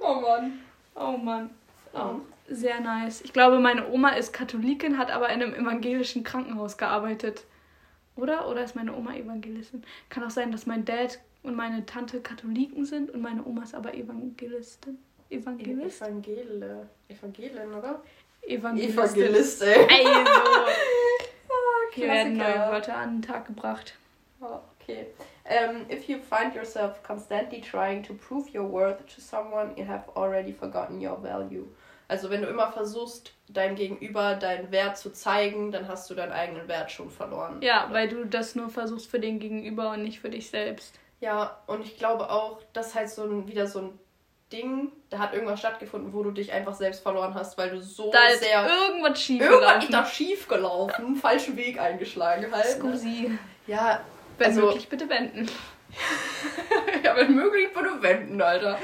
Oh 0.00 0.14
Mann. 0.14 0.60
Oh 0.94 1.16
Mann. 1.16 1.50
Oh. 1.92 2.16
Sehr 2.48 2.80
nice. 2.80 3.20
Ich 3.20 3.32
glaube, 3.32 3.60
meine 3.60 3.88
Oma 3.90 4.10
ist 4.10 4.32
Katholikin, 4.32 4.98
hat 4.98 5.10
aber 5.10 5.28
in 5.28 5.42
einem 5.42 5.54
evangelischen 5.54 6.24
Krankenhaus 6.24 6.76
gearbeitet. 6.76 7.44
Oder? 8.16 8.48
Oder 8.48 8.64
ist 8.64 8.74
meine 8.74 8.94
Oma 8.94 9.14
Evangelistin? 9.14 9.84
Kann 10.08 10.24
auch 10.24 10.30
sein, 10.30 10.50
dass 10.50 10.66
mein 10.66 10.84
Dad 10.84 11.20
und 11.42 11.54
meine 11.54 11.86
Tante 11.86 12.20
Katholiken 12.20 12.84
sind 12.84 13.10
und 13.10 13.22
meine 13.22 13.44
Oma 13.44 13.62
ist 13.62 13.74
aber 13.74 13.94
Evangelistin. 13.94 14.98
Evangelist? 15.30 16.02
Evangele. 16.02 16.88
Evangelin, 17.08 17.72
oder? 17.72 18.02
Evangelistin. 18.42 18.94
Evangelist, 18.94 19.62
ey. 19.62 19.86
Also. 20.06 20.30
Wir 21.94 22.08
werden 22.08 22.36
neue 22.36 22.70
Wörter 22.70 22.96
an 22.96 23.16
den 23.16 23.22
Tag 23.22 23.46
gebracht. 23.46 23.94
Oh, 24.40 24.60
okay. 24.80 25.06
Um, 25.44 25.86
if 25.90 26.08
you 26.08 26.18
find 26.18 26.54
yourself 26.54 27.02
constantly 27.02 27.60
trying 27.60 28.02
to 28.02 28.14
prove 28.14 28.48
your 28.54 28.70
worth 28.70 29.04
to 29.14 29.20
someone, 29.20 29.76
you 29.76 29.86
have 29.86 30.04
already 30.14 30.52
forgotten 30.52 31.00
your 31.00 31.20
value. 31.22 31.66
Also 32.08 32.28
wenn 32.28 32.42
du 32.42 32.48
immer 32.48 32.72
versuchst, 32.72 33.34
deinem 33.48 33.76
Gegenüber 33.76 34.34
deinen 34.34 34.72
Wert 34.72 34.98
zu 34.98 35.12
zeigen, 35.12 35.70
dann 35.70 35.86
hast 35.86 36.10
du 36.10 36.14
deinen 36.14 36.32
eigenen 36.32 36.66
Wert 36.66 36.90
schon 36.90 37.08
verloren. 37.08 37.62
Ja, 37.62 37.86
weil 37.92 38.08
du 38.08 38.24
das 38.24 38.56
nur 38.56 38.68
versuchst 38.68 39.08
für 39.08 39.20
den 39.20 39.38
Gegenüber 39.38 39.92
und 39.92 40.02
nicht 40.02 40.20
für 40.20 40.30
dich 40.30 40.50
selbst. 40.50 40.98
Ja, 41.20 41.62
und 41.66 41.84
ich 41.84 41.98
glaube 41.98 42.30
auch, 42.30 42.62
dass 42.72 42.94
halt 42.94 43.10
so 43.10 43.22
ein, 43.24 43.46
wieder 43.46 43.66
so 43.66 43.80
ein 43.80 43.98
Ding, 44.52 44.90
da 45.10 45.18
hat 45.18 45.32
irgendwas 45.32 45.60
stattgefunden, 45.60 46.12
wo 46.12 46.22
du 46.22 46.32
dich 46.32 46.52
einfach 46.52 46.74
selbst 46.74 47.02
verloren 47.02 47.34
hast, 47.34 47.56
weil 47.56 47.70
du 47.70 47.80
so 47.80 48.10
da 48.10 48.26
ist 48.26 48.42
sehr. 48.42 48.66
Irgendwas 48.66 49.20
schief 49.20 49.40
Irgendwas 49.40 49.84
ist 49.84 49.92
da 49.92 50.04
schief 50.04 50.48
gelaufen, 50.48 51.16
falschen 51.16 51.56
Weg 51.56 51.80
eingeschlagen 51.80 52.50
halt. 52.52 52.64
Ne? 52.64 52.70
Scusi. 52.70 53.38
Ja, 53.66 54.00
wenn 54.38 54.48
also, 54.48 54.62
möglich 54.62 54.88
bitte 54.88 55.08
wenden. 55.08 55.48
ja, 57.04 57.16
wenn 57.16 57.34
möglich 57.34 57.68
bitte 57.72 58.02
wenden, 58.02 58.40
Alter. 58.42 58.78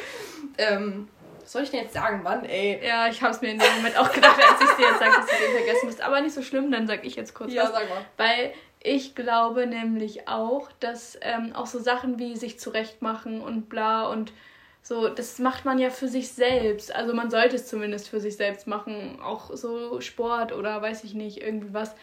Ähm, 0.59 1.09
was 1.41 1.53
soll 1.53 1.63
ich 1.63 1.71
denn 1.71 1.81
jetzt 1.81 1.95
sagen, 1.95 2.23
Mann, 2.23 2.45
ey? 2.45 2.85
Ja, 2.85 3.09
ich 3.09 3.23
hab's 3.23 3.41
mir 3.41 3.51
in 3.51 3.59
dem 3.59 3.75
Moment 3.77 3.99
auch 3.99 4.13
gedacht, 4.13 4.39
als 4.39 4.61
ich 4.61 4.77
dir 4.77 4.89
jetzt 4.89 4.99
sage, 4.99 5.13
dass 5.17 5.27
du 5.27 5.37
den 5.37 5.57
vergessen 5.57 5.87
bist. 5.87 6.01
Aber 6.03 6.21
nicht 6.21 6.35
so 6.35 6.43
schlimm, 6.43 6.71
dann 6.71 6.87
sag 6.87 7.05
ich 7.05 7.17
jetzt 7.17 7.35
kurz 7.35 7.53
ja, 7.53 7.65
was. 7.65 7.71
Ja, 7.71 7.79
sag 7.81 7.89
mal. 7.89 8.05
Weil 8.17 8.53
Ich 8.81 9.15
glaube 9.15 9.67
nämlich 9.67 10.29
auch, 10.29 10.71
dass 10.81 11.19
ähm, 11.23 11.53
auch 11.55 11.67
so 11.67 11.79
Sachen 11.79 12.19
wie 12.19 12.37
sich 12.37 12.59
zurechtmachen 12.61 13.41
und 13.41 13.69
bla 13.69 14.07
und 14.07 14.33
so, 14.87 15.09
das 15.09 15.41
macht 15.41 15.65
man 15.65 15.81
ja 15.81 15.91
für 15.91 16.07
sich 16.07 16.31
selbst. 16.31 16.95
Also 16.95 17.13
man 17.13 17.29
sollte 17.29 17.57
es 17.57 17.67
zumindest 17.67 18.09
für 18.09 18.21
sich 18.21 18.37
selbst 18.37 18.69
machen. 18.69 19.19
Auch 19.21 19.51
so 19.53 20.01
Sport 20.01 20.53
oder 20.53 20.81
weiß 20.81 21.03
ich 21.03 21.13
nicht, 21.13 21.43
irgendwie 21.43 21.75
was. 21.75 21.97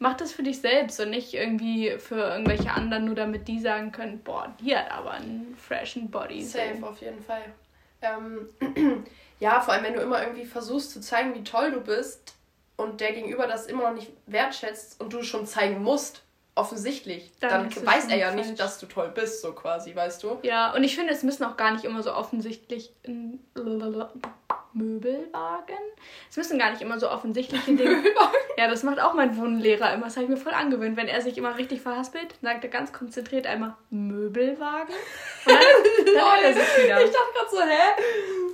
Mach 0.00 0.16
das 0.16 0.32
für 0.32 0.42
dich 0.42 0.60
selbst 0.60 0.98
und 0.98 1.10
nicht 1.10 1.32
irgendwie 1.32 1.92
für 1.98 2.16
irgendwelche 2.16 2.72
anderen, 2.72 3.04
nur 3.04 3.14
damit 3.14 3.46
die 3.46 3.60
sagen 3.60 3.92
können, 3.92 4.18
boah, 4.18 4.52
die 4.60 4.76
hat 4.76 4.90
aber 4.90 5.12
einen 5.12 5.54
freshen 5.56 6.10
Body. 6.10 6.42
Safe, 6.42 6.84
auf 6.84 7.00
jeden 7.00 7.22
Fall. 7.22 7.44
Ähm, 8.02 9.04
ja, 9.38 9.60
vor 9.60 9.72
allem, 9.72 9.84
wenn 9.84 9.94
du 9.94 10.00
immer 10.00 10.20
irgendwie 10.20 10.44
versuchst 10.44 10.90
zu 10.90 11.00
zeigen, 11.00 11.36
wie 11.36 11.44
toll 11.44 11.70
du 11.70 11.80
bist 11.82 12.34
und 12.76 13.00
der 13.00 13.12
Gegenüber 13.12 13.46
das 13.46 13.66
immer 13.66 13.84
noch 13.84 13.94
nicht 13.94 14.10
wertschätzt 14.26 15.00
und 15.00 15.12
du 15.12 15.22
schon 15.22 15.46
zeigen 15.46 15.84
musst, 15.84 16.23
offensichtlich, 16.54 17.32
dann, 17.40 17.68
dann 17.70 17.86
weiß 17.86 18.08
er 18.08 18.16
ja 18.16 18.28
falsch. 18.28 18.46
nicht, 18.46 18.60
dass 18.60 18.78
du 18.78 18.86
toll 18.86 19.10
bist, 19.14 19.42
so 19.42 19.52
quasi, 19.52 19.94
weißt 19.94 20.22
du? 20.22 20.38
Ja, 20.42 20.72
und 20.74 20.84
ich 20.84 20.94
finde, 20.94 21.12
es 21.12 21.22
müssen 21.22 21.44
auch 21.44 21.56
gar 21.56 21.72
nicht 21.72 21.84
immer 21.84 22.02
so 22.02 22.14
offensichtlich 22.14 22.92
Möbelwagen. 24.74 25.76
Es 26.30 26.36
müssen 26.36 26.58
gar 26.58 26.70
nicht 26.70 26.82
immer 26.82 26.98
so 26.98 27.10
offensichtliche 27.10 27.74
Dinge. 27.74 28.02
ja, 28.56 28.68
das 28.68 28.82
macht 28.82 29.00
auch 29.00 29.14
mein 29.14 29.36
Wohnlehrer 29.36 29.92
immer. 29.94 30.06
Das 30.06 30.16
habe 30.16 30.24
ich 30.24 30.30
mir 30.30 30.36
voll 30.36 30.52
angewöhnt. 30.52 30.96
Wenn 30.96 31.08
er 31.08 31.20
sich 31.22 31.38
immer 31.38 31.56
richtig 31.56 31.80
verhaspelt, 31.80 32.34
sagt 32.42 32.64
er 32.64 32.70
ganz 32.70 32.92
konzentriert 32.92 33.46
einmal 33.46 33.74
Möbelwagen. 33.90 34.94
Und 35.46 35.54
dann, 35.54 36.14
dann 36.14 36.44
er 36.44 36.54
sich 36.54 36.84
wieder. 36.84 37.00
Ich 37.04 37.10
dachte 37.10 37.32
gerade 37.34 37.50
so, 37.50 37.60
hä? 37.60 38.02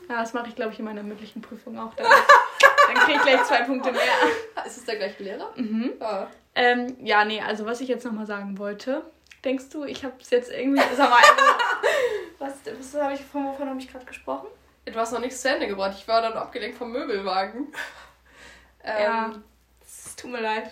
Ja, 0.08 0.20
das 0.20 0.32
mache 0.32 0.48
ich, 0.48 0.56
glaube 0.56 0.72
ich, 0.72 0.78
in 0.78 0.84
meiner 0.84 1.02
mündlichen 1.02 1.40
Prüfung 1.40 1.78
auch. 1.78 1.94
Dann, 1.94 2.06
dann 2.06 2.96
kriege 3.04 3.18
ich 3.18 3.22
gleich 3.22 3.44
zwei 3.44 3.62
Punkte 3.62 3.92
mehr. 3.92 4.64
Ist 4.66 4.78
es 4.78 4.84
der 4.84 4.96
gleiche 4.96 5.22
Lehrer? 5.22 5.50
Mhm. 5.56 5.92
Ah. 6.00 6.26
Ähm, 6.54 6.96
ja, 7.04 7.24
nee, 7.24 7.40
also 7.40 7.66
was 7.66 7.80
ich 7.80 7.88
jetzt 7.88 8.04
nochmal 8.04 8.26
sagen 8.26 8.58
wollte. 8.58 9.02
Denkst 9.44 9.70
du, 9.70 9.84
ich 9.84 10.04
habe 10.04 10.14
es 10.20 10.30
jetzt 10.30 10.50
irgendwie. 10.50 10.82
Sag 10.94 11.10
mal, 11.10 11.20
was, 12.38 12.54
was 12.78 13.00
habe 13.00 13.14
ich, 13.14 13.20
von 13.20 13.46
wovon 13.46 13.68
habe 13.68 13.78
ich 13.78 13.90
gerade 13.90 14.04
gesprochen? 14.04 14.48
Du 14.84 14.94
hast 14.94 15.12
noch 15.12 15.20
nichts 15.20 15.40
zu 15.40 15.48
Ende 15.48 15.66
gebracht. 15.66 15.94
Ich 15.96 16.08
war 16.08 16.20
dann 16.22 16.32
abgelenkt 16.34 16.76
vom 16.76 16.92
Möbelwagen. 16.92 17.72
Ähm, 18.82 19.02
ja, 19.02 19.34
es 19.82 20.16
tut 20.16 20.30
mir 20.30 20.40
leid. 20.40 20.70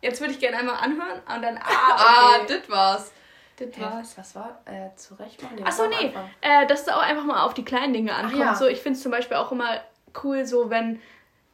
Jetzt 0.00 0.20
würde 0.20 0.32
ich 0.32 0.40
gerne 0.40 0.58
einmal 0.58 0.74
anhören 0.74 1.20
und 1.20 1.40
dann. 1.40 1.56
Ah, 1.56 1.94
okay. 1.94 2.04
ah 2.04 2.38
das 2.48 2.68
war's. 2.68 3.12
Das 3.56 3.80
war's. 3.80 4.18
Was 4.18 4.34
war? 4.34 4.60
Äh, 4.64 4.94
zurechtmachen? 4.96 5.64
Achso, 5.64 5.86
nee. 5.86 6.12
Äh, 6.40 6.66
dass 6.66 6.82
es 6.82 6.88
auch 6.88 7.00
einfach 7.00 7.22
mal 7.22 7.44
auf 7.44 7.54
die 7.54 7.64
kleinen 7.64 7.92
Dinge 7.92 8.12
ankommt. 8.14 8.40
Ja. 8.40 8.54
So, 8.56 8.66
ich 8.66 8.80
finde 8.80 8.96
es 8.96 9.02
zum 9.02 9.12
Beispiel 9.12 9.36
auch 9.36 9.52
immer 9.52 9.80
cool, 10.24 10.46
so 10.46 10.68
wenn. 10.70 11.00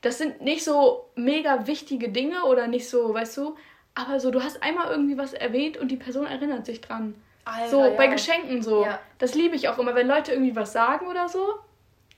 Das 0.04 0.18
sind 0.18 0.40
nicht 0.40 0.64
so 0.64 1.10
mega 1.14 1.66
wichtige 1.66 2.08
Dinge 2.08 2.44
oder 2.44 2.66
nicht 2.66 2.88
so, 2.88 3.14
weißt 3.14 3.36
du, 3.38 3.56
aber 3.94 4.20
so, 4.20 4.30
du 4.30 4.42
hast 4.42 4.62
einmal 4.62 4.90
irgendwie 4.90 5.16
was 5.16 5.32
erwähnt 5.32 5.76
und 5.76 5.88
die 5.88 5.96
Person 5.96 6.26
erinnert 6.26 6.66
sich 6.66 6.80
dran. 6.80 7.14
Alter, 7.44 7.68
so, 7.68 7.84
ja. 7.84 7.90
bei 7.90 8.06
Geschenken 8.08 8.62
so. 8.62 8.84
Ja. 8.84 8.98
Das 9.18 9.34
liebe 9.34 9.54
ich 9.54 9.68
auch 9.68 9.78
immer, 9.78 9.94
wenn 9.94 10.08
Leute 10.08 10.32
irgendwie 10.32 10.56
was 10.56 10.72
sagen 10.72 11.06
oder 11.06 11.28
so 11.28 11.40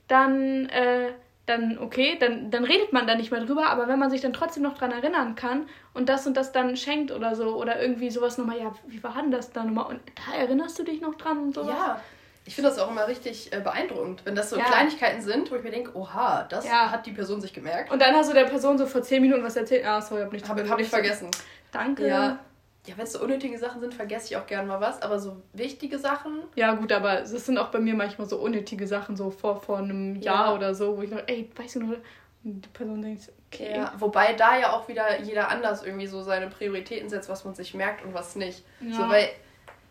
dann, 0.09 0.67
äh, 0.67 1.13
dann 1.47 1.79
okay, 1.79 2.17
dann, 2.19 2.51
dann 2.51 2.65
redet 2.65 2.93
man 2.93 3.07
da 3.07 3.15
nicht 3.15 3.31
mehr 3.31 3.45
drüber, 3.45 3.67
aber 3.67 3.89
wenn 3.89 3.99
man 3.99 4.11
sich 4.11 4.21
dann 4.21 4.33
trotzdem 4.33 4.63
noch 4.63 4.77
dran 4.77 4.91
erinnern 4.91 5.35
kann 5.35 5.69
und 5.95 6.09
das 6.09 6.27
und 6.27 6.37
das 6.37 6.53
dann 6.53 6.77
schenkt 6.77 7.13
oder 7.13 7.35
so 7.35 7.57
oder 7.57 7.81
irgendwie 7.81 8.11
sowas 8.11 8.39
nochmal, 8.39 8.59
ja, 8.59 8.73
wie 8.87 9.03
war 9.03 9.15
denn 9.21 9.31
das 9.31 9.53
da 9.53 9.65
nochmal 9.65 9.87
und 9.87 10.01
da 10.15 10.37
erinnerst 10.37 10.79
du 10.79 10.83
dich 10.83 11.01
noch 11.01 11.15
dran 11.15 11.39
und 11.39 11.55
sowas? 11.55 11.77
Ja, 11.77 12.01
ich 12.47 12.55
finde 12.55 12.71
das 12.71 12.79
auch 12.79 12.91
immer 12.91 13.09
richtig 13.09 13.53
äh, 13.53 13.61
beeindruckend, 13.61 14.25
wenn 14.25 14.37
das 14.37 14.51
so 14.51 14.57
ja. 14.57 14.65
Kleinigkeiten 14.65 15.21
sind, 15.21 15.51
wo 15.51 15.57
ich 15.57 15.63
mir 15.65 15.73
denke, 15.73 15.97
oha, 15.97 16.45
das 16.49 16.65
ja. 16.65 16.91
hat 16.91 17.05
die 17.05 17.11
Person 17.11 17.41
sich 17.41 17.53
gemerkt. 17.53 17.91
Und 17.91 18.01
dann 18.01 18.15
hast 18.15 18.31
du 18.31 18.35
der 18.35 18.45
Person 18.45 18.79
so 18.79 18.87
vor 18.87 19.03
10 19.03 19.21
Minuten 19.21 19.43
was 19.43 19.57
erzählt, 19.57 19.85
ah, 19.85 20.01
sorry, 20.01 20.23
hab 20.23 20.33
nicht 20.33 20.49
Habe 20.49 20.69
hab 20.69 20.79
ich 20.79 20.89
vergessen. 20.89 21.29
Danke. 21.73 22.07
Ja, 22.07 22.39
ja, 22.87 22.97
wenn 22.97 23.05
es 23.05 23.13
so 23.13 23.21
unnötige 23.21 23.59
Sachen 23.59 23.81
sind, 23.81 23.95
vergesse 23.95 24.27
ich 24.27 24.37
auch 24.37 24.47
gerne 24.47 24.69
mal 24.69 24.81
was, 24.81 25.03
aber 25.03 25.19
so 25.19 25.43
wichtige 25.53 25.99
Sachen. 25.99 26.43
Ja, 26.55 26.75
gut, 26.75 26.93
aber 26.93 27.23
es 27.23 27.31
sind 27.31 27.59
auch 27.59 27.69
bei 27.69 27.81
mir 27.81 27.95
manchmal 27.95 28.29
so 28.29 28.39
unnötige 28.39 28.87
Sachen, 28.87 29.17
so 29.17 29.31
vor, 29.31 29.61
vor 29.61 29.79
einem 29.79 30.15
Jahr 30.15 30.47
ja. 30.47 30.55
oder 30.55 30.73
so, 30.73 30.97
wo 30.97 31.03
ich 31.03 31.11
noch, 31.11 31.23
ey, 31.27 31.51
weißt 31.57 31.77
du 31.77 31.81
noch, 31.81 31.97
und 32.45 32.65
die 32.65 32.69
Person 32.69 33.03
denkt, 33.03 33.33
okay. 33.49 33.75
Ja, 33.75 33.93
wobei 33.99 34.35
da 34.35 34.57
ja 34.57 34.73
auch 34.73 34.87
wieder 34.87 35.21
jeder 35.21 35.49
anders 35.49 35.83
irgendwie 35.83 36.07
so 36.07 36.23
seine 36.23 36.47
Prioritäten 36.47 37.09
setzt, 37.09 37.29
was 37.29 37.45
man 37.45 37.57
sich 37.57 37.75
merkt 37.75 38.05
und 38.05 38.15
was 38.15 38.37
nicht. 38.37 38.65
Ja. 38.81 38.95
So, 38.95 39.09
weil, 39.09 39.31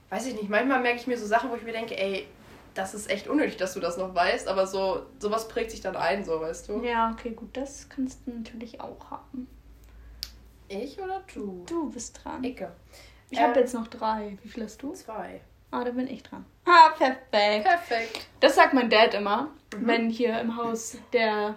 weiß 0.10 0.28
ich 0.28 0.36
nicht, 0.36 0.50
manchmal 0.50 0.80
merke 0.80 1.00
ich 1.00 1.08
mir 1.08 1.18
so 1.18 1.26
Sachen, 1.26 1.52
wo 1.52 1.56
ich 1.56 1.64
mir 1.64 1.74
denke, 1.74 2.00
ey, 2.00 2.26
das 2.76 2.94
ist 2.94 3.10
echt 3.10 3.28
unnötig, 3.28 3.58
dass 3.58 3.74
du 3.74 3.80
das 3.80 3.98
noch 3.98 4.14
weißt, 4.14 4.48
aber 4.48 4.68
so, 4.68 5.06
sowas 5.20 5.48
prägt 5.48 5.72
sich 5.72 5.82
dann 5.82 5.96
ein, 5.96 6.24
so, 6.24 6.40
weißt 6.40 6.70
du? 6.70 6.84
Ja, 6.84 7.12
okay, 7.12 7.32
gut, 7.32 7.56
das 7.58 7.90
kannst 7.90 8.20
du 8.26 8.32
natürlich 8.32 8.80
auch 8.82 9.10
haben. 9.10 9.48
Ich 10.68 11.00
oder 11.00 11.24
du? 11.34 11.64
Du 11.68 11.90
bist 11.90 12.20
dran. 12.24 12.44
Icke. 12.44 12.72
Ich 13.30 13.40
ähm, 13.40 13.46
habe 13.46 13.60
jetzt 13.62 13.74
noch 13.74 13.88
drei. 13.88 14.38
Wie 14.44 14.50
viel 14.50 14.64
hast 14.64 14.82
du? 14.84 14.94
Zwei. 14.94 15.42
Ah, 15.72 15.84
dann 15.84 15.96
bin 15.96 16.08
ich 16.08 16.24
dran. 16.24 16.46
Ah, 16.66 16.90
perfekt. 16.90 17.64
Perfekt. 17.64 18.28
Das 18.40 18.56
sagt 18.56 18.74
mein 18.74 18.90
Dad 18.90 19.14
immer, 19.14 19.52
mhm. 19.74 19.88
wenn 19.88 20.10
hier 20.10 20.40
im 20.40 20.58
Haus 20.58 20.98
der 21.14 21.56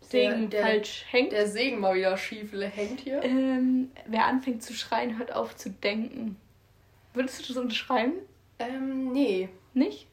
Segen 0.00 0.48
der, 0.50 0.62
der, 0.62 0.70
falsch 0.70 1.04
hängt. 1.10 1.32
Der 1.32 1.46
Segen 1.46 1.80
mal 1.80 1.94
wieder 1.94 2.16
schief 2.16 2.52
hängt 2.52 3.00
hier. 3.00 3.22
Ähm, 3.22 3.90
wer 4.06 4.24
anfängt 4.24 4.62
zu 4.62 4.72
schreien, 4.72 5.18
hört 5.18 5.34
auf 5.34 5.54
zu 5.54 5.70
denken. 5.70 6.36
Würdest 7.12 7.40
du 7.40 7.52
das 7.52 7.62
unterschreiben? 7.62 8.14
Ähm, 8.58 9.12
nee. 9.12 9.48
Nicht? 9.74 10.06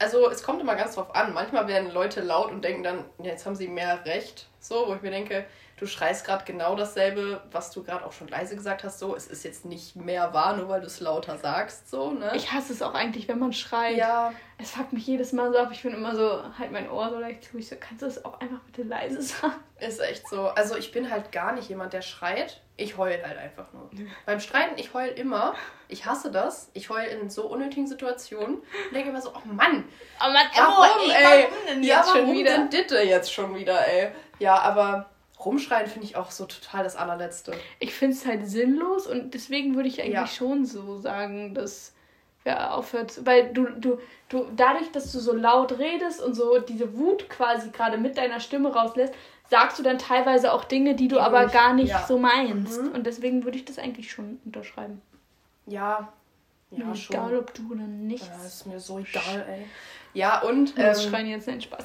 Also, 0.00 0.30
es 0.30 0.42
kommt 0.42 0.60
immer 0.60 0.76
ganz 0.76 0.94
drauf 0.94 1.14
an. 1.14 1.34
Manchmal 1.34 1.66
werden 1.66 1.90
Leute 1.90 2.20
laut 2.20 2.52
und 2.52 2.62
denken 2.62 2.82
dann, 2.82 3.04
jetzt 3.22 3.46
haben 3.46 3.56
sie 3.56 3.68
mehr 3.68 4.04
Recht. 4.04 4.48
So, 4.60 4.86
wo 4.88 4.94
ich 4.94 5.02
mir 5.02 5.10
denke, 5.10 5.44
du 5.78 5.86
schreist 5.86 6.26
gerade 6.26 6.44
genau 6.44 6.74
dasselbe, 6.74 7.40
was 7.50 7.70
du 7.70 7.82
gerade 7.82 8.04
auch 8.04 8.12
schon 8.12 8.28
leise 8.28 8.56
gesagt 8.56 8.84
hast, 8.84 8.98
so, 8.98 9.14
es 9.14 9.26
ist 9.26 9.44
jetzt 9.44 9.64
nicht 9.64 9.96
mehr 9.96 10.34
wahr, 10.34 10.56
nur 10.56 10.68
weil 10.68 10.80
du 10.80 10.86
es 10.86 11.00
lauter 11.00 11.38
sagst, 11.38 11.88
so, 11.90 12.10
ne? 12.10 12.32
Ich 12.34 12.52
hasse 12.52 12.72
es 12.72 12.82
auch 12.82 12.94
eigentlich, 12.94 13.28
wenn 13.28 13.38
man 13.38 13.52
schreit. 13.52 13.96
Ja. 13.96 14.32
Es 14.58 14.72
fuckt 14.72 14.92
mich 14.92 15.06
jedes 15.06 15.32
Mal 15.32 15.52
so 15.52 15.58
ab, 15.58 15.68
ich 15.70 15.82
bin 15.82 15.94
immer 15.94 16.16
so, 16.16 16.42
halt 16.58 16.72
mein 16.72 16.90
Ohr 16.90 17.10
so 17.10 17.18
leicht 17.18 17.44
zu, 17.44 17.58
ich 17.58 17.68
so, 17.68 17.76
kannst 17.78 18.02
du 18.02 18.06
es 18.06 18.24
auch 18.24 18.40
einfach 18.40 18.58
bitte 18.66 18.82
leise 18.82 19.22
sagen? 19.22 19.54
Ist 19.78 20.00
echt 20.00 20.28
so. 20.28 20.48
Also 20.48 20.76
ich 20.76 20.90
bin 20.90 21.08
halt 21.10 21.30
gar 21.30 21.52
nicht 21.52 21.68
jemand, 21.68 21.92
der 21.92 22.02
schreit. 22.02 22.60
Ich 22.76 22.96
heul 22.96 23.22
halt 23.24 23.38
einfach 23.38 23.72
nur. 23.72 23.88
Beim 24.26 24.40
Streiten, 24.40 24.74
ich 24.76 24.92
heul 24.94 25.08
immer. 25.08 25.54
Ich 25.86 26.06
hasse 26.06 26.32
das. 26.32 26.70
Ich 26.74 26.90
heul 26.90 27.04
in 27.04 27.30
so 27.30 27.46
unnötigen 27.46 27.86
Situationen 27.86 28.56
und 28.56 28.94
denke 28.94 29.10
immer 29.10 29.20
so, 29.20 29.30
oh 29.30 29.46
Mann. 29.46 29.84
Oh 30.20 30.32
Mann, 30.32 30.46
warum, 30.56 31.10
ey, 31.10 31.46
warum 31.48 31.66
denn 31.66 31.82
jetzt 31.82 31.88
ja, 31.88 32.02
warum 32.06 32.26
schon 32.26 32.32
wieder? 32.32 32.50
denn 32.50 32.70
Ditte 32.70 32.98
jetzt 32.98 33.32
schon 33.32 33.54
wieder, 33.54 33.86
ey? 33.86 34.10
Ja, 34.40 34.58
aber 34.58 35.08
rumschreien 35.44 35.86
finde 35.86 36.06
ich 36.06 36.16
auch 36.16 36.30
so 36.30 36.46
total 36.46 36.84
das 36.84 36.96
allerletzte. 36.96 37.52
Ich 37.78 37.94
finde 37.94 38.16
es 38.16 38.26
halt 38.26 38.48
sinnlos 38.48 39.06
und 39.06 39.34
deswegen 39.34 39.74
würde 39.76 39.88
ich 39.88 40.00
eigentlich 40.00 40.14
ja. 40.14 40.26
schon 40.26 40.64
so 40.66 40.98
sagen, 40.98 41.54
dass 41.54 41.94
wer 42.44 42.74
aufhört, 42.74 43.24
weil 43.24 43.52
du, 43.52 43.66
du, 43.66 43.98
du, 44.28 44.46
dadurch, 44.56 44.90
dass 44.92 45.12
du 45.12 45.18
so 45.18 45.34
laut 45.34 45.78
redest 45.78 46.22
und 46.22 46.34
so 46.34 46.58
diese 46.58 46.96
Wut 46.96 47.28
quasi 47.28 47.70
gerade 47.70 47.98
mit 47.98 48.16
deiner 48.16 48.40
Stimme 48.40 48.72
rauslässt, 48.72 49.14
sagst 49.50 49.78
du 49.78 49.82
dann 49.82 49.98
teilweise 49.98 50.52
auch 50.52 50.64
Dinge, 50.64 50.94
die 50.94 51.08
du 51.08 51.16
die 51.16 51.20
aber 51.20 51.46
gar 51.46 51.74
nicht 51.74 51.90
ja. 51.90 52.04
so 52.06 52.18
meinst. 52.18 52.82
Mhm. 52.82 52.92
Und 52.92 53.06
deswegen 53.06 53.44
würde 53.44 53.58
ich 53.58 53.64
das 53.64 53.78
eigentlich 53.78 54.10
schon 54.10 54.40
unterschreiben. 54.44 55.00
Ja. 55.66 56.12
Ja, 56.70 56.84
mir 56.84 56.96
schon. 56.96 57.16
Egal, 57.16 57.36
ob 57.38 57.54
du 57.54 57.72
oder 57.72 57.86
nicht. 57.86 58.26
Ja, 58.26 58.44
ist 58.44 58.66
mir 58.66 58.78
so 58.78 58.98
egal, 58.98 59.46
ey. 59.48 59.64
Ja, 60.14 60.40
und. 60.40 60.70
Ähm, 60.76 60.84
das 60.84 61.04
schreien 61.04 61.26
jetzt 61.26 61.46
nicht 61.46 61.64
Spaß. 61.64 61.84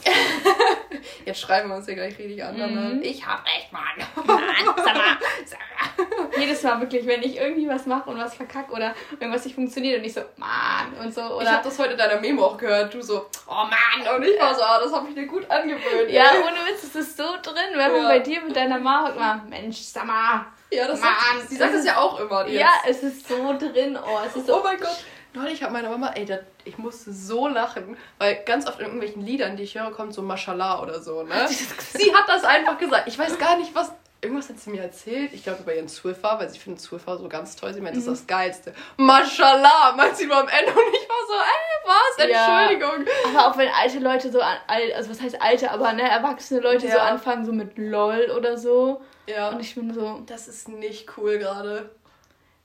jetzt 1.25 1.39
schreiben 1.39 1.69
wir 1.69 1.75
uns 1.75 1.85
hier 1.85 1.95
gleich 1.95 2.17
richtig 2.17 2.43
an. 2.43 2.55
Mhm. 2.55 3.01
Ich 3.01 3.25
hab 3.25 3.45
recht, 3.45 3.71
Mann. 3.71 3.83
Mann, 4.25 4.43
sag 4.65 4.95
mal, 4.95 5.17
sag 5.45 5.59
mal. 5.59 6.39
Jedes 6.39 6.63
Mal 6.63 6.79
wirklich, 6.79 7.05
wenn 7.05 7.21
ich 7.21 7.37
irgendwie 7.37 7.67
was 7.67 7.85
mache 7.85 8.09
und 8.09 8.17
was 8.17 8.35
verkacke 8.35 8.71
oder 8.71 8.95
irgendwas 9.19 9.45
nicht 9.45 9.55
funktioniert 9.55 9.99
und 9.99 10.05
ich 10.05 10.13
so, 10.13 10.21
Mann 10.37 10.93
und 11.01 11.13
so. 11.13 11.21
Oder 11.21 11.43
ich 11.43 11.49
hab 11.49 11.63
das 11.63 11.77
heute 11.77 11.91
in 11.91 11.97
deiner 11.97 12.19
Memo 12.19 12.45
auch 12.45 12.57
gehört. 12.57 12.93
Du 12.93 13.01
so, 13.01 13.25
oh 13.47 13.51
Mann. 13.53 14.15
Und 14.15 14.23
ich 14.23 14.39
war 14.39 14.55
so, 14.55 14.61
ah, 14.63 14.79
das 14.81 14.91
hab 14.91 15.07
ich 15.07 15.15
dir 15.15 15.27
gut 15.27 15.49
angewöhnt. 15.49 16.09
Ja, 16.09 16.31
ey. 16.33 16.41
ohne 16.41 16.65
Witz, 16.67 16.83
es 16.83 16.95
ist 16.95 17.17
so 17.17 17.23
drin. 17.41 17.55
Wenn 17.73 17.79
ja. 17.79 17.89
man 17.89 18.03
bei 18.07 18.19
dir 18.19 18.41
mit 18.41 18.55
deiner 18.55 18.79
Mama 18.79 19.09
immer, 19.09 19.43
Mensch, 19.49 19.77
sag 19.77 20.05
mal. 20.05 20.45
Ja, 20.71 20.87
das 20.87 20.99
Mann. 20.99 21.09
Sagt, 21.37 21.49
sie 21.49 21.55
sagt 21.55 21.73
es 21.75 21.85
ja 21.85 21.97
auch 21.97 22.19
immer. 22.19 22.47
Jetzt. 22.47 22.61
Ja, 22.61 22.69
es 22.87 23.03
ist 23.03 23.27
so 23.27 23.55
drin. 23.57 23.97
Oh, 23.97 24.19
es 24.25 24.35
ist 24.35 24.47
so, 24.47 24.59
oh 24.59 24.63
mein 24.63 24.79
Gott. 24.79 25.03
Neulich 25.33 25.63
hat 25.63 25.71
meine 25.71 25.89
Mama, 25.89 26.11
ey, 26.15 26.25
das, 26.25 26.41
ich 26.63 26.77
musste 26.77 27.11
so 27.11 27.47
lachen, 27.47 27.97
weil 28.19 28.43
ganz 28.45 28.67
oft 28.67 28.79
in 28.79 28.85
irgendwelchen 28.85 29.25
Liedern, 29.25 29.57
die 29.57 29.63
ich 29.63 29.75
höre, 29.75 29.91
kommt 29.91 30.13
so 30.13 30.21
Mashallah 30.21 30.81
oder 30.81 31.01
so, 31.01 31.23
ne? 31.23 31.33
Hat 31.33 31.49
sie 31.49 32.13
hat 32.13 32.27
das 32.27 32.43
einfach 32.43 32.77
gesagt. 32.77 33.07
Ich 33.07 33.17
weiß 33.17 33.37
gar 33.37 33.57
nicht, 33.57 33.73
was. 33.73 33.91
Irgendwas 34.21 34.47
hat 34.47 34.57
sie 34.57 34.69
mir 34.69 34.81
erzählt. 34.81 35.33
Ich 35.33 35.43
glaube 35.43 35.63
über 35.63 35.75
ihren 35.75 35.89
Zwiffer, 35.89 36.39
weil 36.39 36.47
sie 36.47 36.57
findet 36.57 36.81
Zwiffer 36.81 37.17
so 37.17 37.27
ganz 37.27 37.57
toll. 37.57 37.73
Sie 37.73 37.81
meint, 37.81 37.97
das 37.97 38.03
ist 38.03 38.07
mhm. 38.07 38.13
das 38.13 38.27
Geilste. 38.27 38.73
Mashallah, 38.95 39.95
meint 39.97 40.15
sie 40.15 40.27
nur 40.27 40.37
am 40.37 40.47
Ende. 40.47 40.71
Und 40.71 40.93
ich 40.93 41.09
war 41.09 41.27
so, 41.27 41.33
ey, 41.33 41.83
was? 41.85 42.69
Entschuldigung. 42.69 43.05
Ja, 43.05 43.39
aber 43.39 43.51
auch 43.51 43.57
wenn 43.57 43.67
alte 43.67 43.99
Leute 43.99 44.31
so, 44.31 44.39
also 44.39 45.09
was 45.09 45.19
heißt 45.19 45.41
alte, 45.41 45.69
aber 45.69 45.91
ne, 45.91 46.09
erwachsene 46.09 46.61
Leute 46.61 46.87
ja. 46.87 46.93
so 46.93 46.99
anfangen, 46.99 47.45
so 47.45 47.51
mit 47.51 47.77
LOL 47.77 48.31
oder 48.37 48.57
so. 48.57 49.01
Ja. 49.25 49.49
Und 49.49 49.59
ich 49.59 49.75
bin 49.75 49.93
so. 49.93 50.23
Das 50.25 50.47
ist 50.47 50.69
nicht 50.69 51.17
cool 51.17 51.37
gerade 51.37 51.89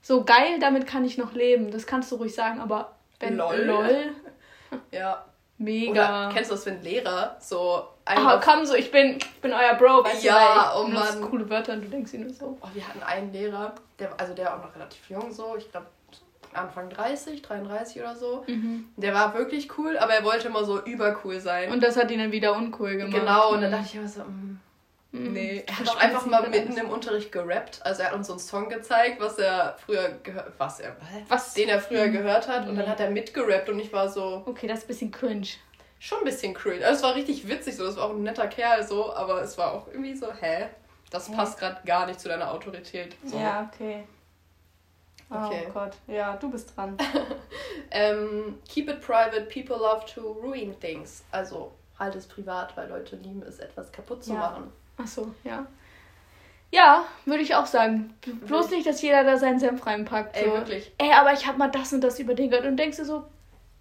so 0.01 0.23
geil, 0.23 0.59
damit 0.59 0.87
kann 0.87 1.05
ich 1.05 1.17
noch 1.17 1.33
leben. 1.33 1.71
Das 1.71 1.85
kannst 1.85 2.11
du 2.11 2.15
ruhig 2.15 2.33
sagen, 2.33 2.59
aber 2.59 2.95
wenn 3.19 3.37
LOL. 3.37 3.57
LOL 3.57 4.15
ja. 4.91 5.25
Mega. 5.61 5.91
Oder 6.27 6.33
kennst 6.33 6.51
du 6.51 6.55
das, 6.55 6.65
wenn 6.65 6.81
Lehrer 6.81 7.35
so 7.41 7.83
Aber 8.05 8.39
komm 8.39 8.65
so, 8.65 8.75
ich 8.75 8.91
bin, 8.91 9.17
ich 9.17 9.41
bin 9.41 9.51
euer 9.51 9.73
Bro, 9.73 10.05
weißt 10.05 10.23
ja, 10.23 10.73
du, 10.73 10.87
ich 10.87 10.97
oh 10.97 11.27
coole 11.27 11.49
Wörter 11.49 11.73
und 11.73 11.81
du 11.81 11.89
denkst 11.89 12.13
ihnen 12.13 12.33
so. 12.33 12.57
Oh, 12.61 12.67
wir 12.73 12.87
hatten 12.87 13.03
einen 13.03 13.33
Lehrer, 13.33 13.75
der, 13.99 14.17
also 14.17 14.33
der 14.33 14.55
auch 14.55 14.63
noch 14.63 14.73
relativ 14.73 15.09
jung 15.09 15.33
so, 15.33 15.57
ich 15.57 15.69
glaube 15.69 15.87
Anfang 16.53 16.89
30, 16.89 17.41
33 17.41 18.01
oder 18.01 18.15
so. 18.15 18.43
Mhm. 18.47 18.87
Der 18.95 19.13
war 19.13 19.33
wirklich 19.33 19.77
cool, 19.77 19.97
aber 19.97 20.13
er 20.13 20.23
wollte 20.23 20.47
immer 20.47 20.63
so 20.63 20.81
übercool 20.81 21.39
sein. 21.39 21.71
Und 21.71 21.83
das 21.83 21.97
hat 21.97 22.09
ihn 22.09 22.19
dann 22.19 22.31
wieder 22.31 22.55
uncool 22.55 22.95
gemacht. 22.95 23.19
Genau, 23.19 23.53
und 23.53 23.61
dann 23.61 23.71
dachte 23.71 23.85
ich 23.85 23.95
immer 23.95 24.07
so, 24.07 24.21
mm, 24.21 24.23
Mhm. 24.23 24.59
Nee, 25.11 25.63
er 25.65 25.79
hat 25.79 25.89
auch 25.89 25.97
einfach 25.97 26.25
mal 26.27 26.47
mitten 26.49 26.77
im 26.77 26.89
Unterricht 26.89 27.31
gerappt. 27.31 27.79
Also 27.83 28.03
er 28.03 28.09
hat 28.09 28.15
uns 28.15 28.27
so 28.27 28.33
einen 28.33 28.39
Song 28.39 28.69
gezeigt, 28.69 29.19
was 29.19 29.39
er 29.39 29.75
früher 29.83 30.09
gehört, 30.21 30.53
was 30.59 30.79
er, 30.79 30.95
was? 31.27 31.55
Den 31.55 31.67
er 31.67 31.81
früher 31.81 32.07
mhm. 32.07 32.11
gehört 32.11 32.47
hat. 32.47 32.67
Und 32.67 32.75
dann 32.75 32.87
hat 32.87 32.99
er 32.99 33.09
mitgerappt 33.09 33.69
und 33.69 33.79
ich 33.79 33.91
war 33.91 34.07
so. 34.09 34.43
Okay, 34.45 34.67
das 34.67 34.79
ist 34.79 34.85
ein 34.85 34.87
bisschen 34.87 35.11
cringe. 35.11 35.47
Schon 35.99 36.19
ein 36.19 36.25
bisschen 36.25 36.53
cringe. 36.53 36.85
Also 36.85 36.97
es 36.97 37.03
war 37.03 37.15
richtig 37.15 37.47
witzig 37.47 37.75
so, 37.75 37.85
das 37.85 37.97
war 37.97 38.05
auch 38.05 38.11
ein 38.11 38.21
netter 38.21 38.47
Kerl 38.47 38.87
so, 38.87 39.13
aber 39.13 39.41
es 39.41 39.57
war 39.57 39.73
auch 39.73 39.87
irgendwie 39.87 40.15
so, 40.15 40.31
hä? 40.31 40.69
Das 41.09 41.31
passt 41.31 41.57
gerade 41.57 41.79
gar 41.85 42.05
nicht 42.05 42.19
zu 42.19 42.29
deiner 42.29 42.51
Autorität. 42.51 43.15
So. 43.25 43.37
Ja, 43.37 43.67
okay. 43.73 44.03
Oh 45.31 45.45
okay. 45.45 45.67
Gott, 45.73 45.93
ja, 46.07 46.35
du 46.37 46.51
bist 46.51 46.75
dran. 46.75 46.97
ähm, 47.91 48.59
keep 48.67 48.89
it 48.89 49.01
private, 49.01 49.41
people 49.41 49.77
love 49.77 50.05
to 50.05 50.21
ruin 50.21 50.79
things. 50.79 51.23
Also 51.31 51.71
halt 51.97 52.15
es 52.15 52.27
privat, 52.27 52.77
weil 52.77 52.89
Leute 52.89 53.15
lieben 53.15 53.41
es, 53.43 53.59
etwas 53.59 53.91
kaputt 53.91 54.23
zu 54.23 54.33
ja. 54.33 54.39
machen. 54.39 54.71
Ach 55.01 55.07
so, 55.07 55.33
ja. 55.43 55.65
Ja, 56.71 57.05
würde 57.25 57.41
ich 57.41 57.55
auch 57.55 57.65
sagen. 57.65 58.13
Bloß 58.45 58.69
nicht, 58.69 58.85
dass 58.85 59.01
jeder 59.01 59.23
da 59.23 59.37
seinen 59.37 59.59
Senf 59.59 59.85
reinpackt. 59.85 60.35
So. 60.35 60.43
Ey, 60.43 60.51
wirklich. 60.51 60.91
Ey, 60.97 61.11
aber 61.13 61.33
ich 61.33 61.47
habe 61.47 61.57
mal 61.57 61.71
das 61.71 61.93
und 61.93 62.01
das 62.01 62.19
über 62.19 62.35
den 62.35 62.49
gehört 62.49 62.67
und 62.67 62.77
denkst 62.77 62.97
du 62.97 63.05
so. 63.05 63.25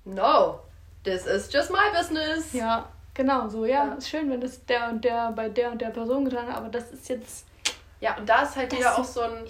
No, 0.05 0.61
this 1.05 1.27
is 1.27 1.53
just 1.53 1.71
my 1.71 1.91
business. 1.95 2.53
Ja, 2.55 2.89
genau 3.13 3.47
so. 3.49 3.67
Ja, 3.67 3.87
ja. 3.87 3.95
ist 3.95 4.09
schön, 4.09 4.31
wenn 4.31 4.41
das 4.41 4.65
der 4.65 4.89
und 4.89 5.05
der 5.05 5.33
bei 5.33 5.51
der 5.51 5.73
und 5.73 5.83
der 5.83 5.91
Person 5.91 6.25
getan 6.25 6.47
hat, 6.47 6.57
aber 6.57 6.69
das 6.69 6.91
ist 6.91 7.09
jetzt. 7.11 7.47
Ja, 8.01 8.17
und 8.17 8.27
da 8.27 8.43
ist 8.43 8.57
halt 8.57 8.73
wieder 8.73 8.97
auch 8.97 9.05
so 9.05 9.21
ein. 9.21 9.45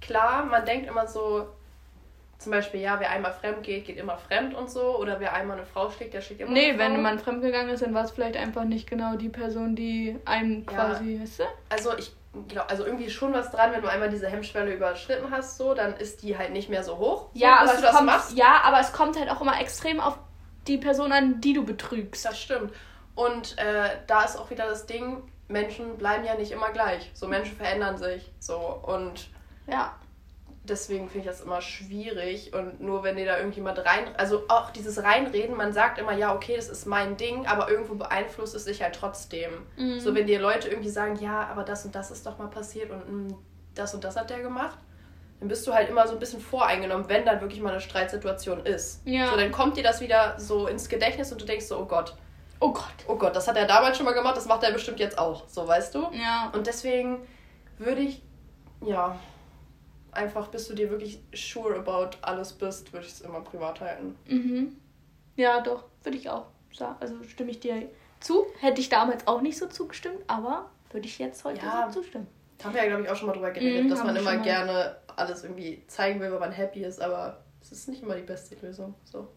Klar, 0.00 0.46
man 0.46 0.64
denkt 0.64 0.88
immer 0.88 1.06
so, 1.06 1.46
zum 2.38 2.52
Beispiel, 2.52 2.80
ja, 2.80 3.00
wer 3.00 3.10
einmal 3.10 3.32
fremd 3.32 3.62
geht, 3.62 3.86
geht 3.86 3.96
immer 3.96 4.18
fremd 4.18 4.54
und 4.54 4.70
so. 4.70 4.98
Oder 4.98 5.20
wer 5.20 5.34
einmal 5.34 5.56
eine 5.56 5.66
Frau 5.66 5.90
schlägt, 5.90 6.14
der 6.14 6.20
schlägt 6.20 6.42
immer 6.42 6.52
Nee, 6.52 6.76
wenn 6.76 7.00
man 7.00 7.18
fremd 7.18 7.42
gegangen 7.42 7.70
ist, 7.70 7.82
dann 7.82 7.94
war 7.94 8.04
es 8.04 8.10
vielleicht 8.10 8.36
einfach 8.36 8.64
nicht 8.64 8.88
genau 8.88 9.16
die 9.16 9.30
Person, 9.30 9.74
die 9.74 10.18
einem 10.24 10.64
ja. 10.64 10.72
quasi, 10.72 11.18
weißt 11.20 11.40
du? 11.40 11.44
Also 11.70 11.96
ich 11.96 12.12
glaube, 12.48 12.68
also 12.68 12.84
irgendwie 12.84 13.08
schon 13.08 13.32
was 13.32 13.50
dran, 13.50 13.72
wenn 13.72 13.80
du 13.80 13.88
einmal 13.88 14.10
diese 14.10 14.28
Hemmschwelle 14.28 14.74
überschritten 14.74 15.30
hast, 15.30 15.56
so, 15.56 15.72
dann 15.72 15.94
ist 15.96 16.22
die 16.22 16.36
halt 16.36 16.52
nicht 16.52 16.68
mehr 16.68 16.84
so 16.84 16.98
hoch. 16.98 17.30
Ja, 17.32 17.62
so, 17.64 17.72
aber 17.72 17.88
es 17.88 17.94
kommt, 17.94 18.06
machst. 18.06 18.36
ja, 18.36 18.60
aber 18.64 18.80
es 18.80 18.92
kommt 18.92 19.18
halt 19.18 19.30
auch 19.30 19.40
immer 19.40 19.58
extrem 19.58 20.00
auf 20.00 20.18
die 20.66 20.76
Person 20.76 21.12
an, 21.12 21.40
die 21.40 21.54
du 21.54 21.64
betrügst. 21.64 22.24
Das 22.24 22.38
stimmt. 22.38 22.72
Und 23.14 23.56
äh, 23.56 23.88
da 24.06 24.24
ist 24.24 24.36
auch 24.36 24.50
wieder 24.50 24.68
das 24.68 24.84
Ding, 24.84 25.22
Menschen 25.48 25.96
bleiben 25.96 26.24
ja 26.24 26.34
nicht 26.34 26.50
immer 26.50 26.70
gleich. 26.70 27.10
So 27.14 27.28
Menschen 27.28 27.56
verändern 27.56 27.96
sich. 27.96 28.30
So 28.40 28.58
und 28.58 29.28
ja 29.66 29.94
deswegen 30.68 31.08
finde 31.08 31.28
ich 31.28 31.36
das 31.36 31.40
immer 31.40 31.60
schwierig 31.60 32.52
und 32.54 32.80
nur 32.80 33.02
wenn 33.02 33.16
dir 33.16 33.26
da 33.26 33.38
irgendjemand 33.38 33.78
rein, 33.78 34.04
also 34.16 34.44
auch 34.48 34.70
dieses 34.70 35.02
Reinreden, 35.02 35.56
man 35.56 35.72
sagt 35.72 35.98
immer, 35.98 36.12
ja, 36.12 36.34
okay, 36.34 36.56
das 36.56 36.68
ist 36.68 36.86
mein 36.86 37.16
Ding, 37.16 37.46
aber 37.46 37.70
irgendwo 37.70 37.94
beeinflusst 37.94 38.54
es 38.54 38.64
sich 38.64 38.82
halt 38.82 38.94
trotzdem. 38.94 39.50
Mhm. 39.76 40.00
So, 40.00 40.14
wenn 40.14 40.26
dir 40.26 40.40
Leute 40.40 40.68
irgendwie 40.68 40.90
sagen, 40.90 41.16
ja, 41.16 41.46
aber 41.48 41.64
das 41.64 41.84
und 41.84 41.94
das 41.94 42.10
ist 42.10 42.26
doch 42.26 42.38
mal 42.38 42.48
passiert 42.48 42.90
und 42.90 42.98
mh, 42.98 43.28
hm, 43.30 43.38
das 43.74 43.94
und 43.94 44.04
das 44.04 44.16
hat 44.16 44.30
der 44.30 44.40
gemacht, 44.40 44.78
dann 45.40 45.48
bist 45.48 45.66
du 45.66 45.74
halt 45.74 45.88
immer 45.88 46.06
so 46.06 46.14
ein 46.14 46.18
bisschen 46.18 46.40
voreingenommen, 46.40 47.08
wenn 47.08 47.24
dann 47.24 47.40
wirklich 47.40 47.60
mal 47.60 47.72
eine 47.72 47.80
Streitsituation 47.80 48.64
ist. 48.64 49.02
Ja. 49.04 49.30
So, 49.30 49.36
dann 49.36 49.52
kommt 49.52 49.76
dir 49.76 49.82
das 49.82 50.00
wieder 50.00 50.38
so 50.38 50.66
ins 50.66 50.88
Gedächtnis 50.88 51.30
und 51.30 51.40
du 51.40 51.44
denkst 51.44 51.66
so, 51.66 51.78
oh 51.78 51.84
Gott. 51.84 52.14
Oh 52.58 52.72
Gott. 52.72 52.84
Oh 53.06 53.16
Gott, 53.16 53.36
das 53.36 53.46
hat 53.46 53.56
er 53.56 53.66
damals 53.66 53.98
schon 53.98 54.06
mal 54.06 54.14
gemacht, 54.14 54.36
das 54.36 54.46
macht 54.46 54.62
er 54.62 54.72
bestimmt 54.72 54.98
jetzt 54.98 55.18
auch. 55.18 55.46
So, 55.46 55.68
weißt 55.68 55.94
du? 55.94 56.08
Ja. 56.12 56.50
Und 56.54 56.66
deswegen 56.66 57.18
würde 57.78 58.00
ich, 58.00 58.22
ja, 58.80 59.18
einfach, 60.12 60.48
bis 60.48 60.68
du 60.68 60.74
dir 60.74 60.90
wirklich 60.90 61.20
sure 61.34 61.76
about 61.76 62.16
alles 62.22 62.52
bist, 62.52 62.92
würde 62.92 63.06
ich 63.06 63.12
es 63.12 63.20
immer 63.20 63.40
privat 63.40 63.80
halten. 63.80 64.16
Mhm. 64.26 64.76
Ja, 65.36 65.60
doch, 65.60 65.84
würde 66.02 66.16
ich 66.16 66.30
auch 66.30 66.46
sagen. 66.72 66.96
Also 67.00 67.22
stimme 67.24 67.50
ich 67.50 67.60
dir 67.60 67.88
zu. 68.20 68.46
Hätte 68.60 68.80
ich 68.80 68.88
damals 68.88 69.26
auch 69.26 69.40
nicht 69.40 69.58
so 69.58 69.66
zugestimmt, 69.66 70.18
aber 70.26 70.70
würde 70.90 71.06
ich 71.06 71.18
jetzt 71.18 71.44
heute 71.44 71.64
ja, 71.64 71.90
so 71.90 72.00
zustimmen. 72.00 72.26
Haben 72.64 72.74
wir 72.74 72.82
ja, 72.82 72.88
glaube 72.88 73.02
ich, 73.02 73.10
auch 73.10 73.16
schon 73.16 73.26
mal 73.26 73.34
drüber 73.34 73.50
geredet, 73.50 73.84
mhm, 73.84 73.90
dass 73.90 74.02
man 74.02 74.16
immer 74.16 74.38
gerne 74.38 74.96
alles 75.16 75.44
irgendwie 75.44 75.82
zeigen 75.88 76.20
will, 76.20 76.32
wenn 76.32 76.40
man 76.40 76.52
happy 76.52 76.84
ist, 76.84 77.00
aber 77.02 77.42
es 77.60 77.72
ist 77.72 77.88
nicht 77.88 78.02
immer 78.02 78.14
die 78.14 78.22
beste 78.22 78.54
Lösung. 78.56 78.94
So. 79.04 79.28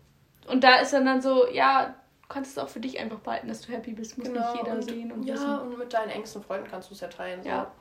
Und 0.48 0.64
da 0.64 0.80
ist 0.80 0.94
dann, 0.94 1.06
dann 1.06 1.22
so, 1.22 1.48
ja, 1.52 1.96
du 2.22 2.28
kannst 2.30 2.52
es 2.52 2.58
auch 2.58 2.70
für 2.70 2.80
dich 2.80 3.00
einfach 3.00 3.20
behalten, 3.20 3.48
dass 3.48 3.62
du 3.62 3.74
happy 3.74 3.92
bist, 3.94 4.18
muss 4.18 4.28
genau, 4.28 4.54
nicht 4.54 4.64
jeder 4.64 4.76
und, 4.76 4.82
sehen 4.84 5.12
und 5.12 5.24
Ja, 5.24 5.34
wissen. 5.34 5.60
und 5.60 5.78
mit 5.78 5.94
deinen 5.94 6.10
engsten 6.12 6.42
Freunden 6.42 6.68
kannst 6.70 6.90
du 6.90 6.94
es 6.94 7.02
ja 7.02 7.08
teilen. 7.08 7.44
So. 7.44 7.50
Ja. 7.50 7.72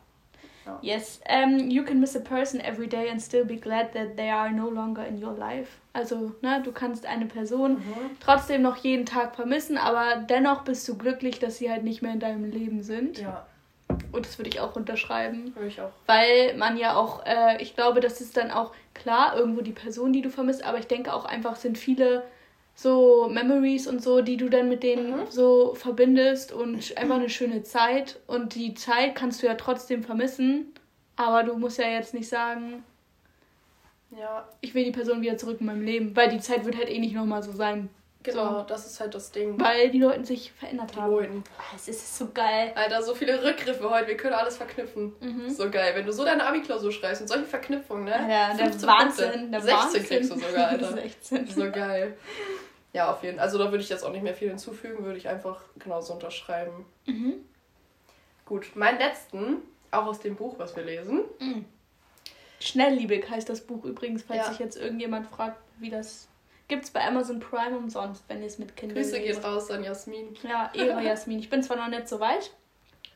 Yes, 0.83 1.21
um, 1.29 1.71
you 1.71 1.85
can 1.85 2.01
miss 2.01 2.17
a 2.17 2.21
person 2.21 2.61
every 2.61 2.87
day 2.87 3.09
and 3.11 3.21
still 3.21 3.45
be 3.45 3.57
glad 3.57 3.93
that 3.95 4.17
they 4.17 4.31
are 4.31 4.51
no 4.51 4.69
longer 4.69 5.05
in 5.05 5.23
your 5.23 5.37
life. 5.37 5.79
Also, 5.93 6.33
ne, 6.43 6.63
du 6.63 6.73
kannst 6.73 7.07
eine 7.07 7.27
Person 7.27 7.75
mhm. 7.75 8.11
trotzdem 8.21 8.63
noch 8.63 8.77
jeden 8.77 9.07
Tag 9.07 9.35
vermissen, 9.35 9.79
aber 9.79 10.25
dennoch 10.29 10.63
bist 10.63 10.89
du 10.89 10.97
glücklich, 10.97 11.39
dass 11.39 11.59
sie 11.59 11.71
halt 11.71 11.85
nicht 11.85 12.03
mehr 12.03 12.13
in 12.13 12.21
deinem 12.21 12.51
Leben 12.51 12.83
sind. 12.83 13.19
Ja. 13.19 13.47
Und 14.13 14.27
das 14.27 14.39
würde 14.39 14.51
ich 14.51 14.61
auch 14.61 14.77
unterschreiben. 14.77 15.55
Würde 15.55 15.69
ich 15.69 15.81
auch. 15.81 15.91
Weil 16.07 16.57
man 16.57 16.77
ja 16.77 16.95
auch, 16.95 17.25
äh, 17.27 17.61
ich 17.61 17.75
glaube, 17.75 18.01
das 18.01 18.21
ist 18.21 18.37
dann 18.37 18.51
auch 18.51 18.73
klar, 18.95 19.37
irgendwo 19.37 19.61
die 19.63 19.73
Person, 19.73 20.13
die 20.13 20.23
du 20.23 20.31
vermisst, 20.31 20.65
aber 20.65 20.79
ich 20.79 20.87
denke 20.87 21.13
auch 21.13 21.25
einfach 21.25 21.57
sind 21.57 21.79
viele 21.79 22.25
so 22.81 23.29
Memories 23.29 23.89
und 23.89 24.01
so, 24.01 24.21
die 24.21 24.37
du 24.37 24.49
dann 24.49 24.69
mit 24.69 24.85
denen 24.85 25.11
mhm. 25.11 25.31
so 25.31 25.75
verbindest 25.75 26.53
und 26.53 26.97
einfach 26.97 27.17
eine 27.17 27.29
schöne 27.29 27.65
Zeit. 27.65 28.21
Und 28.29 28.55
die 28.55 28.75
Zeit 28.75 29.17
kannst 29.17 29.43
du 29.43 29.49
ja 29.49 29.55
trotzdem 29.55 30.05
vermissen, 30.05 30.73
aber 31.17 31.43
du 31.43 31.59
musst 31.59 31.79
ja 31.79 31.89
jetzt 31.89 32.15
nicht 32.15 32.29
sagen, 32.29 32.85
ja. 34.17 34.49
ich 34.61 34.75
will 34.75 34.85
die 34.85 34.93
Person 34.93 35.23
wieder 35.23 35.37
zurück 35.37 35.57
in 35.59 35.67
meinem 35.67 35.83
Leben, 35.83 36.15
weil 36.15 36.29
die 36.29 36.39
Zeit 36.39 36.65
wird 36.65 36.77
halt 36.77 36.89
eh 36.89 37.01
nicht 37.01 37.17
nochmal 37.17 37.43
so 37.43 37.51
sein. 37.51 37.89
Genau, 38.23 38.61
so. 38.61 38.63
das 38.63 38.87
ist 38.87 39.01
halt 39.01 39.13
das 39.13 39.33
Ding. 39.33 39.59
Weil 39.61 39.91
die 39.91 39.99
Leute 39.99 40.25
sich 40.25 40.53
verändert 40.53 40.95
die 40.95 41.01
haben. 41.01 41.11
Leuten. 41.11 41.45
Ah, 41.59 41.75
es 41.75 41.89
ist 41.89 42.17
so 42.17 42.29
geil. 42.33 42.71
Alter, 42.77 43.03
so 43.03 43.15
viele 43.15 43.43
Rückgriffe 43.43 43.91
heute, 43.91 44.07
wir 44.07 44.17
können 44.17 44.35
alles 44.35 44.57
verknüpfen. 44.57 45.15
Mhm. 45.21 45.51
So 45.51 45.69
geil. 45.69 45.93
Wenn 45.97 46.07
du 46.07 46.13
so 46.13 46.25
deine 46.25 46.47
Abi-Klausur 46.47 46.93
schreibst 46.93 47.23
und 47.23 47.29
solche 47.29 47.47
Verknüpfungen, 47.47 48.05
ne? 48.05 48.11
Ja, 48.31 48.55
der 48.55 48.83
Wahnsinn. 48.83 49.51
Der 49.51 49.61
16 49.61 49.79
Wahnsinn. 49.79 50.05
kriegst 50.05 50.31
du 50.31 50.39
sogar, 50.39 50.69
Alter. 50.69 50.93
16. 50.93 51.47
So 51.49 51.71
geil. 51.73 52.17
Ja, 52.93 53.13
auf 53.13 53.23
jeden 53.23 53.37
Fall. 53.37 53.45
Also 53.45 53.59
da 53.59 53.71
würde 53.71 53.83
ich 53.83 53.89
jetzt 53.89 54.05
auch 54.05 54.13
nicht 54.13 54.23
mehr 54.23 54.35
viel 54.35 54.49
hinzufügen, 54.49 55.05
würde 55.05 55.19
ich 55.19 55.29
einfach 55.29 55.61
genauso 55.79 56.15
unterschreiben. 56.15 56.87
Mhm. 57.07 57.35
Gut, 58.47 58.75
meinen 58.75 58.99
letzten, 58.99 59.59
auch 59.91 60.07
aus 60.07 60.21
dem 60.21 60.37
Buch, 60.37 60.59
was 60.59 60.75
wir 60.75 60.85
lesen. 60.85 61.25
Mhm. 61.39 61.65
Schnellliebig 62.61 63.29
heißt 63.29 63.49
das 63.49 63.61
Buch 63.61 63.85
übrigens, 63.85 64.23
falls 64.23 64.47
ja. 64.47 64.51
sich 64.51 64.59
jetzt 64.59 64.77
irgendjemand 64.77 65.27
fragt, 65.29 65.59
wie 65.79 65.91
das. 65.91 66.29
Gibt 66.67 66.85
es 66.85 66.91
bei 66.91 67.07
Amazon 67.07 67.41
Prime 67.41 67.77
umsonst, 67.77 68.25
wenn 68.29 68.41
ihr 68.41 68.47
es 68.47 68.59
mit 68.59 68.77
Kindern 68.77 68.97
Grüße 68.97 69.21
gehen 69.21 69.39
raus 69.39 69.71
an 69.71 69.85
Jasmin. 69.85 70.37
Ja, 70.43 70.71
Ehre 70.75 71.03
Jasmin. 71.05 71.39
Ich 71.39 71.49
bin 71.49 71.63
zwar 71.63 71.77
noch 71.77 71.89
nicht 71.89 72.09
so 72.09 72.21
weit, 72.21 72.51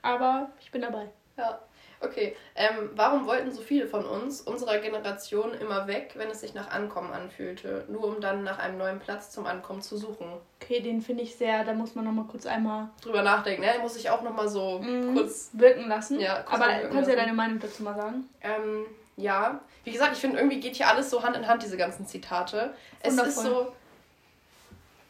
aber 0.01 0.51
ich 0.61 0.70
bin 0.70 0.83
dabei. 0.83 1.09
Ja. 1.37 1.61
Okay, 2.05 2.36
ähm, 2.57 2.90
warum 2.96 3.26
wollten 3.26 3.53
so 3.53 3.62
viele 3.62 3.86
von 3.86 4.05
uns, 4.05 4.40
unserer 4.40 4.78
Generation, 4.78 5.55
immer 5.55 5.86
weg, 5.86 6.14
wenn 6.16 6.28
es 6.30 6.40
sich 6.40 6.53
nach 6.53 6.70
Ankommen 6.70 7.12
anfühlte, 7.12 7.84
nur 7.88 8.05
um 8.05 8.20
dann 8.20 8.42
nach 8.42 8.59
einem 8.59 8.78
neuen 8.78 8.98
Platz 8.98 9.30
zum 9.30 9.46
Ankommen 9.46 9.82
zu 9.82 9.96
suchen? 9.96 10.26
Okay, 10.61 10.80
den 10.80 11.00
finde 11.00 11.22
ich 11.22 11.36
sehr, 11.36 11.64
da 11.64 11.74
muss 11.74 11.94
man 11.94 12.05
nochmal 12.05 12.24
kurz 12.24 12.44
einmal 12.44 12.88
drüber 13.03 13.22
nachdenken, 13.22 13.62
ne? 13.62 13.74
Muss 13.80 13.96
ich 13.96 14.11
auch 14.11 14.22
nochmal 14.22 14.48
so 14.48 14.80
mm, 14.80 15.14
kurz 15.14 15.50
wirken 15.53 15.88
lassen. 15.88 16.18
Ja, 16.18 16.44
aber 16.48 16.66
kannst 16.90 17.07
du 17.07 17.12
ja 17.12 17.16
deine 17.16 17.34
Meinung 17.34 17.61
dazu 17.61 17.84
mal 17.84 17.94
sagen? 17.94 18.28
Ähm, 18.40 18.86
ja, 19.16 19.61
wie 19.84 19.92
gesagt, 19.92 20.12
ich 20.14 20.18
finde 20.18 20.38
irgendwie 20.38 20.59
geht 20.59 20.76
hier 20.76 20.88
alles 20.88 21.09
so 21.09 21.22
Hand 21.22 21.36
in 21.36 21.46
Hand, 21.46 21.62
diese 21.62 21.76
ganzen 21.76 22.07
Zitate. 22.07 22.74
Wundervoll. 23.05 23.28
Es 23.28 23.36
ist 23.36 23.44
so, 23.44 23.72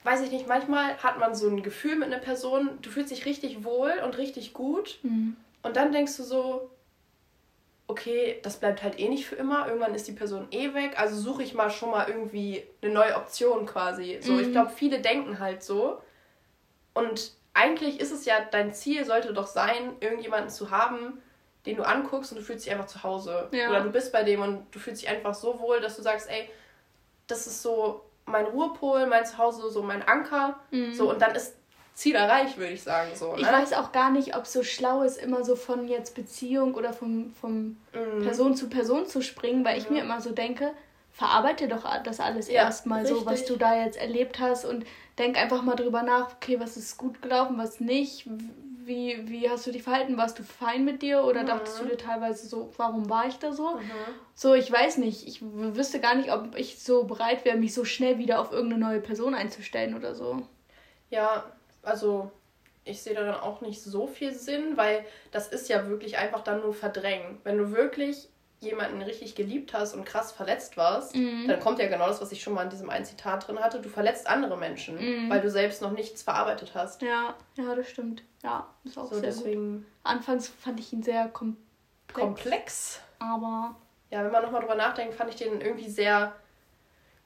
weiß 0.04 0.20
ich 0.22 0.30
nicht, 0.30 0.46
manchmal 0.46 0.96
hat 0.98 1.18
man 1.18 1.34
so 1.34 1.48
ein 1.48 1.62
Gefühl 1.62 1.96
mit 1.96 2.08
einer 2.08 2.18
Person, 2.18 2.78
du 2.82 2.90
fühlst 2.90 3.10
dich 3.10 3.24
richtig 3.24 3.64
wohl 3.64 3.92
und 4.04 4.18
richtig 4.18 4.52
gut. 4.52 4.98
Mhm. 5.02 5.36
Und 5.62 5.76
dann 5.76 5.92
denkst 5.92 6.16
du 6.16 6.24
so, 6.24 6.70
okay, 7.92 8.40
das 8.42 8.56
bleibt 8.56 8.82
halt 8.82 8.98
eh 8.98 9.08
nicht 9.08 9.26
für 9.26 9.36
immer, 9.36 9.66
irgendwann 9.66 9.94
ist 9.94 10.08
die 10.08 10.12
Person 10.12 10.48
eh 10.50 10.74
weg, 10.74 10.98
also 10.98 11.14
suche 11.14 11.42
ich 11.42 11.54
mal 11.54 11.70
schon 11.70 11.90
mal 11.90 12.08
irgendwie 12.08 12.64
eine 12.80 12.92
neue 12.92 13.14
Option 13.16 13.66
quasi. 13.66 14.18
So, 14.20 14.32
mhm. 14.32 14.40
ich 14.40 14.52
glaube, 14.52 14.70
viele 14.70 15.00
denken 15.00 15.38
halt 15.38 15.62
so. 15.62 16.02
Und 16.94 17.32
eigentlich 17.54 18.00
ist 18.00 18.10
es 18.10 18.24
ja, 18.24 18.34
dein 18.50 18.72
Ziel 18.72 19.04
sollte 19.04 19.32
doch 19.32 19.46
sein, 19.46 19.96
irgendjemanden 20.00 20.50
zu 20.50 20.70
haben, 20.70 21.22
den 21.66 21.76
du 21.76 21.82
anguckst 21.82 22.32
und 22.32 22.38
du 22.38 22.44
fühlst 22.44 22.64
dich 22.64 22.72
einfach 22.72 22.86
zu 22.86 23.02
Hause. 23.02 23.48
Ja. 23.52 23.68
Oder 23.68 23.82
du 23.82 23.90
bist 23.90 24.10
bei 24.10 24.24
dem 24.24 24.40
und 24.40 24.74
du 24.74 24.78
fühlst 24.78 25.02
dich 25.02 25.10
einfach 25.10 25.34
so 25.34 25.60
wohl, 25.60 25.80
dass 25.80 25.96
du 25.96 26.02
sagst, 26.02 26.28
ey, 26.30 26.48
das 27.26 27.46
ist 27.46 27.62
so 27.62 28.04
mein 28.24 28.46
Ruhepol, 28.46 29.06
mein 29.06 29.26
Zuhause, 29.26 29.70
so 29.70 29.82
mein 29.82 30.02
Anker. 30.02 30.58
Mhm. 30.70 30.94
So, 30.94 31.10
und 31.10 31.20
dann 31.20 31.34
ist 31.34 31.56
Ziel 31.94 32.14
erreicht, 32.14 32.56
würde 32.56 32.72
ich 32.72 32.82
sagen. 32.82 33.10
So, 33.14 33.34
ne? 33.34 33.40
Ich 33.40 33.46
weiß 33.46 33.74
auch 33.74 33.92
gar 33.92 34.10
nicht, 34.10 34.34
ob 34.36 34.44
es 34.44 34.52
so 34.52 34.62
schlau 34.62 35.02
ist, 35.02 35.18
immer 35.18 35.44
so 35.44 35.56
von 35.56 35.88
jetzt 35.88 36.14
Beziehung 36.14 36.74
oder 36.74 36.92
von 36.92 37.32
vom 37.40 37.76
mhm. 37.92 38.22
Person 38.22 38.56
zu 38.56 38.68
Person 38.68 39.06
zu 39.06 39.22
springen, 39.22 39.64
weil 39.64 39.78
ich 39.78 39.90
mir 39.90 40.02
immer 40.02 40.20
so 40.20 40.32
denke, 40.32 40.72
verarbeite 41.12 41.68
doch 41.68 41.84
das 42.02 42.20
alles 42.20 42.48
ja, 42.48 42.62
erstmal 42.62 43.06
so, 43.06 43.26
was 43.26 43.44
du 43.44 43.56
da 43.56 43.76
jetzt 43.76 43.98
erlebt 43.98 44.40
hast 44.40 44.64
und 44.64 44.86
denk 45.18 45.36
einfach 45.36 45.62
mal 45.62 45.76
drüber 45.76 46.02
nach, 46.02 46.34
okay, 46.34 46.58
was 46.58 46.76
ist 46.76 46.96
gut 46.96 47.20
gelaufen, 47.20 47.58
was 47.58 47.80
nicht, 47.80 48.26
wie, 48.84 49.28
wie 49.28 49.48
hast 49.48 49.66
du 49.66 49.72
dich 49.72 49.82
verhalten, 49.82 50.16
warst 50.16 50.38
du 50.38 50.42
fein 50.42 50.84
mit 50.84 51.02
dir 51.02 51.24
oder 51.24 51.42
mhm. 51.42 51.48
dachtest 51.48 51.80
du 51.80 51.84
dir 51.84 51.98
teilweise 51.98 52.48
so, 52.48 52.72
warum 52.78 53.10
war 53.10 53.26
ich 53.28 53.38
da 53.38 53.52
so? 53.52 53.76
Mhm. 53.76 53.90
So, 54.34 54.54
ich 54.54 54.72
weiß 54.72 54.96
nicht, 54.96 55.28
ich 55.28 55.40
wüsste 55.42 56.00
gar 56.00 56.14
nicht, 56.14 56.32
ob 56.32 56.56
ich 56.56 56.82
so 56.82 57.04
bereit 57.04 57.44
wäre, 57.44 57.58
mich 57.58 57.74
so 57.74 57.84
schnell 57.84 58.18
wieder 58.18 58.40
auf 58.40 58.50
irgendeine 58.50 58.82
neue 58.82 59.00
Person 59.00 59.34
einzustellen 59.34 59.94
oder 59.94 60.14
so. 60.14 60.42
Ja, 61.10 61.44
also 61.82 62.30
ich 62.84 63.02
sehe 63.02 63.14
da 63.14 63.24
dann 63.24 63.40
auch 63.40 63.60
nicht 63.60 63.82
so 63.82 64.06
viel 64.06 64.34
Sinn, 64.34 64.76
weil 64.76 65.04
das 65.30 65.48
ist 65.48 65.68
ja 65.68 65.88
wirklich 65.88 66.18
einfach 66.18 66.42
dann 66.42 66.60
nur 66.60 66.74
verdrängen. 66.74 67.38
Wenn 67.44 67.58
du 67.58 67.72
wirklich 67.72 68.28
jemanden 68.62 69.02
richtig 69.02 69.34
geliebt 69.34 69.74
hast 69.74 69.94
und 69.94 70.04
krass 70.04 70.30
verletzt 70.32 70.76
warst, 70.76 71.16
mhm. 71.16 71.48
dann 71.48 71.58
kommt 71.58 71.80
ja 71.80 71.88
genau 71.88 72.06
das, 72.06 72.20
was 72.20 72.30
ich 72.30 72.42
schon 72.42 72.54
mal 72.54 72.62
in 72.62 72.70
diesem 72.70 72.90
einen 72.90 73.04
Zitat 73.04 73.46
drin 73.46 73.58
hatte. 73.58 73.80
Du 73.80 73.88
verletzt 73.88 74.28
andere 74.28 74.56
Menschen, 74.56 74.96
mhm. 74.96 75.30
weil 75.30 75.40
du 75.40 75.50
selbst 75.50 75.82
noch 75.82 75.90
nichts 75.90 76.22
verarbeitet 76.22 76.72
hast. 76.74 77.02
Ja, 77.02 77.34
ja, 77.56 77.74
das 77.74 77.88
stimmt. 77.88 78.22
Ja, 78.42 78.68
ist 78.84 78.96
auch 78.96 79.08
so, 79.08 79.14
sehr 79.14 79.22
deswegen 79.22 79.78
gut. 79.78 79.86
Anfangs 80.04 80.48
fand 80.48 80.78
ich 80.78 80.92
ihn 80.92 81.02
sehr 81.02 81.28
komplex. 81.28 81.66
Komplex. 82.12 83.00
Aber. 83.18 83.76
Ja, 84.10 84.24
wenn 84.24 84.32
man 84.32 84.42
nochmal 84.42 84.60
drüber 84.60 84.74
nachdenkt, 84.74 85.14
fand 85.14 85.30
ich 85.30 85.36
den 85.36 85.60
irgendwie 85.60 85.88
sehr 85.88 86.34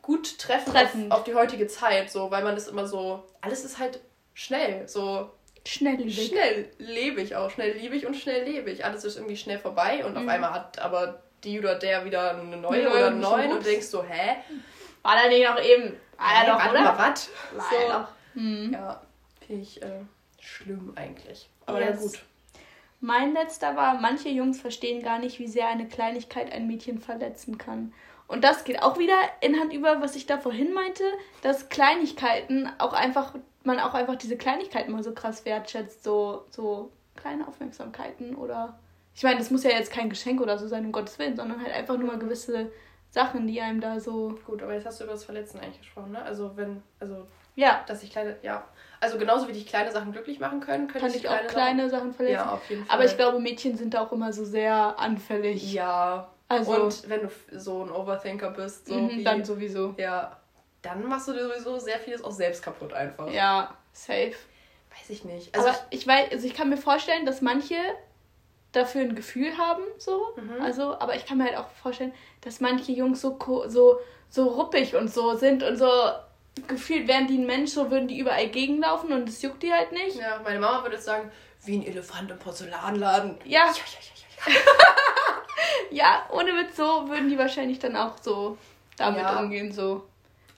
gut 0.02 0.38
treffend, 0.38 0.74
treffend. 0.74 1.12
Auf, 1.12 1.18
auf, 1.18 1.24
die 1.24 1.34
heutige 1.34 1.66
Zeit, 1.66 2.11
so, 2.11 2.30
weil 2.30 2.44
man 2.44 2.54
das 2.54 2.68
immer 2.68 2.86
so. 2.86 3.24
Alles 3.40 3.64
ist 3.64 3.78
halt 3.78 4.00
schnell, 4.37 4.87
so. 4.87 5.30
Schnelllebig. 5.66 6.28
Schnell 6.28 6.70
lebe 6.78 7.20
ich 7.20 7.34
auch, 7.34 7.51
schnell 7.51 7.72
liebe 7.72 7.97
ich 7.97 8.07
und 8.07 8.14
schnell 8.14 8.45
lebe 8.45 8.70
ich. 8.70 8.84
Alles 8.84 9.03
ist 9.03 9.16
irgendwie 9.16 9.37
schnell 9.37 9.59
vorbei 9.59 10.05
und 10.05 10.12
mhm. 10.12 10.18
auf 10.18 10.28
einmal 10.28 10.53
hat 10.53 10.78
aber 10.78 11.22
die 11.43 11.59
oder 11.59 11.74
der 11.74 12.05
wieder 12.05 12.39
eine 12.39 12.57
neue 12.57 12.84
ja, 12.84 12.91
oder 12.91 13.07
einen 13.09 13.18
neuen 13.18 13.53
und 13.53 13.66
denkst 13.66 13.87
so, 13.87 14.05
hä? 14.05 14.37
War 15.03 15.16
da 15.16 15.28
nicht 15.28 15.45
noch 15.45 15.61
eben. 15.61 15.97
War 16.18 16.45
er 16.45 16.47
doch, 16.47 16.70
oder? 16.70 16.82
Mal 16.82 16.99
was? 16.99 17.30
So. 17.53 18.41
Mhm. 18.41 18.74
Ja, 18.74 19.03
finde 19.45 19.62
ich 19.62 19.82
äh, 19.82 20.03
schlimm 20.41 20.93
eigentlich. 20.95 21.51
Aber 21.64 21.80
yes. 21.80 21.89
ja 21.89 21.97
gut. 21.97 22.18
Mein 23.01 23.34
letzter 23.34 23.74
war, 23.74 24.01
manche 24.01 24.28
Jungs 24.28 24.61
verstehen 24.61 25.03
gar 25.03 25.18
nicht, 25.18 25.41
wie 25.41 25.49
sehr 25.49 25.68
eine 25.68 25.89
Kleinigkeit 25.89 26.53
ein 26.53 26.68
Mädchen 26.68 27.01
verletzen 27.01 27.59
kann. 27.59 27.93
Und 28.29 28.43
das 28.43 28.64
geht 28.64 28.83
auch 28.83 28.99
wieder 28.99 29.16
in 29.41 29.59
Hand 29.59 29.72
über, 29.72 30.01
was 30.01 30.16
ich 30.16 30.27
da 30.27 30.39
vorhin 30.39 30.72
meinte, 30.72 31.05
dass 31.43 31.68
Kleinigkeiten 31.68 32.68
auch 32.79 32.93
einfach, 32.93 33.35
man 33.62 33.79
auch 33.79 33.95
einfach 33.95 34.16
diese 34.16 34.37
Kleinigkeiten 34.37 34.93
mal 34.93 35.03
so 35.03 35.12
krass 35.12 35.45
wertschätzt, 35.45 36.03
so, 36.03 36.45
so 36.51 36.91
kleine 37.14 37.47
Aufmerksamkeiten 37.47 38.35
oder 38.35 38.79
ich 39.16 39.22
meine, 39.22 39.39
das 39.39 39.51
muss 39.51 39.64
ja 39.64 39.70
jetzt 39.70 39.91
kein 39.91 40.11
Geschenk 40.11 40.43
oder 40.43 40.59
so 40.59 40.68
sein, 40.68 40.85
um 40.85 40.93
Gottes 40.93 41.18
Willen, 41.18 41.37
sondern 41.37 41.62
halt 41.62 41.72
einfach 41.72 41.97
nur 41.97 42.07
mal 42.07 42.18
gewisse 42.18 42.70
Sachen, 43.11 43.47
die 43.47 43.62
einem 43.62 43.81
da 43.81 43.99
so. 43.99 44.39
Gut, 44.45 44.62
aber 44.62 44.74
jetzt 44.74 44.85
hast 44.85 45.01
du 45.01 45.05
über 45.05 45.14
das 45.14 45.24
Verletzen 45.24 45.59
eigentlich 45.59 45.81
gesprochen, 45.81 46.12
ne? 46.12 46.22
Also 46.22 46.55
wenn, 46.55 46.83
also 47.01 47.27
ja, 47.55 47.83
dass 47.87 48.03
ich 48.03 48.11
kleine, 48.11 48.37
ja, 48.43 48.68
also 49.01 49.16
genauso 49.16 49.49
wie 49.49 49.53
dich 49.53 49.66
kleine 49.66 49.91
Sachen 49.91 50.12
glücklich 50.12 50.39
machen 50.39 50.61
können, 50.61 50.87
können 50.87 51.14
ich 51.14 51.27
auch 51.27 51.47
kleine 51.47 51.89
Sachen, 51.89 52.11
Sachen 52.11 52.14
verletzen. 52.14 52.35
Ja, 52.35 52.53
auf 52.53 52.68
jeden 52.68 52.85
Fall. 52.85 52.95
Aber 52.95 53.07
ich 53.07 53.16
glaube, 53.16 53.41
Mädchen 53.41 53.79
sind 53.79 53.95
da 53.95 54.03
auch 54.03 54.12
immer 54.12 54.35
so 54.35 54.45
sehr 54.45 54.99
anfällig. 54.99 55.72
Ja. 55.72 56.29
Also 56.49 56.72
und 56.72 57.09
wenn 57.09 57.22
du 57.22 57.59
so 57.59 57.84
ein 57.84 57.90
Overthinker 57.90 58.51
bist, 58.51 58.86
so 58.86 58.94
mhm, 58.94 59.11
wie, 59.11 59.24
dann 59.24 59.44
sowieso. 59.44 59.94
Ja, 59.97 60.36
dann 60.82 61.09
machst 61.09 61.28
du 61.28 61.32
dir 61.32 61.49
sowieso 61.49 61.78
sehr 61.78 61.99
vieles 61.99 62.22
auch 62.22 62.30
selbst 62.30 62.62
kaputt 62.62 62.92
einfach. 62.92 63.28
Ja, 63.30 63.76
safe. 63.92 64.34
Weiß 64.99 65.11
ich 65.11 65.24
nicht. 65.24 65.55
Also 65.55 65.68
aber 65.68 65.78
ich 65.90 66.07
weiß, 66.07 66.30
also 66.32 66.47
ich 66.47 66.55
kann 66.55 66.70
mir 66.70 66.76
vorstellen, 66.76 67.26
dass 67.26 67.42
manche 67.42 67.76
dafür 68.72 69.03
ein 69.03 69.14
Gefühl 69.14 69.57
haben, 69.59 69.82
so. 69.99 70.34
Mhm. 70.36 70.61
Also, 70.61 70.99
aber 70.99 71.16
ich 71.16 71.26
kann 71.26 71.38
mir 71.38 71.44
halt 71.44 71.57
auch 71.57 71.70
vorstellen, 71.70 72.12
dass 72.42 72.61
manche 72.61 72.92
Jungs 72.92 73.20
so, 73.20 73.38
so, 73.66 73.99
so 74.28 74.49
ruppig 74.49 74.94
und 74.94 75.12
so 75.12 75.34
sind 75.34 75.62
und 75.62 75.76
so 75.76 75.88
gefühlt 76.68 77.07
wären 77.09 77.26
die 77.26 77.38
ein 77.38 77.47
Mensch, 77.47 77.72
so 77.72 77.90
würden 77.90 78.09
die 78.09 78.18
überall 78.18 78.49
gegenlaufen 78.49 79.12
und 79.12 79.28
es 79.28 79.42
juckt 79.42 79.62
die 79.62 79.72
halt 79.72 79.92
nicht. 79.92 80.16
Ja, 80.16 80.40
meine 80.42 80.61
Mama 80.61 80.82
würde 80.82 80.99
sagen, 80.99 81.30
wie 81.64 81.76
ein 81.78 81.86
Elefant 81.86 82.30
im 82.30 82.38
Porzellanladen. 82.38 83.36
Ja. 83.44 83.66
Ja, 83.66 83.66
ja, 83.66 84.53
ja, 84.55 84.61
ja. 85.90 86.26
ohne 86.30 86.52
Witz, 86.56 86.76
so 86.76 87.08
würden 87.08 87.28
die 87.28 87.38
wahrscheinlich 87.38 87.78
dann 87.78 87.96
auch 87.96 88.18
so 88.20 88.58
damit 88.96 89.22
ja. 89.22 89.38
umgehen, 89.38 89.72
so. 89.72 90.04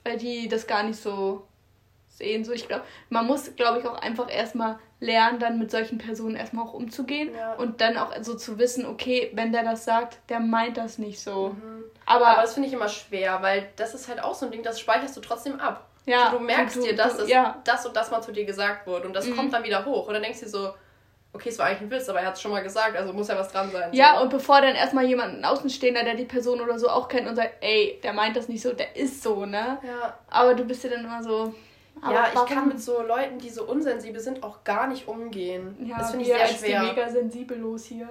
Weil 0.03 0.17
die 0.17 0.47
das 0.47 0.67
gar 0.67 0.83
nicht 0.83 1.01
so 1.01 1.45
sehen. 2.07 2.45
So, 2.45 2.51
ich 2.51 2.67
glaube, 2.67 2.83
man 3.09 3.25
muss, 3.25 3.55
glaube 3.55 3.79
ich, 3.79 3.87
auch 3.87 4.01
einfach 4.01 4.31
erstmal 4.31 4.79
lernen, 4.99 5.39
dann 5.39 5.57
mit 5.57 5.71
solchen 5.71 5.97
Personen 5.97 6.35
erstmal 6.35 6.65
auch 6.65 6.73
umzugehen 6.73 7.33
ja. 7.33 7.53
und 7.53 7.81
dann 7.81 7.97
auch 7.97 8.11
so 8.21 8.35
zu 8.35 8.59
wissen, 8.59 8.85
okay, 8.85 9.31
wenn 9.33 9.51
der 9.51 9.63
das 9.63 9.85
sagt, 9.85 10.19
der 10.29 10.39
meint 10.39 10.77
das 10.77 10.97
nicht 10.97 11.19
so. 11.19 11.49
Mhm. 11.49 11.83
Aber, 12.05 12.27
Aber 12.27 12.41
das 12.41 12.53
finde 12.53 12.67
ich 12.67 12.73
immer 12.73 12.89
schwer, 12.89 13.41
weil 13.41 13.69
das 13.77 13.93
ist 13.93 14.07
halt 14.07 14.21
auch 14.21 14.35
so 14.35 14.45
ein 14.45 14.51
Ding, 14.51 14.61
das 14.61 14.79
speicherst 14.79 15.15
du 15.15 15.21
trotzdem 15.21 15.59
ab. 15.59 15.87
Ja, 16.05 16.25
also 16.25 16.37
du 16.37 16.43
merkst 16.43 16.75
du, 16.77 16.81
dir, 16.81 16.95
dass 16.95 17.17
du, 17.17 17.25
ja. 17.25 17.61
das 17.63 17.85
und 17.85 17.95
das 17.95 18.11
mal 18.11 18.21
zu 18.21 18.31
dir 18.31 18.45
gesagt 18.45 18.87
wurde 18.87 19.07
und 19.07 19.13
das 19.13 19.25
mhm. 19.25 19.35
kommt 19.35 19.53
dann 19.53 19.63
wieder 19.63 19.85
hoch 19.85 20.07
und 20.07 20.13
dann 20.13 20.23
denkst 20.23 20.39
du 20.39 20.45
dir 20.45 20.51
so, 20.51 20.73
okay, 21.33 21.49
es 21.49 21.59
war 21.59 21.67
eigentlich 21.67 21.81
ein 21.81 21.91
Witz, 21.91 22.09
aber 22.09 22.19
er 22.19 22.27
hat 22.27 22.35
es 22.35 22.41
schon 22.41 22.51
mal 22.51 22.63
gesagt, 22.63 22.95
also 22.97 23.13
muss 23.13 23.27
ja 23.27 23.37
was 23.37 23.51
dran 23.51 23.71
sein. 23.71 23.93
Ja, 23.93 24.15
so. 24.17 24.23
und 24.23 24.29
bevor 24.29 24.61
dann 24.61 24.75
erstmal 24.75 25.05
jemand, 25.05 25.43
Außenstehender, 25.43 26.03
der 26.03 26.15
die 26.15 26.25
Person 26.25 26.61
oder 26.61 26.79
so 26.79 26.89
auch 26.89 27.07
kennt 27.07 27.27
und 27.27 27.35
sagt, 27.35 27.55
ey, 27.61 27.99
der 28.03 28.13
meint 28.13 28.35
das 28.35 28.47
nicht 28.47 28.61
so, 28.61 28.73
der 28.73 28.95
ist 28.95 29.21
so, 29.21 29.45
ne? 29.45 29.77
Ja. 29.83 30.17
Aber 30.29 30.55
du 30.55 30.63
bist 30.63 30.83
ja 30.83 30.89
dann 30.89 31.05
immer 31.05 31.21
so, 31.21 31.53
aber 32.01 32.13
ja, 32.13 32.27
ich 32.33 32.53
kann 32.53 32.67
mit 32.67 32.81
so 32.81 33.01
Leuten, 33.01 33.39
die 33.39 33.49
so 33.49 33.65
unsensibel 33.65 34.19
sind, 34.21 34.41
auch 34.43 34.63
gar 34.63 34.87
nicht 34.87 35.07
umgehen. 35.07 35.75
Ja, 35.85 35.97
das 35.97 36.11
finde 36.11 36.25
ich 36.25 36.31
sehr 36.31 36.47
schwer. 36.47 36.81
Die 36.81 36.87
mega 36.87 37.09
sensibellos 37.09 37.85
hier. 37.85 38.07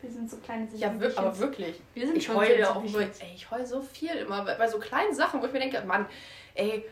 Wir 0.00 0.10
sind 0.10 0.28
so 0.28 0.36
kleine 0.38 0.66
Ja, 0.74 0.92
wir, 0.98 1.16
aber 1.16 1.38
wirklich. 1.38 1.80
Wir 1.94 2.06
sind 2.06 2.16
ich 2.16 2.28
heule 2.28 2.68
auch 2.68 2.84
so, 2.84 2.98
ey, 2.98 3.10
ich 3.36 3.48
heule 3.50 3.64
so 3.64 3.80
viel 3.80 4.10
immer 4.10 4.44
bei, 4.44 4.56
bei 4.56 4.66
so 4.66 4.78
kleinen 4.78 5.14
Sachen, 5.14 5.40
wo 5.40 5.46
ich 5.46 5.52
mir 5.52 5.60
denke, 5.60 5.80
Mann, 5.86 6.06
ey, 6.54 6.84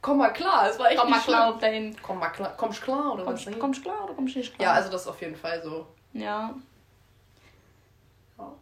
komm 0.00 0.18
mal 0.18 0.30
klar, 0.30 0.68
es 0.70 0.78
war 0.78 0.90
echt 0.90 1.00
komm 1.00 1.10
mal 1.10 1.20
klar 1.20 1.54
auf 1.54 1.58
dahin. 1.58 1.96
Komm 2.02 2.18
mal 2.18 2.28
klar, 2.28 2.56
kommst 2.56 2.82
klar 2.82 3.14
oder 3.14 3.24
kommst, 3.24 3.46
was? 3.46 3.58
Kommst 3.58 3.82
klar 3.82 4.04
oder 4.04 4.14
kommst 4.14 4.36
nicht 4.36 4.54
klar? 4.54 4.68
Ja, 4.68 4.74
also 4.74 4.90
das 4.90 5.02
ist 5.02 5.08
auf 5.08 5.20
jeden 5.20 5.36
Fall 5.36 5.62
so. 5.62 5.86
Ja. 6.12 6.54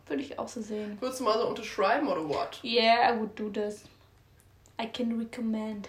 Würde 0.07 0.23
ich 0.23 0.39
auch 0.39 0.49
so 0.49 0.63
sehen. 0.63 0.97
Würdest 1.01 1.21
du 1.21 1.25
mal 1.25 1.39
so 1.39 1.47
unterschreiben 1.49 2.09
oder 2.09 2.27
what? 2.29 2.61
Yeah, 2.65 3.13
I 3.13 3.19
would 3.19 3.39
do 3.39 3.51
this. 3.51 3.85
I 4.81 4.87
can 4.87 5.19
recommend. 5.19 5.89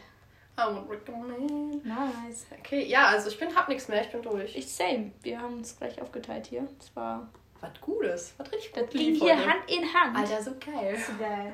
I 0.57 0.65
would 0.65 0.89
recommend. 0.89 1.85
Nice. 1.85 2.47
Okay, 2.59 2.85
ja, 2.85 3.07
also 3.07 3.29
ich 3.29 3.39
bin, 3.39 3.55
hab 3.55 3.69
nichts 3.69 3.87
mehr, 3.87 4.01
ich 4.01 4.09
bin 4.09 4.21
durch. 4.23 4.55
Ich 4.55 4.73
same. 4.73 5.11
Wir 5.21 5.39
haben 5.39 5.57
uns 5.57 5.77
gleich 5.77 6.01
aufgeteilt 6.01 6.47
hier. 6.47 6.67
Das 6.77 6.95
war. 6.95 7.29
Was 7.61 7.71
Gutes. 7.81 8.33
Was 8.37 8.51
richtig 8.51 8.73
gut. 8.73 8.83
Das 8.83 8.89
ging 8.89 9.15
hier 9.15 9.37
heute. 9.37 9.49
Hand 9.49 9.71
in 9.71 9.93
Hand. 9.93 10.17
Alter, 10.17 10.43
so 10.43 10.51
geil. 10.59 10.97
So 11.05 11.13
geil. 11.17 11.53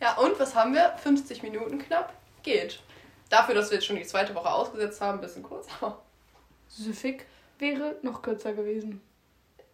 Ja, 0.00 0.16
und 0.18 0.38
was 0.38 0.54
haben 0.54 0.74
wir? 0.74 0.94
50 0.98 1.42
Minuten 1.42 1.78
knapp. 1.78 2.12
Geht. 2.42 2.80
Dafür, 3.28 3.54
dass 3.54 3.70
wir 3.70 3.76
jetzt 3.76 3.86
schon 3.86 3.96
die 3.96 4.04
zweite 4.04 4.34
Woche 4.34 4.50
ausgesetzt 4.50 5.00
haben, 5.00 5.18
ein 5.18 5.20
bisschen 5.20 5.42
kurz. 5.42 5.66
Süffig 6.68 7.26
wäre 7.58 7.96
noch 8.02 8.22
kürzer 8.22 8.52
gewesen. 8.52 9.02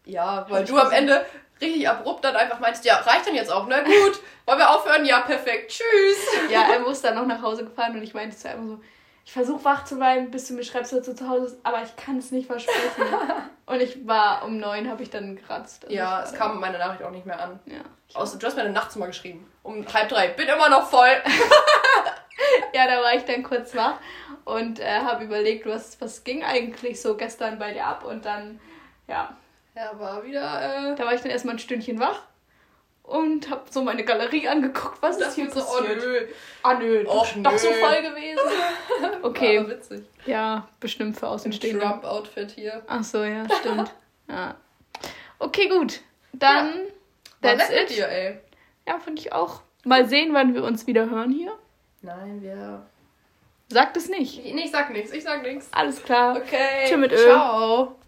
Ja, 0.07 0.47
weil 0.49 0.65
du 0.65 0.79
am 0.79 0.93
Ende 0.93 1.25
richtig 1.61 1.89
abrupt 1.89 2.25
dann 2.25 2.37
einfach 2.37 2.61
meinst, 2.61 2.85
ja, 2.85 2.97
reicht 2.97 3.27
dann 3.27 3.35
jetzt 3.35 3.51
auch, 3.51 3.67
ne? 3.67 3.83
Gut, 3.85 4.21
wollen 4.47 4.59
wir 4.59 4.71
aufhören? 4.71 5.05
Ja, 5.05 5.21
perfekt, 5.21 5.71
tschüss. 5.71 6.51
Ja, 6.51 6.63
er 6.73 6.81
muss 6.81 7.01
dann 7.01 7.15
noch 7.15 7.27
nach 7.27 7.43
Hause 7.43 7.65
gefahren 7.65 7.97
und 7.97 8.03
ich 8.03 8.15
meinte 8.15 8.37
zu 8.37 8.49
ihm 8.49 8.69
so, 8.69 8.81
ich 9.25 9.33
versuche 9.33 9.65
wach 9.65 9.85
zu 9.85 9.97
bleiben, 9.97 10.31
bis 10.31 10.49
du 10.49 10.55
mir 10.55 10.65
schreibst, 10.65 10.93
dass 10.93 11.07
du 11.07 11.15
zu 11.15 11.29
Hause 11.29 11.45
bist, 11.45 11.59
aber 11.63 11.83
ich 11.83 11.97
kann 11.97 12.19
es 12.19 12.31
nicht 12.31 12.47
versprechen. 12.47 13.05
und 13.67 13.81
ich 13.81 14.07
war 14.07 14.45
um 14.45 14.59
neun, 14.59 14.91
habe 14.91 15.03
ich 15.03 15.09
dann 15.09 15.37
geratzt. 15.37 15.85
Also 15.85 15.97
ja, 15.97 16.23
es 16.23 16.35
kam 16.35 16.61
meine 16.61 16.79
Nachricht 16.79 17.03
auch 17.03 17.11
nicht 17.11 17.25
mehr 17.25 17.41
an. 17.41 17.59
Ja. 17.65 17.81
Außer, 18.13 18.39
du 18.39 18.47
hast 18.47 18.57
mir 18.57 18.63
eine 18.63 18.73
Nachtzimmer 18.73 19.07
geschrieben. 19.07 19.51
Um 19.63 19.85
halb 19.93 20.11
drei. 20.11 20.29
Bin 20.29 20.47
immer 20.47 20.69
noch 20.69 20.91
voll. 20.91 21.09
Ja, 22.73 22.87
da 22.87 23.03
war 23.03 23.15
ich 23.15 23.25
dann 23.25 23.43
kurz 23.43 23.75
wach 23.75 23.99
und 24.45 24.81
äh, 24.81 25.01
habe 25.01 25.25
überlegt, 25.25 25.67
was, 25.67 26.01
was 26.01 26.25
ging 26.25 26.43
eigentlich 26.43 27.01
so 27.01 27.17
gestern 27.17 27.59
bei 27.59 27.73
dir 27.73 27.87
ab 27.87 28.05
und 28.05 28.25
dann, 28.25 28.61
ja, 29.09 29.37
er 29.75 29.99
war 29.99 30.25
wieder. 30.25 30.93
Äh, 30.93 30.95
da 30.95 31.05
war 31.05 31.15
ich 31.15 31.21
dann 31.21 31.31
erstmal 31.31 31.57
ein 31.57 31.59
Stündchen 31.61 31.99
wach 31.99 32.23
und 33.03 33.51
hab 33.51 33.69
so 33.71 33.83
meine 33.83 34.05
Galerie 34.05 34.49
angeguckt. 34.49 35.03
Was 35.03 35.19
ist 35.19 35.35
hier 35.35 35.47
passiert? 35.47 36.01
So, 36.01 36.09
oh 36.09 36.11
nö. 36.11 36.27
Ah 36.63 36.75
nö, 36.75 37.05
Och, 37.07 37.27
doch 37.43 37.53
nö. 37.53 37.59
so 37.59 37.73
voll 37.73 38.03
gewesen. 38.03 38.41
Okay. 39.23 39.59
War 39.59 39.71
witzig. 39.71 40.05
Ja, 40.27 40.69
bestimmt 40.81 41.19
für 41.19 41.29
Außenstehende. 41.29 41.81
Trump-Outfit 41.81 42.51
hier. 42.51 42.83
Ach 42.87 43.03
so, 43.03 43.25
ja, 43.25 43.47
stimmt. 43.61 43.91
ja. 44.29 44.55
Okay, 45.39 45.69
gut. 45.69 46.01
Dann. 46.33 46.73
Ja. 47.43 47.57
That's 47.57 47.71
it. 47.71 47.91
Dir, 47.91 48.09
ey. 48.09 48.39
Ja, 48.87 48.99
finde 48.99 49.21
ich 49.21 49.33
auch. 49.33 49.63
Mal 49.85 50.07
sehen, 50.09 50.33
wann 50.35 50.55
wir 50.55 50.63
uns 50.63 50.87
wieder 50.87 51.09
hören 51.11 51.31
hier. 51.31 51.53
Nein, 52.05 52.43
wir. 52.43 52.87
Sagt 53.71 53.97
es 53.97 54.11
nicht. 54.11 54.45
Nee, 54.45 54.65
ich 54.65 54.71
sag 54.71 54.93
nichts. 54.93 55.11
Ich 55.13 55.25
sag 55.25 55.43
nichts. 55.43 55.69
Alles 55.73 56.03
klar. 56.03 56.37
Okay. 56.37 56.87
Tschüss 56.87 56.99
mit 56.99 57.13
Öl. 57.13 57.19
Ciao. 57.19 57.97